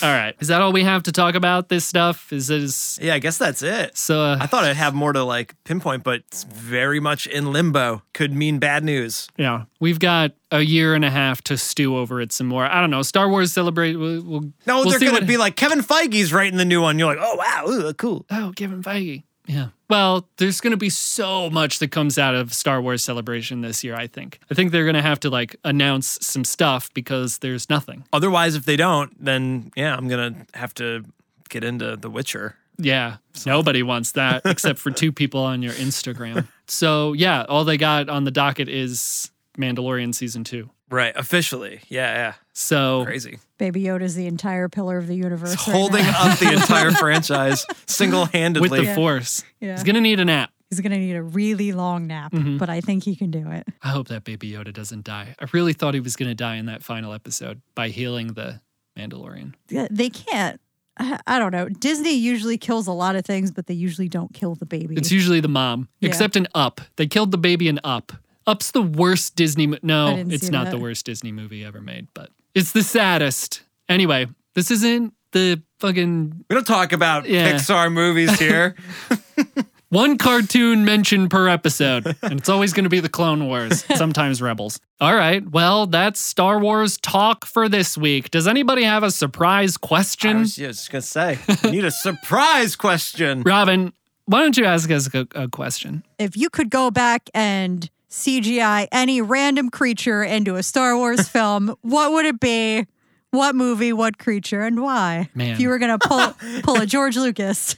all 0.03 0.09
right, 0.11 0.35
is 0.39 0.47
that 0.49 0.61
all 0.61 0.71
we 0.73 0.83
have 0.83 1.03
to 1.03 1.11
talk 1.11 1.35
about? 1.35 1.69
This 1.69 1.85
stuff 1.85 2.31
is 2.33 2.49
is 2.49 2.97
Yeah, 3.01 3.13
I 3.15 3.19
guess 3.19 3.37
that's 3.37 3.61
it. 3.61 3.97
so. 3.97 4.21
Uh, 4.21 4.37
I 4.39 4.47
thought 4.47 4.63
I'd 4.63 4.75
have 4.75 4.93
more 4.93 5.13
to 5.13 5.23
like 5.23 5.55
pinpoint, 5.63 6.03
but 6.03 6.21
it's 6.27 6.43
very 6.43 6.99
much 6.99 7.27
in 7.27 7.51
limbo. 7.51 8.01
Could 8.13 8.33
mean 8.33 8.59
bad 8.59 8.83
news. 8.83 9.27
yeah, 9.37 9.65
we've 9.79 9.99
got 9.99 10.31
a 10.51 10.61
year 10.61 10.95
and 10.95 11.03
a 11.03 11.09
half 11.09 11.41
to 11.43 11.57
stew 11.57 11.97
over 11.97 12.21
it 12.21 12.31
some 12.31 12.47
more. 12.47 12.65
I 12.65 12.79
don't 12.81 12.89
know. 12.89 13.01
Star 13.01 13.29
Wars 13.29 13.51
celebrate. 13.51 13.95
We'll, 13.97 14.23
we'll, 14.23 14.41
No, 14.65 14.81
we'll 14.81 14.89
they're 14.97 15.11
gonna 15.11 15.25
be 15.25 15.37
like 15.37 15.55
Kevin 15.55 15.79
Feige's 15.81 16.31
writing 16.33 16.57
the 16.57 16.65
new 16.65 16.81
one. 16.81 16.97
You're 16.97 17.13
like, 17.13 17.19
oh 17.21 17.35
wow, 17.35 17.65
ooh, 17.67 17.93
cool. 17.93 18.25
Oh, 18.31 18.53
Kevin 18.55 18.81
Feige. 18.81 19.23
Yeah. 19.47 19.69
Well, 19.89 20.27
there's 20.37 20.59
going 20.59 20.71
to 20.71 20.77
be 20.77 20.89
so 20.89 21.49
much 21.49 21.79
that 21.79 21.89
comes 21.89 22.17
out 22.17 22.35
of 22.35 22.53
Star 22.53 22.81
Wars 22.81 23.03
Celebration 23.03 23.61
this 23.61 23.83
year, 23.83 23.95
I 23.95 24.07
think. 24.07 24.39
I 24.51 24.53
think 24.53 24.71
they're 24.71 24.83
going 24.83 24.95
to 24.95 25.01
have 25.01 25.19
to 25.21 25.29
like 25.29 25.55
announce 25.63 26.19
some 26.21 26.43
stuff 26.43 26.93
because 26.93 27.37
there's 27.39 27.69
nothing. 27.69 28.03
Otherwise, 28.11 28.55
if 28.55 28.65
they 28.65 28.75
don't, 28.75 29.11
then 29.23 29.71
yeah, 29.75 29.95
I'm 29.95 30.07
gonna 30.07 30.45
have 30.53 30.73
to 30.75 31.05
get 31.49 31.63
into 31.63 31.95
The 31.95 32.09
Witcher. 32.09 32.55
Yeah. 32.77 33.17
Nobody 33.45 33.83
wants 33.83 34.11
that 34.13 34.41
except 34.45 34.79
for 34.79 34.91
two 34.91 35.11
people 35.11 35.41
on 35.41 35.63
your 35.63 35.73
Instagram. 35.73 36.47
So, 36.67 37.13
yeah, 37.13 37.43
all 37.47 37.63
they 37.63 37.77
got 37.77 38.09
on 38.09 38.23
the 38.23 38.31
docket 38.31 38.69
is 38.69 39.31
Mandalorian 39.57 40.13
season 40.13 40.43
2. 40.43 40.69
Right, 40.89 41.13
officially. 41.17 41.81
Yeah, 41.89 42.13
yeah. 42.13 42.33
So, 42.53 43.03
Crazy. 43.05 43.39
Baby 43.57 43.83
Yoda's 43.83 44.15
the 44.15 44.25
entire 44.27 44.69
pillar 44.69 44.97
of 44.97 45.07
the 45.07 45.15
universe. 45.15 45.53
It's 45.53 45.67
right 45.67 45.73
holding 45.75 46.03
now. 46.03 46.31
up 46.31 46.39
the 46.39 46.53
entire 46.53 46.91
franchise 47.03 47.65
single 47.87 48.25
handedly. 48.25 48.69
with 48.69 48.79
the 48.79 48.85
Yeah. 48.85 48.95
force. 48.95 49.43
Yeah. 49.59 49.73
He's 49.73 49.83
going 49.83 49.95
to 49.95 50.01
need 50.01 50.19
a 50.19 50.25
nap. 50.25 50.51
He's 50.69 50.81
gonna 50.81 50.97
need 50.97 51.15
a 51.15 51.23
really 51.23 51.71
long 51.71 52.07
nap, 52.07 52.33
Mm-hmm. 52.33 52.57
but 52.57 52.69
I 52.69 52.81
think 52.81 53.05
he 53.05 53.15
can 53.15 53.31
do 53.31 53.49
it. 53.51 53.65
I 53.81 53.87
hope 53.87 54.09
that 54.09 54.25
baby 54.25 54.51
Yoda 54.51 54.73
doesn't 54.73 55.05
die. 55.05 55.33
I 55.39 55.45
really 55.53 55.71
thought 55.71 55.93
he 55.93 56.01
was 56.01 56.17
going 56.17 56.27
to 56.29 56.35
die 56.35 56.55
in 56.57 56.65
that 56.65 56.83
final 56.83 57.13
episode 57.13 57.61
by 57.73 57.87
healing 57.87 58.33
the 58.33 58.59
Mandalorian. 58.97 59.53
Yeah, 59.69 59.87
They 59.89 60.09
can't. 60.09 60.59
I 60.99 61.19
I 61.25 61.39
don't 61.39 61.51
know. 61.53 61.69
Disney 61.69 62.15
usually 62.15 62.57
kills 62.57 62.85
a 62.87 62.91
lot 62.91 63.15
of 63.15 63.23
things, 63.25 63.49
but 63.49 63.67
they 63.67 63.75
usually 63.75 64.09
don't 64.09 64.33
kill 64.33 64.55
the 64.55 64.65
baby. 64.65 64.95
It's 64.97 65.09
usually 65.11 65.39
the 65.39 65.47
mom, 65.47 65.87
Yeah. 66.01 66.09
except 66.09 66.35
in 66.35 66.47
Up. 66.53 66.81
They 66.97 67.07
killed 67.07 67.31
the 67.31 67.37
baby 67.37 67.69
in 67.69 67.79
Up. 67.85 68.11
Up's 68.47 68.71
the 68.71 68.81
worst 68.81 69.35
Disney. 69.35 69.67
Mo- 69.67 69.77
no, 69.83 70.15
it's 70.29 70.49
not 70.49 70.65
that. 70.65 70.71
the 70.71 70.79
worst 70.79 71.05
Disney 71.05 71.31
movie 71.31 71.63
ever 71.65 71.81
made, 71.81 72.07
but 72.13 72.31
it's 72.55 72.71
the 72.71 72.81
saddest. 72.83 73.61
Anyway, 73.89 74.25
this 74.55 74.71
isn't 74.71 75.13
the 75.33 75.61
fucking 75.79 76.45
we 76.49 76.53
don't 76.55 76.65
talk 76.65 76.93
about 76.93 77.27
Yeah. 77.29 77.51
Pixar 77.53 77.91
movies 77.91 78.39
here. 78.39 78.75
one 79.89 80.17
cartoon 80.17 80.83
mentioned 80.85 81.29
per 81.29 81.47
episode, 81.47 82.15
and 82.21 82.39
it's 82.39 82.49
always 82.49 82.73
going 82.73 82.83
to 82.85 82.89
be 82.89 82.99
the 82.99 83.09
Clone 83.09 83.47
Wars, 83.47 83.83
sometimes 83.95 84.41
Rebels. 84.41 84.79
All 84.99 85.15
right, 85.15 85.47
well, 85.49 85.85
that's 85.87 86.19
Star 86.19 86.59
Wars 86.59 86.97
talk 86.97 87.45
for 87.45 87.69
this 87.69 87.97
week. 87.97 88.31
Does 88.31 88.47
anybody 88.47 88.83
have 88.83 89.03
a 89.03 89.11
surprise 89.11 89.77
question? 89.77 90.29
I 90.37 90.39
question? 90.41 90.63
was 90.63 90.77
just 90.77 90.91
gonna 90.91 91.01
say, 91.01 91.39
I 91.63 91.71
need 91.71 91.85
a 91.85 91.91
surprise 91.91 92.75
question. 92.75 93.43
Robin, 93.43 93.93
why 94.25 94.39
don't 94.41 94.57
you 94.57 94.65
ask 94.65 94.89
us 94.91 95.13
a, 95.13 95.27
a 95.35 95.47
question? 95.47 96.03
if 96.19 96.35
you 96.35 96.49
could 96.49 96.69
go 96.69 96.89
back 96.91 97.29
and 97.33 97.89
CGI 98.17 98.87
any 98.91 99.21
random 99.21 99.69
creature 99.69 100.23
into 100.23 100.55
a 100.55 100.63
Star 100.63 100.97
Wars 100.97 101.27
film, 101.35 101.75
what 101.81 102.11
would 102.11 102.25
it 102.25 102.39
be? 102.39 102.85
What 103.31 103.55
movie, 103.55 103.93
what 103.93 104.17
creature, 104.17 104.63
and 104.63 104.81
why? 104.81 105.29
Man. 105.35 105.51
If 105.51 105.59
you 105.59 105.69
were 105.69 105.77
gonna 105.77 105.99
pull 105.99 106.33
pull 106.63 106.81
a 106.81 106.85
George 106.85 107.15
Lucas. 107.15 107.75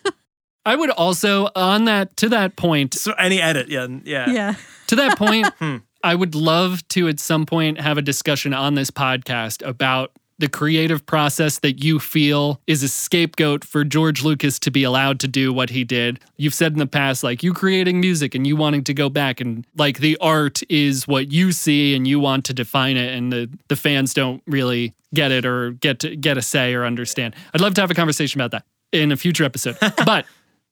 I 0.65 0.75
would 0.75 0.91
also, 0.91 1.49
on 1.55 1.85
that, 1.85 2.15
to 2.17 2.29
that 2.29 2.55
point, 2.55 2.93
So 2.93 3.13
any 3.13 3.41
edit, 3.41 3.69
yeah, 3.69 3.87
yeah. 4.03 4.29
yeah. 4.29 4.55
To 4.87 4.95
that 4.97 5.17
point, 5.17 5.47
Hmm. 5.59 5.77
I 6.03 6.15
would 6.15 6.35
love 6.35 6.87
to 6.89 7.07
at 7.09 7.19
some 7.19 7.45
point 7.45 7.79
have 7.81 7.97
a 7.97 8.01
discussion 8.01 8.53
on 8.53 8.75
this 8.75 8.91
podcast 8.91 9.65
about 9.67 10.11
the 10.39 10.49
creative 10.49 11.05
process 11.05 11.59
that 11.59 11.83
you 11.83 11.99
feel 11.99 12.59
is 12.65 12.81
a 12.81 12.87
scapegoat 12.87 13.63
for 13.63 13.83
George 13.83 14.23
Lucas 14.23 14.57
to 14.59 14.71
be 14.71 14.83
allowed 14.83 15.19
to 15.19 15.27
do 15.27 15.53
what 15.53 15.69
he 15.69 15.83
did. 15.83 16.19
You've 16.37 16.53
said 16.53 16.71
in 16.71 16.79
the 16.79 16.87
past, 16.87 17.23
like 17.23 17.43
you 17.43 17.53
creating 17.53 17.99
music 17.99 18.33
and 18.33 18.47
you 18.47 18.55
wanting 18.55 18.83
to 18.85 18.93
go 18.93 19.09
back 19.09 19.41
and 19.41 19.65
like 19.77 19.99
the 19.99 20.17
art 20.17 20.61
is 20.69 21.07
what 21.07 21.31
you 21.31 21.51
see 21.51 21.95
and 21.95 22.07
you 22.07 22.19
want 22.19 22.45
to 22.45 22.53
define 22.53 22.97
it, 22.97 23.13
and 23.13 23.31
the, 23.31 23.49
the 23.67 23.75
fans 23.75 24.13
don't 24.13 24.41
really 24.47 24.93
get 25.13 25.31
it 25.31 25.45
or 25.45 25.71
get 25.71 25.99
to 25.99 26.15
get 26.15 26.37
a 26.37 26.41
say 26.41 26.73
or 26.73 26.85
understand. 26.85 27.35
I'd 27.53 27.61
love 27.61 27.73
to 27.75 27.81
have 27.81 27.91
a 27.91 27.95
conversation 27.95 28.39
about 28.39 28.51
that 28.51 28.65
in 28.91 29.11
a 29.11 29.17
future 29.17 29.43
episode. 29.43 29.77
but 30.05 30.25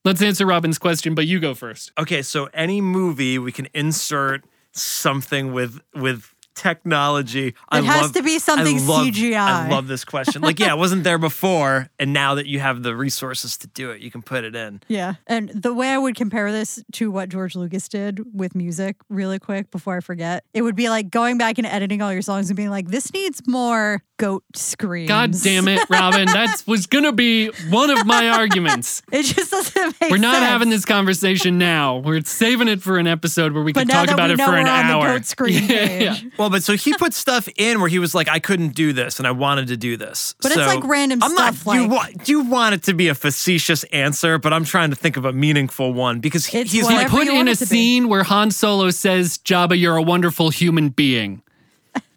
let's 0.06 0.22
answer 0.22 0.46
Robin's 0.46 0.78
question, 0.78 1.14
but 1.14 1.28
you 1.28 1.40
go 1.40 1.54
first. 1.54 1.92
Okay, 1.98 2.22
so 2.22 2.50
any 2.54 2.82
movie 2.82 3.38
we 3.38 3.52
can 3.52 3.68
insert 3.74 4.46
something 4.72 5.54
with 5.54 5.82
with 5.94 6.34
technology. 6.58 7.54
I 7.70 7.80
It 7.80 7.86
has 7.86 8.02
love- 8.04 8.14
to 8.14 8.24
be 8.24 8.40
something 8.40 8.78
I 8.78 8.82
love, 8.82 9.06
CGI. 9.08 9.36
I 9.38 9.70
love 9.70 9.88
this 9.88 10.04
question. 10.04 10.42
Like, 10.42 10.60
yeah, 10.60 10.74
it 10.74 10.78
wasn't 10.78 11.04
there 11.04 11.18
before, 11.18 11.90
and 12.00 12.14
now 12.14 12.36
that 12.36 12.48
you 12.48 12.60
have 12.60 12.84
the 12.84 12.96
resources 12.96 13.58
to 13.60 13.68
do 13.68 13.92
it, 13.92 14.02
you 14.02 14.12
can 14.12 14.22
put 14.22 14.44
it 14.44 14.56
in. 14.56 14.82
Yeah. 14.88 15.16
And 15.28 15.50
the 15.50 15.74
way 15.74 15.90
I 15.90 15.98
would 15.98 16.16
compare 16.16 16.52
this 16.52 16.84
to 16.94 17.12
what 17.12 17.30
George 17.30 17.56
Lucas 17.56 17.88
did 17.88 18.22
with 18.34 18.56
music, 18.56 18.96
really 19.10 19.40
quick 19.40 19.72
before 19.72 19.98
I 19.98 20.00
forget, 20.02 20.44
it 20.54 20.62
would 20.62 20.76
be 20.76 20.90
like 20.90 21.10
going 21.10 21.38
back 21.38 21.58
and 21.58 21.68
editing 21.68 22.02
all 22.02 22.12
your 22.12 22.22
songs 22.22 22.50
and 22.50 22.58
being 22.58 22.70
like, 22.70 22.88
this 22.88 23.14
needs 23.14 23.42
more 23.48 24.04
goat 24.18 24.44
screams. 24.56 25.08
God 25.08 25.32
damn 25.44 25.68
it, 25.68 25.88
Robin. 25.90 26.26
That 26.26 26.64
was 26.68 26.88
going 26.88 27.04
to 27.04 27.12
be 27.12 27.48
one 27.70 27.90
of 27.92 28.06
my 28.06 28.30
arguments. 28.30 29.04
It 29.12 29.24
just 29.24 29.52
doesn't 29.52 29.96
make 30.02 30.10
We're 30.12 30.18
not 30.18 30.36
sense. 30.36 30.46
having 30.48 30.70
this 30.70 30.86
conversation 30.86 31.58
now. 31.60 31.98
We're 31.98 32.22
saving 32.24 32.68
it 32.68 32.82
for 32.82 32.98
an 32.98 33.06
episode 33.08 33.54
where 33.54 33.62
we 33.64 33.74
But 33.74 33.82
can 33.88 33.90
talk 33.90 34.10
about 34.10 34.28
we 34.30 34.34
it 34.34 34.38
know 34.38 34.46
for 34.46 34.52
we're 34.54 34.58
an 34.58 34.68
on 34.68 34.86
hour. 34.86 35.08
the 35.08 35.14
goat 35.20 35.26
screen 35.26 35.54
Yeah, 35.68 35.88
page. 35.88 36.24
yeah. 36.24 36.30
Well, 36.38 36.47
but 36.50 36.64
so 36.64 36.74
he 36.76 36.94
put 36.94 37.14
stuff 37.14 37.48
in 37.58 37.80
where 37.80 37.90
he 37.90 38.00
was 38.00 38.14
like, 38.16 38.28
I 38.30 38.40
couldn't 38.40 38.70
do 38.76 38.94
this, 38.94 39.20
and 39.20 39.28
I 39.28 39.32
wanted 39.32 39.68
to 39.68 39.78
do 39.78 39.98
this. 39.98 40.36
But 40.42 40.52
it's 40.52 40.58
like 40.58 40.84
random 40.84 41.22
I'm 41.24 41.32
stuff, 41.32 41.66
Not, 41.66 41.74
you, 41.76 41.82
like- 41.88 41.92
want, 41.92 42.30
you 42.30 42.40
want 42.42 42.76
it 42.76 42.84
to 42.84 42.94
be 42.94 43.08
a 43.08 43.16
facetious 43.16 43.84
answer, 43.86 44.38
but 44.38 44.54
I'm 44.54 44.64
trying 44.66 44.90
to 44.90 44.96
think 44.96 45.18
of 45.18 45.26
a 45.26 45.34
meaningful 45.34 45.94
one 45.94 46.20
because 46.20 46.46
he, 46.46 46.64
he's 46.64 46.84
whatever 46.84 47.02
like, 47.04 47.10
Put 47.10 47.28
in 47.28 47.48
a 47.48 47.52
it 47.52 47.56
to 47.60 47.66
be. 47.66 47.68
scene 47.68 48.10
where 48.10 48.24
Han 48.24 48.52
Solo 48.52 48.90
says, 48.92 49.38
Jabba, 49.40 49.80
you're 49.80 49.98
a 49.98 50.02
wonderful 50.02 50.50
human 50.50 50.90
being. 50.90 51.42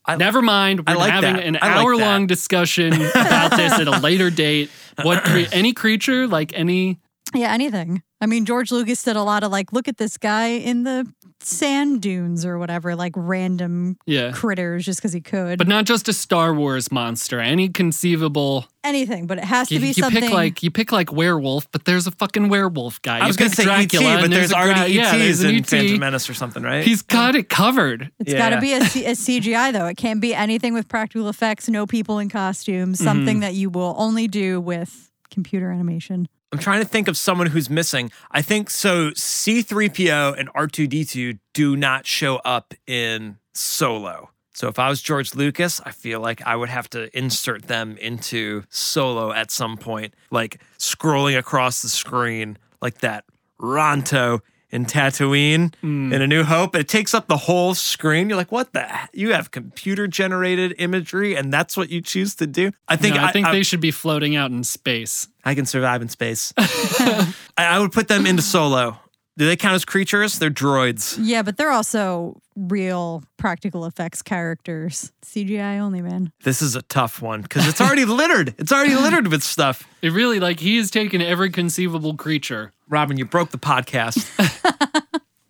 I- 0.07 0.17
Never 0.17 0.43
mind. 0.43 0.81
We're 0.81 0.95
I 0.95 0.97
like 0.97 1.11
having 1.13 1.37
that. 1.37 1.45
an 1.45 1.59
I 1.61 1.77
like 1.77 1.85
hour 1.85 1.97
long 1.97 2.27
discussion 2.27 2.93
about 2.95 3.51
this 3.57 3.73
at 3.73 3.87
a 3.87 4.01
later 4.01 4.31
date. 4.31 4.71
What 5.03 5.23
cre- 5.25 5.41
any 5.53 5.73
creature, 5.73 6.27
like 6.27 6.53
any 6.55 6.99
Yeah, 7.35 7.53
anything. 7.53 8.03
I 8.21 8.27
mean, 8.27 8.45
George 8.45 8.71
Lucas 8.73 9.03
did 9.03 9.17
a 9.17 9.23
lot 9.23 9.45
of 9.45 9.53
like, 9.53 9.73
look 9.73 9.89
at 9.89 9.99
this 9.99 10.17
guy 10.19 10.49
in 10.49 10.83
the 10.83 11.07
sand 11.43 12.03
dunes 12.03 12.45
or 12.45 12.59
whatever, 12.59 12.95
like 12.95 13.13
random 13.17 13.97
yeah. 14.07 14.31
critters 14.33 14.85
just 14.85 15.01
because 15.01 15.13
he 15.13 15.21
could. 15.21 15.59
But 15.59 15.69
not 15.69 15.85
just 15.87 16.09
a 16.09 16.13
Star 16.13 16.55
Wars 16.55 16.93
monster. 16.93 17.41
Any 17.41 17.69
conceivable. 17.69 18.67
anything, 18.85 19.27
but 19.27 19.39
it 19.39 19.45
has 19.45 19.69
to 19.69 19.79
be 19.79 19.89
you 19.89 19.93
something. 19.95 20.23
pick 20.23 20.33
like 20.33 20.63
you 20.63 20.71
pick 20.71 20.93
like 20.93 21.13
werewolf, 21.13 21.71
but 21.73 21.85
there's 21.85 22.07
a 22.07 22.11
fucking 22.13 22.49
werewolf 22.49 23.01
guy. 23.03 23.19
I 23.19 23.27
was 23.27 23.37
going 23.37 23.51
to 23.51 23.57
say 23.57 23.65
Dracula, 23.65 24.11
ET, 24.13 24.17
but 24.17 24.25
and 24.25 24.33
there's 24.33 24.53
a 24.53 24.57
already 24.57 24.81
gra- 24.81 24.89
yeah, 25.05 25.17
there's 25.17 25.41
ETs 25.41 25.45
an 25.45 25.51
in 25.51 25.57
ET. 25.57 25.67
Phantom 25.67 25.99
Menace 26.01 26.31
or 26.31 26.35
something, 26.35 26.63
right? 26.63 26.85
He's 26.85 27.03
got 27.03 27.35
it 27.35 27.49
covered. 27.49 28.11
it's 28.19 28.33
got 28.35 28.51
to 28.51 28.61
be 28.61 28.73
a, 28.75 28.85
C- 28.85 29.05
a 29.07 29.11
CGI 29.13 29.73
though. 29.73 29.87
It 29.87 29.97
can't 29.97 30.21
be 30.21 30.35
anything 30.35 30.75
with 30.75 30.89
practical 30.89 31.29
effects, 31.29 31.69
no 31.69 31.87
people 31.87 32.19
in 32.19 32.29
costumes, 32.29 32.99
Mm-hmm. 32.99 33.05
something 33.05 33.41
that 33.41 33.55
you 33.55 33.71
will 33.71 33.95
only 33.99 34.29
do 34.29 34.61
with 34.61 35.11
computer 35.31 35.71
animation. 35.71 36.29
I'm 36.53 36.59
trying 36.59 36.81
to 36.81 36.89
think 36.89 37.07
of 37.07 37.17
someone 37.17 37.47
who's 37.47 37.71
missing. 37.71 38.11
I 38.31 38.43
think 38.43 38.71
so. 38.71 39.11
C3PO 39.11 40.39
and 40.39 40.53
R2D2 40.53 41.39
do 41.53 41.77
not 41.77 42.07
show 42.07 42.37
up 42.39 42.75
in 42.87 43.39
Solo. 43.55 44.31
So 44.53 44.69
if 44.69 44.79
I 44.79 44.89
was 44.89 45.01
George 45.01 45.35
Lucas, 45.35 45.81
I 45.87 45.93
feel 45.93 46.21
like 46.21 46.43
I 46.43 46.57
would 46.57 46.69
have 46.69 46.91
to 46.91 47.17
insert 47.17 47.63
them 47.63 47.97
into 47.99 48.65
Solo 48.69 49.33
at 49.33 49.51
some 49.51 49.77
point, 49.77 50.13
like 50.31 50.61
scrolling 50.79 51.39
across 51.39 51.83
the 51.83 51.89
screen 51.89 52.59
like 52.83 52.99
that. 52.99 53.25
Ronto 53.61 54.41
in 54.71 54.87
Tatooine 54.87 55.75
Hmm. 55.81 56.13
in 56.13 56.23
A 56.23 56.27
New 56.27 56.45
Hope. 56.45 56.77
It 56.77 56.89
takes 56.89 57.15
up 57.15 57.27
the 57.27 57.37
whole 57.37 57.75
screen. 57.75 58.29
You're 58.29 58.37
like, 58.39 58.53
what 58.53 58.73
the? 58.73 58.87
You 59.13 59.33
have 59.33 59.51
computer 59.51 60.07
generated 60.07 60.75
imagery, 60.79 61.35
and 61.37 61.53
that's 61.53 61.77
what 61.77 61.91
you 61.91 62.01
choose 62.01 62.35
to 62.37 62.47
do. 62.47 62.71
I 62.89 62.97
think 62.97 63.17
No, 63.17 63.25
I, 63.25 63.33
think 63.33 63.47
I, 63.47 63.53
they 63.53 63.63
should 63.63 63.81
be 63.81 63.91
floating 63.91 64.37
out 64.37 64.51
in 64.51 64.63
space. 64.65 65.29
I 65.45 65.55
can 65.55 65.67
survive 65.67 66.03
in 66.03 66.09
space. 66.09 66.53
I, 66.59 67.35
I 67.57 67.79
would 67.79 67.93
put 67.93 68.09
them 68.09 68.27
into 68.27 68.43
solo. 68.43 68.99
Do 69.37 69.47
they 69.47 69.57
count 69.57 69.75
as 69.75 69.85
creatures? 69.85 70.39
They're 70.39 70.51
droids. 70.51 71.19
Yeah, 71.21 71.43
but 71.43 71.57
they're 71.57 71.71
also 71.71 72.41
real 72.57 73.23
practical 73.39 73.87
effects 73.87 74.21
characters. 74.23 75.13
CGI 75.25 75.79
only, 75.79 76.03
man. 76.03 76.31
This 76.43 76.61
is 76.61 76.77
a 76.77 76.83
tough 76.83 77.23
one 77.23 77.41
because 77.43 77.67
it's 77.67 77.81
already 77.81 78.05
littered. 78.07 78.55
It's 78.59 78.73
already 78.73 78.97
littered 78.97 79.29
with 79.29 79.43
stuff. 79.43 79.89
It 80.03 80.13
really 80.13 80.41
like 80.41 80.61
he 80.61 80.77
has 80.77 80.91
taken 80.91 81.23
every 81.23 81.51
conceivable 81.51 82.15
creature. 82.17 82.73
Robin, 82.89 83.17
you 83.17 83.25
broke 83.25 83.51
the 83.51 83.59
podcast. 83.59 84.27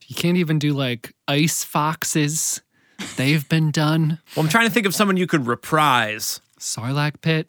You 0.07 0.17
can't 0.17 0.37
even 0.39 0.59
do 0.59 0.73
like 0.73 1.15
ice 1.29 1.63
foxes. 1.63 2.61
They've 3.17 3.49
been 3.49 3.71
done. 3.71 4.19
well, 4.35 4.45
I'm 4.45 4.51
trying 4.51 4.67
to 4.67 4.73
think 4.75 4.85
of 4.85 4.93
someone 4.95 5.17
you 5.17 5.29
could 5.29 5.47
reprise. 5.47 6.41
Sarlacc 6.59 7.21
pit. 7.21 7.47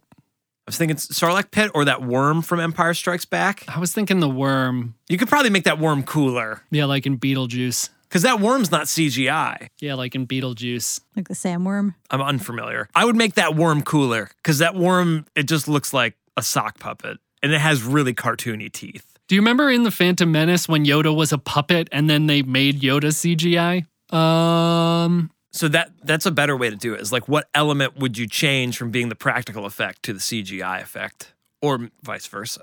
I 0.72 0.74
was 0.74 0.78
thinking 0.78 0.95
Sarlacc 0.95 1.51
Pit 1.51 1.69
or 1.76 1.84
that 1.84 2.01
worm 2.01 2.41
from 2.41 2.61
Empire 2.61 2.93
Strikes 2.93 3.26
Back. 3.26 3.65
I 3.67 3.78
was 3.78 3.91
thinking 3.91 4.22
the 4.22 4.30
worm. 4.30 4.95
You 5.09 5.17
could 5.17 5.28
probably 5.28 5.49
make 5.49 5.65
that 5.65 5.80
worm 5.80 6.01
cooler 6.01 6.61
Yeah, 6.72 6.86
like 6.86 7.05
in 7.05 7.19
Beetlejuice. 7.19 7.89
because 8.07 8.22
that 8.22 8.39
worm's 8.39 8.72
not 8.72 8.84
CGI. 8.84 9.67
Yeah, 9.82 9.95
like 9.95 10.15
in 10.15 10.26
Beetlejuice. 10.26 11.01
Like 11.17 11.28
the 11.28 11.34
sandworm. 11.34 11.95
I'm 12.09 12.22
unfamiliar. 12.22 12.88
I 12.95 13.03
would 13.03 13.17
make 13.17 13.34
that 13.34 13.53
worm 13.53 13.82
cooler 13.82 14.30
because 14.38 14.59
that 14.59 14.74
worm, 14.74 15.26
it 15.36 15.43
just 15.43 15.67
looks 15.67 15.93
like 15.93 16.15
a 16.38 16.41
sock 16.41 16.80
puppet 16.80 17.17
and 17.43 17.51
it 17.51 17.59
has 17.59 17.84
really 17.84 18.13
cartoony 18.13 18.72
teeth. 18.72 19.05
Do 19.28 19.36
you 19.36 19.41
remember 19.41 19.69
in 19.69 19.84
The 19.84 19.91
Phantom 19.91 20.32
Menace 20.32 20.69
when 20.69 20.86
Yoda 20.86 21.13
was 21.13 21.34
a 21.34 21.38
puppet 21.38 21.89
and 21.91 22.09
then 22.09 22.28
they 22.28 22.43
made 22.43 22.80
Yoda 22.80 23.11
CGI? 23.11 23.88
Um, 24.17 25.32
So 25.54 25.68
that 25.70 25.91
that's 26.04 26.26
a 26.26 26.32
better 26.32 26.56
way 26.56 26.70
to 26.70 26.76
do 26.76 26.93
it. 26.93 27.02
Is 27.02 27.12
like 27.12 27.28
what 27.28 27.49
element 27.54 27.97
would 27.97 28.18
you 28.18 28.28
change 28.28 28.78
from 28.78 28.89
being 28.91 29.10
the 29.10 29.16
practical 29.16 29.66
effect 29.66 30.04
to 30.04 30.14
the 30.14 30.20
CGI 30.20 30.82
effect, 30.82 31.34
or 31.62 31.89
vice 32.04 32.28
versa? 32.28 32.62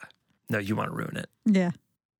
No, 0.49 0.59
you 0.59 0.75
want 0.75 0.91
to 0.91 0.97
ruin 0.97 1.17
it. 1.17 1.29
Yeah. 1.45 1.73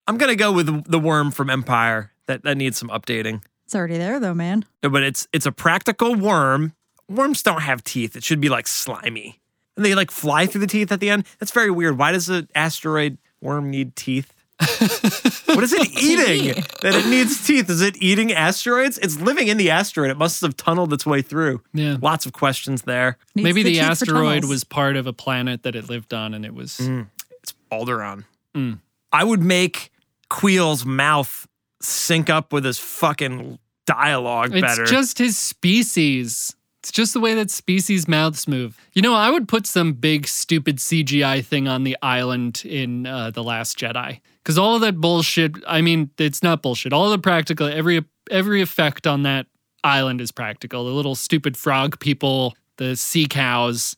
I'm 0.07 0.19
gonna 0.19 0.37
go 0.37 0.53
with 0.53 0.91
the, 0.91 0.99
worm 0.99 1.31
from 1.31 1.49
Empire. 1.51 2.13
That 2.27 2.43
that 2.45 2.57
needs 2.59 2.77
some 2.77 2.91
updating, 2.91 3.43
It's 3.65 3.75
already 3.75 3.97
there 3.97 4.21
though, 4.21 4.35
man. 4.35 4.67
no, 4.83 4.91
but 4.91 5.03
it's 5.03 5.27
it's 5.33 5.47
a 5.47 5.53
practical 5.53 6.15
worm. 6.15 6.75
Worms 7.09 7.43
don't 7.43 7.63
have 7.63 7.83
teeth. 7.83 8.15
It 8.17 8.23
should 8.25 8.41
be 8.41 8.51
like 8.51 8.67
slimy, 8.69 9.41
and 9.77 9.85
they 9.87 9.95
like 9.95 10.11
fly 10.11 10.45
through 10.45 10.61
the 10.61 10.67
teeth 10.67 10.93
at 10.93 11.01
the 11.01 11.09
end. 11.09 11.25
That's 11.39 11.53
very 11.53 11.71
weird. 11.71 11.97
Why 11.99 12.13
does 12.13 12.29
an 12.29 12.49
asteroid 12.55 13.17
worm 13.41 13.71
need 13.71 13.97
teeth? 13.97 14.35
What 14.61 15.63
is 15.63 15.73
it 15.73 15.89
eating 16.03 16.65
that 16.83 16.95
it 16.95 17.07
needs 17.07 17.47
teeth? 17.47 17.71
Is 17.71 17.81
it 17.81 17.97
eating 18.03 18.33
asteroids? 18.33 18.99
It's 18.99 19.21
living 19.21 19.49
in 19.49 19.57
the 19.57 19.71
asteroid. 19.71 20.11
It 20.11 20.17
must 20.17 20.41
have 20.43 20.57
tunneled 20.57 20.93
its 20.93 21.07
way 21.07 21.23
through. 21.23 21.63
yeah. 21.73 21.97
Lots 22.01 22.27
of 22.27 22.33
questions 22.33 22.83
there. 22.83 23.19
Needs 23.35 23.45
Maybe 23.45 23.63
the, 23.63 23.71
teeth 23.73 23.81
for 23.81 23.91
asteroid 23.91 24.45
was 24.45 24.65
part 24.65 24.97
of 24.97 25.07
a 25.07 25.13
planet 25.13 25.63
that 25.63 25.77
it 25.77 25.89
lived 25.89 26.13
on 26.13 26.35
and 26.35 26.45
it 26.45 26.55
was. 26.55 26.81
It's 26.81 27.55
Alderaan. 27.71 28.25
Mm. 28.55 28.81
I 29.13 29.25
would 29.25 29.43
make 29.43 29.91
Queel's 30.29 30.85
mouth 30.85 31.47
sync 31.81 32.29
up 32.29 32.53
with 32.53 32.65
his 32.65 32.79
fucking 32.79 33.59
dialogue 33.87 34.53
It's 34.53 34.61
better. 34.61 34.83
It's 34.83 34.91
just 34.91 35.19
his 35.19 35.39
species. 35.39 36.55
It's 36.83 36.93
just 36.93 37.13
the 37.13 37.21
way 37.21 37.35
that 37.35 37.51
species 37.51 38.07
mouths 38.07 38.47
move. 38.47 38.79
You 38.93 39.03
know, 39.03 39.15
I 39.15 39.31
would 39.31 39.49
put 39.49 39.67
some 39.67 39.93
big, 39.95 40.27
stupid 40.27 40.77
CGI 40.77 41.45
thing 41.45 41.69
on 41.69 41.85
the 41.85 41.97
island 42.03 42.63
in 42.65 43.07
uh, 43.07 43.31
The 43.31 43.43
Last 43.43 43.79
Jedi. 43.79 44.21
Because 44.49 44.57
all 44.57 44.75
of 44.75 44.81
that 44.81 44.97
bullshit, 44.99 45.57
I 45.67 45.83
mean, 45.83 46.09
it's 46.17 46.43
not 46.43 46.63
bullshit. 46.63 46.95
All 46.95 47.11
the 47.11 47.19
practical, 47.19 47.67
every 47.67 48.03
every 48.31 48.63
effect 48.63 49.07
on 49.07 49.25
that 49.25 49.45
island 49.85 50.23
is 50.23 50.33
practical. 50.33 50.87
The 50.87 50.91
little 50.91 51.15
stupid 51.15 51.55
frog 51.55 52.01
people, 52.01 52.57
the 52.79 52.97
sea 52.97 53.27
cows. 53.27 53.95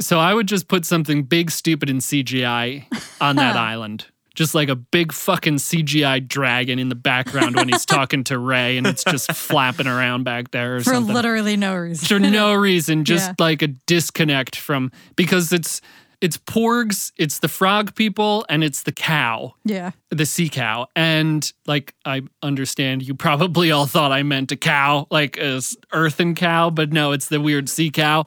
So 0.00 0.20
I 0.20 0.34
would 0.34 0.46
just 0.46 0.68
put 0.68 0.84
something 0.86 1.24
big, 1.24 1.50
stupid, 1.50 1.90
and 1.90 2.00
CGI 2.00 2.84
on 3.20 3.34
that 3.36 3.56
island. 3.72 4.06
Just 4.36 4.54
like 4.54 4.68
a 4.68 4.76
big 4.76 5.12
fucking 5.12 5.56
CGI 5.56 6.28
dragon 6.28 6.78
in 6.78 6.90
the 6.90 6.94
background 6.94 7.56
when 7.56 7.68
he's 7.68 7.84
talking 7.84 8.22
to 8.22 8.38
Rey 8.38 8.78
and 8.78 8.86
it's 8.86 9.02
just 9.02 9.32
flapping 9.32 9.88
around 9.88 10.22
back 10.22 10.52
there 10.52 10.76
or 10.76 10.78
For 10.78 10.94
something. 10.94 11.12
literally 11.12 11.56
no 11.56 11.74
reason. 11.74 12.06
For 12.06 12.20
no 12.20 12.54
reason, 12.54 13.04
just 13.04 13.26
Yeah. 13.30 13.34
like 13.44 13.62
a 13.62 13.66
disconnect 13.66 14.54
from 14.54 14.92
because 15.16 15.52
it's 15.52 15.80
it's 16.20 16.36
porgs, 16.36 17.12
it's 17.16 17.38
the 17.38 17.48
frog 17.48 17.94
people, 17.94 18.44
and 18.48 18.64
it's 18.64 18.82
the 18.82 18.92
cow 18.92 19.54
yeah. 19.64 19.92
the 20.10 20.26
sea 20.26 20.48
cow. 20.48 20.86
And 20.96 21.50
like, 21.66 21.94
I 22.04 22.22
understand 22.42 23.02
you 23.06 23.14
probably 23.14 23.70
all 23.70 23.86
thought 23.86 24.10
I 24.12 24.22
meant 24.22 24.50
a 24.52 24.56
cow, 24.56 25.06
like 25.10 25.38
a 25.38 25.60
earthen 25.92 26.34
cow, 26.34 26.70
but 26.70 26.92
no, 26.92 27.12
it's 27.12 27.28
the 27.28 27.40
weird 27.40 27.68
sea 27.68 27.90
cow. 27.90 28.24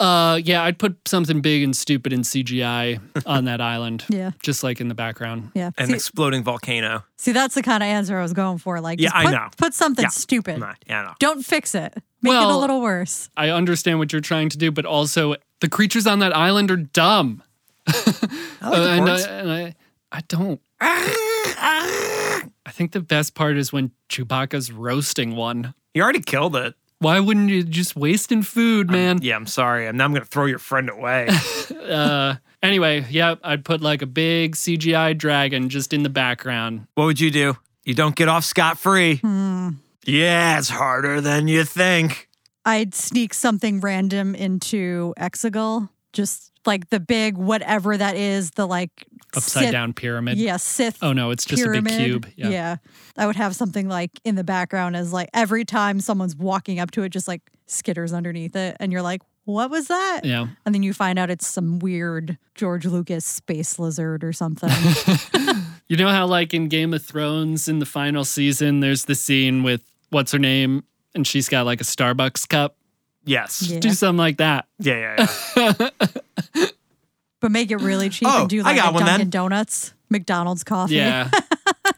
Uh, 0.00 0.40
yeah, 0.42 0.64
I'd 0.64 0.80
put 0.80 0.96
something 1.06 1.42
big 1.42 1.62
and 1.62 1.76
stupid 1.76 2.12
in 2.12 2.22
CGI 2.22 3.00
on 3.26 3.44
that 3.44 3.60
island, 3.60 4.04
Yeah. 4.08 4.32
just 4.42 4.64
like 4.64 4.80
in 4.80 4.88
the 4.88 4.96
background. 4.96 5.52
Yeah. 5.54 5.70
an 5.78 5.88
See, 5.88 5.92
exploding 5.94 6.42
volcano. 6.42 7.04
see, 7.18 7.30
that's 7.30 7.54
the 7.54 7.62
kind 7.62 7.84
of 7.84 7.86
answer 7.86 8.18
I 8.18 8.22
was 8.22 8.32
going 8.32 8.58
for. 8.58 8.80
Like, 8.80 8.98
Yeah, 9.00 9.10
just 9.10 9.16
I 9.16 9.22
put, 9.24 9.30
know. 9.30 9.48
put 9.56 9.74
something 9.74 10.02
Yeah. 10.04 10.08
stupid. 10.08 10.58
Nah, 10.58 10.74
yeah, 10.88 11.02
no. 11.02 11.12
Don't 11.20 11.44
fix 11.44 11.74
it. 11.76 11.94
Make 12.20 12.32
it 12.34 12.42
a 12.42 12.56
little 12.56 12.80
worse. 12.80 13.28
I 13.36 13.50
understand 13.50 13.98
what 14.00 14.12
you're 14.12 14.20
trying 14.22 14.48
to 14.50 14.58
do, 14.58 14.70
but 14.72 14.86
also 14.86 15.34
the 15.62 15.68
creatures 15.68 16.06
on 16.06 16.18
that 16.18 16.36
island 16.36 16.70
are 16.70 16.76
dumb. 16.76 17.42
I 17.86 17.92
like 17.92 18.04
the 18.20 18.28
Uh, 18.62 18.74
and, 18.74 19.08
I, 19.10 19.20
and 19.20 19.50
I, 19.50 19.74
I 20.12 20.20
don't. 20.28 20.60
I 20.80 22.70
think 22.70 22.92
the 22.92 23.00
best 23.00 23.34
part 23.34 23.56
is 23.56 23.72
when 23.72 23.92
Chewbacca's 24.08 24.70
roasting 24.72 25.34
one. 25.36 25.72
you 25.94 26.02
already 26.02 26.20
killed 26.20 26.56
it. 26.56 26.74
Why 26.98 27.18
wouldn't 27.18 27.48
you 27.48 27.64
just 27.64 27.96
wasting 27.96 28.42
food, 28.42 28.90
man? 28.90 29.18
Yeah, 29.22 29.34
I'm 29.36 29.46
sorry. 29.46 29.86
And 29.86 29.98
now 29.98 30.04
I'm 30.04 30.12
gonna 30.12 30.24
throw 30.24 30.46
your 30.46 30.58
friend 30.58 30.90
away. 30.90 31.28
uh 31.88 32.36
anyway 32.62 33.04
yeah 33.10 33.34
i'd 33.42 33.64
put 33.64 33.80
like 33.80 34.02
a 34.02 34.06
big 34.06 34.54
cgi 34.54 35.18
dragon 35.18 35.68
just 35.68 35.92
in 35.92 36.04
the 36.04 36.08
background 36.08 36.86
what 36.94 37.06
would 37.06 37.18
you 37.18 37.28
do? 37.32 37.56
You 37.84 37.94
don't 37.94 38.14
get 38.14 38.28
off 38.28 38.44
scot 38.44 38.78
free. 38.78 39.16
Hmm. 39.16 39.70
Yeah, 40.04 40.58
it's 40.58 40.68
harder 40.68 41.20
than 41.20 41.48
you 41.48 41.64
think. 41.64 42.28
I'd 42.64 42.94
sneak 42.94 43.34
something 43.34 43.80
random 43.80 44.34
into 44.34 45.14
Exegol. 45.18 45.88
Just 46.12 46.52
like 46.66 46.90
the 46.90 47.00
big 47.00 47.36
whatever 47.36 47.96
that 47.96 48.16
is, 48.16 48.50
the 48.52 48.66
like 48.66 48.90
upside 49.34 49.64
Sith- 49.64 49.72
down 49.72 49.94
pyramid 49.94 50.36
Yeah, 50.36 50.58
Sith 50.58 50.98
oh 51.02 51.14
no 51.14 51.30
it's 51.30 51.46
just 51.46 51.62
pyramid. 51.62 51.92
a 51.94 51.96
big 51.96 52.04
cube 52.06 52.26
yeah. 52.36 52.76
I 53.16 53.26
would 53.26 53.36
have 53.36 53.56
something 53.56 53.88
like 53.88 54.10
in 54.24 54.34
the 54.34 54.44
background 54.44 54.94
as 54.94 55.10
like 55.12 55.30
every 55.32 55.64
time 55.64 56.00
someone's 56.00 56.36
walking 56.36 56.78
up 56.78 56.90
to 56.92 57.02
it, 57.02 57.08
just 57.08 57.26
like 57.26 57.40
skitters 57.66 58.14
underneath 58.14 58.54
it. 58.54 58.76
And 58.78 58.92
you're 58.92 59.00
like, 59.02 59.22
what 59.44 59.70
was 59.70 59.88
that? 59.88 60.20
yeah 60.24 60.48
And 60.66 60.74
then 60.74 60.82
you 60.82 60.92
find 60.92 61.18
out 61.18 61.30
it's 61.30 61.46
some 61.46 61.78
weird 61.78 62.36
George 62.54 62.84
Lucas 62.84 63.24
space 63.24 63.78
lizard 63.78 64.22
or 64.22 64.34
something. 64.34 64.68
you 65.88 65.96
know 65.96 66.10
how 66.10 66.26
like 66.26 66.52
in 66.54 66.68
game 66.68 66.92
of 66.94 67.02
thrones 67.02 67.68
in 67.68 67.78
the 67.78 67.86
final 67.86 68.24
season 68.24 68.80
there's 68.80 69.06
the 69.06 69.14
scene 69.14 69.62
with 69.62 69.82
what's 70.10 70.30
her 70.32 70.38
name 70.38 70.84
and 71.14 71.26
she's 71.26 71.48
got 71.48 71.66
like 71.66 71.80
a 71.80 71.84
starbucks 71.84 72.48
cup 72.48 72.76
Yes. 73.24 73.62
Yeah. 73.62 73.78
do 73.80 73.90
something 73.90 74.18
like 74.18 74.38
that 74.38 74.66
Yeah, 74.78 75.16
yeah, 75.16 75.28
yeah. 75.56 75.88
but 77.40 77.50
make 77.50 77.70
it 77.70 77.76
really 77.76 78.08
cheap 78.08 78.28
Oh, 78.30 78.42
and 78.42 78.50
do 78.50 78.60
I 78.60 78.62
like 78.62 78.76
got 78.76 78.90
a 78.90 78.92
one 78.94 79.04
then. 79.04 79.30
Donuts, 79.30 79.94
McDonald's 80.10 80.64
coffee. 80.64 80.94
yeah 80.96 81.30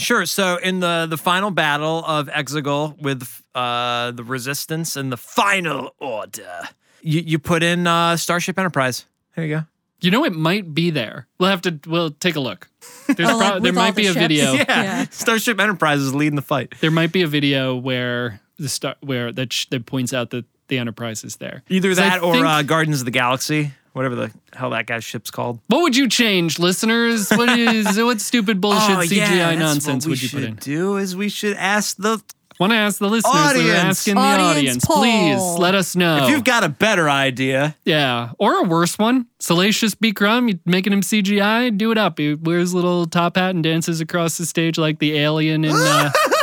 Sure. 0.01 0.27
So 0.27 0.57
in 0.57 0.81
the 0.81 1.07
the 1.09 1.17
final 1.17 1.51
battle 1.51 2.03
of 2.05 2.27
Exegol 2.29 3.01
with 3.01 3.43
uh, 3.55 4.11
the 4.11 4.25
Resistance 4.25 4.97
and 4.97 5.13
the 5.13 5.17
Final 5.17 5.95
Order, 6.01 6.63
you 7.01 7.21
you 7.21 7.39
put 7.39 7.63
in 7.63 7.87
uh, 7.87 8.17
Starship 8.17 8.59
Enterprise. 8.59 9.05
There 9.37 9.45
you 9.47 9.55
go. 9.57 9.63
you 10.01 10.11
know 10.11 10.25
it 10.25 10.33
might 10.33 10.75
be 10.75 10.91
there 10.91 11.27
we'll 11.39 11.51
have 11.51 11.61
to 11.63 11.79
we'll 11.87 12.11
take 12.11 12.35
a 12.37 12.41
look 12.41 12.69
there's 13.17 13.29
Oh, 13.31 13.37
like 13.39 13.63
there 13.63 13.73
might 13.73 13.95
the 13.95 14.03
be 14.03 14.07
a 14.09 14.13
video 14.13 14.53
Yeah. 14.55 14.65
Yeah. 14.69 15.05
Starship 15.11 15.61
Enterprise 15.61 16.01
is 16.01 16.15
leading 16.15 16.37
the 16.37 16.43
fight. 16.43 16.75
there 16.81 16.91
might 16.91 17.13
be 17.13 17.23
a 17.23 17.27
video 17.29 17.75
where 17.77 18.41
the 18.59 18.69
star 18.69 18.95
where 19.01 19.33
that 19.33 19.53
sh- 19.53 19.67
that 19.71 19.87
points 19.87 20.13
out 20.13 20.31
that 20.31 20.45
the 20.69 20.79
enterprise 20.79 21.25
is 21.25 21.37
there 21.37 21.63
Either 21.69 21.95
that 21.95 22.23
or 22.23 22.35
think- 22.35 22.47
uh, 22.47 22.63
Guardians 22.63 23.01
of 23.01 23.05
the 23.05 23.11
Galaxy, 23.11 23.73
whatever 23.93 24.15
the 24.15 24.31
hell 24.55 24.71
that 24.71 24.87
guy's 24.87 25.05
ship's 25.05 25.31
called. 25.31 25.61
What 25.67 25.83
would 25.83 25.97
you 25.97 26.09
change, 26.09 26.59
listeners? 26.59 27.31
What 27.31 27.51
is 27.59 27.99
what 28.03 28.21
stupid 28.21 28.61
bullshit 28.61 28.97
CGI 29.11 29.23
Oh, 29.25 29.37
that's 29.37 29.59
nonsense 29.59 30.07
would 30.07 30.23
you 30.23 30.29
put 30.29 30.41
should 30.41 30.49
in? 30.49 30.55
do 30.57 30.97
is 30.97 31.15
we 31.15 31.29
should 31.29 31.57
ask 31.57 31.97
the 31.97 32.23
Want 32.61 32.71
to 32.73 32.77
ask 32.77 33.01
the 33.01 33.09
listeners? 33.09 33.35
We're 33.35 33.41
Audience. 33.51 33.79
asking 33.99 34.15
the 34.15 34.21
Audience 34.21 34.57
audience. 34.59 34.85
poll. 34.85 34.97
Please 34.99 35.59
let 35.59 35.75
us 35.75 35.97
know. 35.97 36.23
if 36.25 36.31
you've 36.31 36.45
got 36.45 36.63
a 36.63 36.69
better 36.69 37.11
idea. 37.11 37.75
yeah, 37.85 38.31
or 38.39 38.61
a 38.61 38.63
worse 38.63 38.97
one. 38.97 39.27
Salacious 39.41 39.97
B. 39.97 40.13
Crumb, 40.13 40.49
making 40.65 40.93
him 40.93 41.01
CGI? 41.01 41.77
Do 41.77 41.91
it 41.91 41.99
up. 41.99 42.17
He 42.17 42.35
wears 42.35 42.73
a 42.73 42.77
little 42.77 43.07
top 43.07 43.37
hat 43.37 43.57
and 43.57 43.65
dances 43.65 44.01
across 44.01 44.39
the 44.39 44.47
stage 44.47 44.79
like 44.79 45.01
the 45.01 45.19
alien 45.19 45.65
in. 45.65 45.73
Uh, 45.75 46.13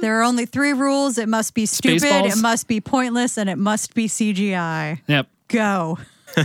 There 0.00 0.18
are 0.20 0.22
only 0.22 0.46
three 0.46 0.72
rules. 0.72 1.18
It 1.18 1.28
must 1.28 1.54
be 1.54 1.66
stupid, 1.66 2.02
Spaceballs? 2.02 2.38
it 2.38 2.42
must 2.42 2.68
be 2.68 2.80
pointless, 2.80 3.36
and 3.36 3.50
it 3.50 3.56
must 3.58 3.94
be 3.94 4.08
CGI. 4.08 5.00
yep. 5.06 5.28
Go. 5.48 5.98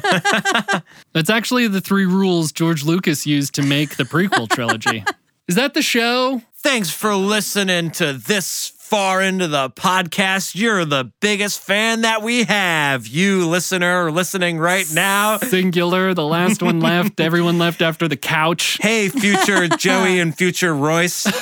That's 1.13 1.29
actually 1.29 1.67
the 1.67 1.81
three 1.81 2.05
rules 2.05 2.51
George 2.51 2.83
Lucas 2.83 3.25
used 3.25 3.53
to 3.55 3.61
make 3.61 3.97
the 3.97 4.03
prequel 4.03 4.49
trilogy. 4.49 5.03
Is 5.47 5.55
that 5.55 5.75
the 5.75 5.83
show? 5.83 6.41
Thanks 6.55 6.89
for 6.89 7.13
listening 7.15 7.91
to 7.91 8.13
this 8.13 8.73
far 8.95 9.21
into 9.21 9.45
the 9.45 9.69
podcast, 9.71 10.55
you're 10.55 10.85
the 10.85 11.11
biggest 11.19 11.59
fan 11.59 11.99
that 12.03 12.21
we 12.21 12.45
have. 12.45 13.05
You 13.05 13.45
listener 13.45 14.09
listening 14.09 14.57
right 14.57 14.85
now. 14.93 15.37
Singular, 15.37 16.13
the 16.13 16.25
last 16.25 16.63
one 16.63 16.79
left. 16.79 17.19
Everyone 17.19 17.57
left 17.57 17.81
after 17.81 18.07
the 18.07 18.15
couch. 18.15 18.77
Hey, 18.79 19.09
future 19.09 19.67
Joey 19.77 20.21
and 20.21 20.33
future 20.33 20.73
Royce. 20.73 21.25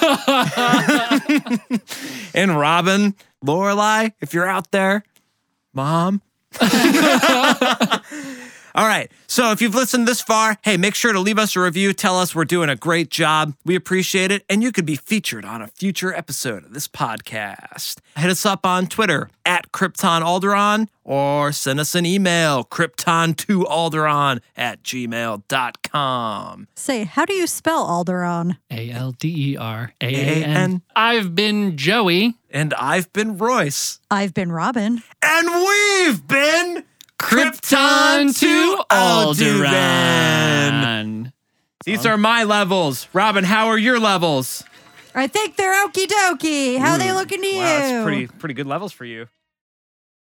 and 2.34 2.58
Robin, 2.58 3.14
Lorelai, 3.45 4.14
if 4.20 4.34
you're 4.34 4.49
out 4.49 4.72
there, 4.72 5.04
mom. 5.76 6.24
All 8.76 8.88
right. 8.88 9.12
So 9.28 9.52
if 9.52 9.62
you've 9.62 9.76
listened 9.76 10.08
this 10.08 10.22
far, 10.22 10.58
hey, 10.64 10.78
make 10.78 10.96
sure 10.96 11.14
to 11.14 11.20
leave 11.20 11.38
us 11.38 11.56
a 11.56 11.60
review. 11.60 11.94
Tell 11.94 12.18
us 12.20 12.34
we're 12.34 12.46
doing 12.46 12.70
a 12.70 12.76
great 12.76 13.10
job. 13.10 13.56
We 13.66 13.76
appreciate 13.76 14.32
it. 14.32 14.44
And 14.50 14.64
you 14.64 14.72
could 14.72 14.86
be 14.86 14.96
featured 14.96 15.46
on 15.46 15.62
a 15.62 15.68
future 15.68 16.14
episode 16.14 16.66
of 16.66 16.74
this 16.74 16.88
podcast. 16.88 17.98
Hit 18.18 18.30
us 18.32 18.46
up 18.46 18.66
on 18.66 18.88
Twitter 18.88 19.30
at 19.46 19.72
Krypton 19.72 20.22
Alderaan 20.22 20.88
or 21.04 21.52
send 21.52 21.80
us 21.80 21.94
an 21.96 22.06
email, 22.06 22.64
kryptontoalderaan 22.64 24.40
at 24.56 24.82
gmail.com. 24.84 26.68
Say, 26.76 27.04
how 27.04 27.26
do 27.26 27.34
you 27.34 27.46
spell 27.48 27.86
Alderaan? 27.86 28.58
A 28.72 28.90
L 28.90 29.12
D 29.12 29.52
E 29.52 29.58
R 29.58 29.94
A 30.02 30.06
A 30.06 30.10
A-A-N. 30.10 30.44
N. 30.44 30.82
I've 30.96 31.36
been 31.36 31.78
Joey. 31.78 32.36
And 32.50 32.74
I've 32.76 33.12
been 33.14 33.38
Royce. 33.40 34.00
I've 34.12 34.36
been 34.36 34.52
Robin. 34.52 35.02
And 35.24 35.48
we've 35.50 36.28
been 36.28 36.84
Krypton 37.20 38.38
to 38.39 38.84
Alderaan. 38.91 40.72
Alderaan. 40.72 41.34
These 41.86 42.05
are 42.05 42.18
my 42.18 42.43
levels. 42.43 43.07
Robin, 43.14 43.43
how 43.43 43.68
are 43.68 43.78
your 43.78 43.99
levels? 43.99 44.64
I 45.16 45.28
think 45.28 45.57
they're 45.57 45.86
okie 45.88 46.07
dokie. 46.07 46.80
How 46.80 46.97
they 46.97 47.11
looking 47.11 47.41
to 47.41 47.47
you? 47.47 47.57
Wow, 47.57 47.64
that's 47.64 48.03
pretty 48.03 48.28
pretty 48.28 48.53
good 48.55 48.68
levels 48.68 48.91
for 48.93 49.05
you. 49.05 49.28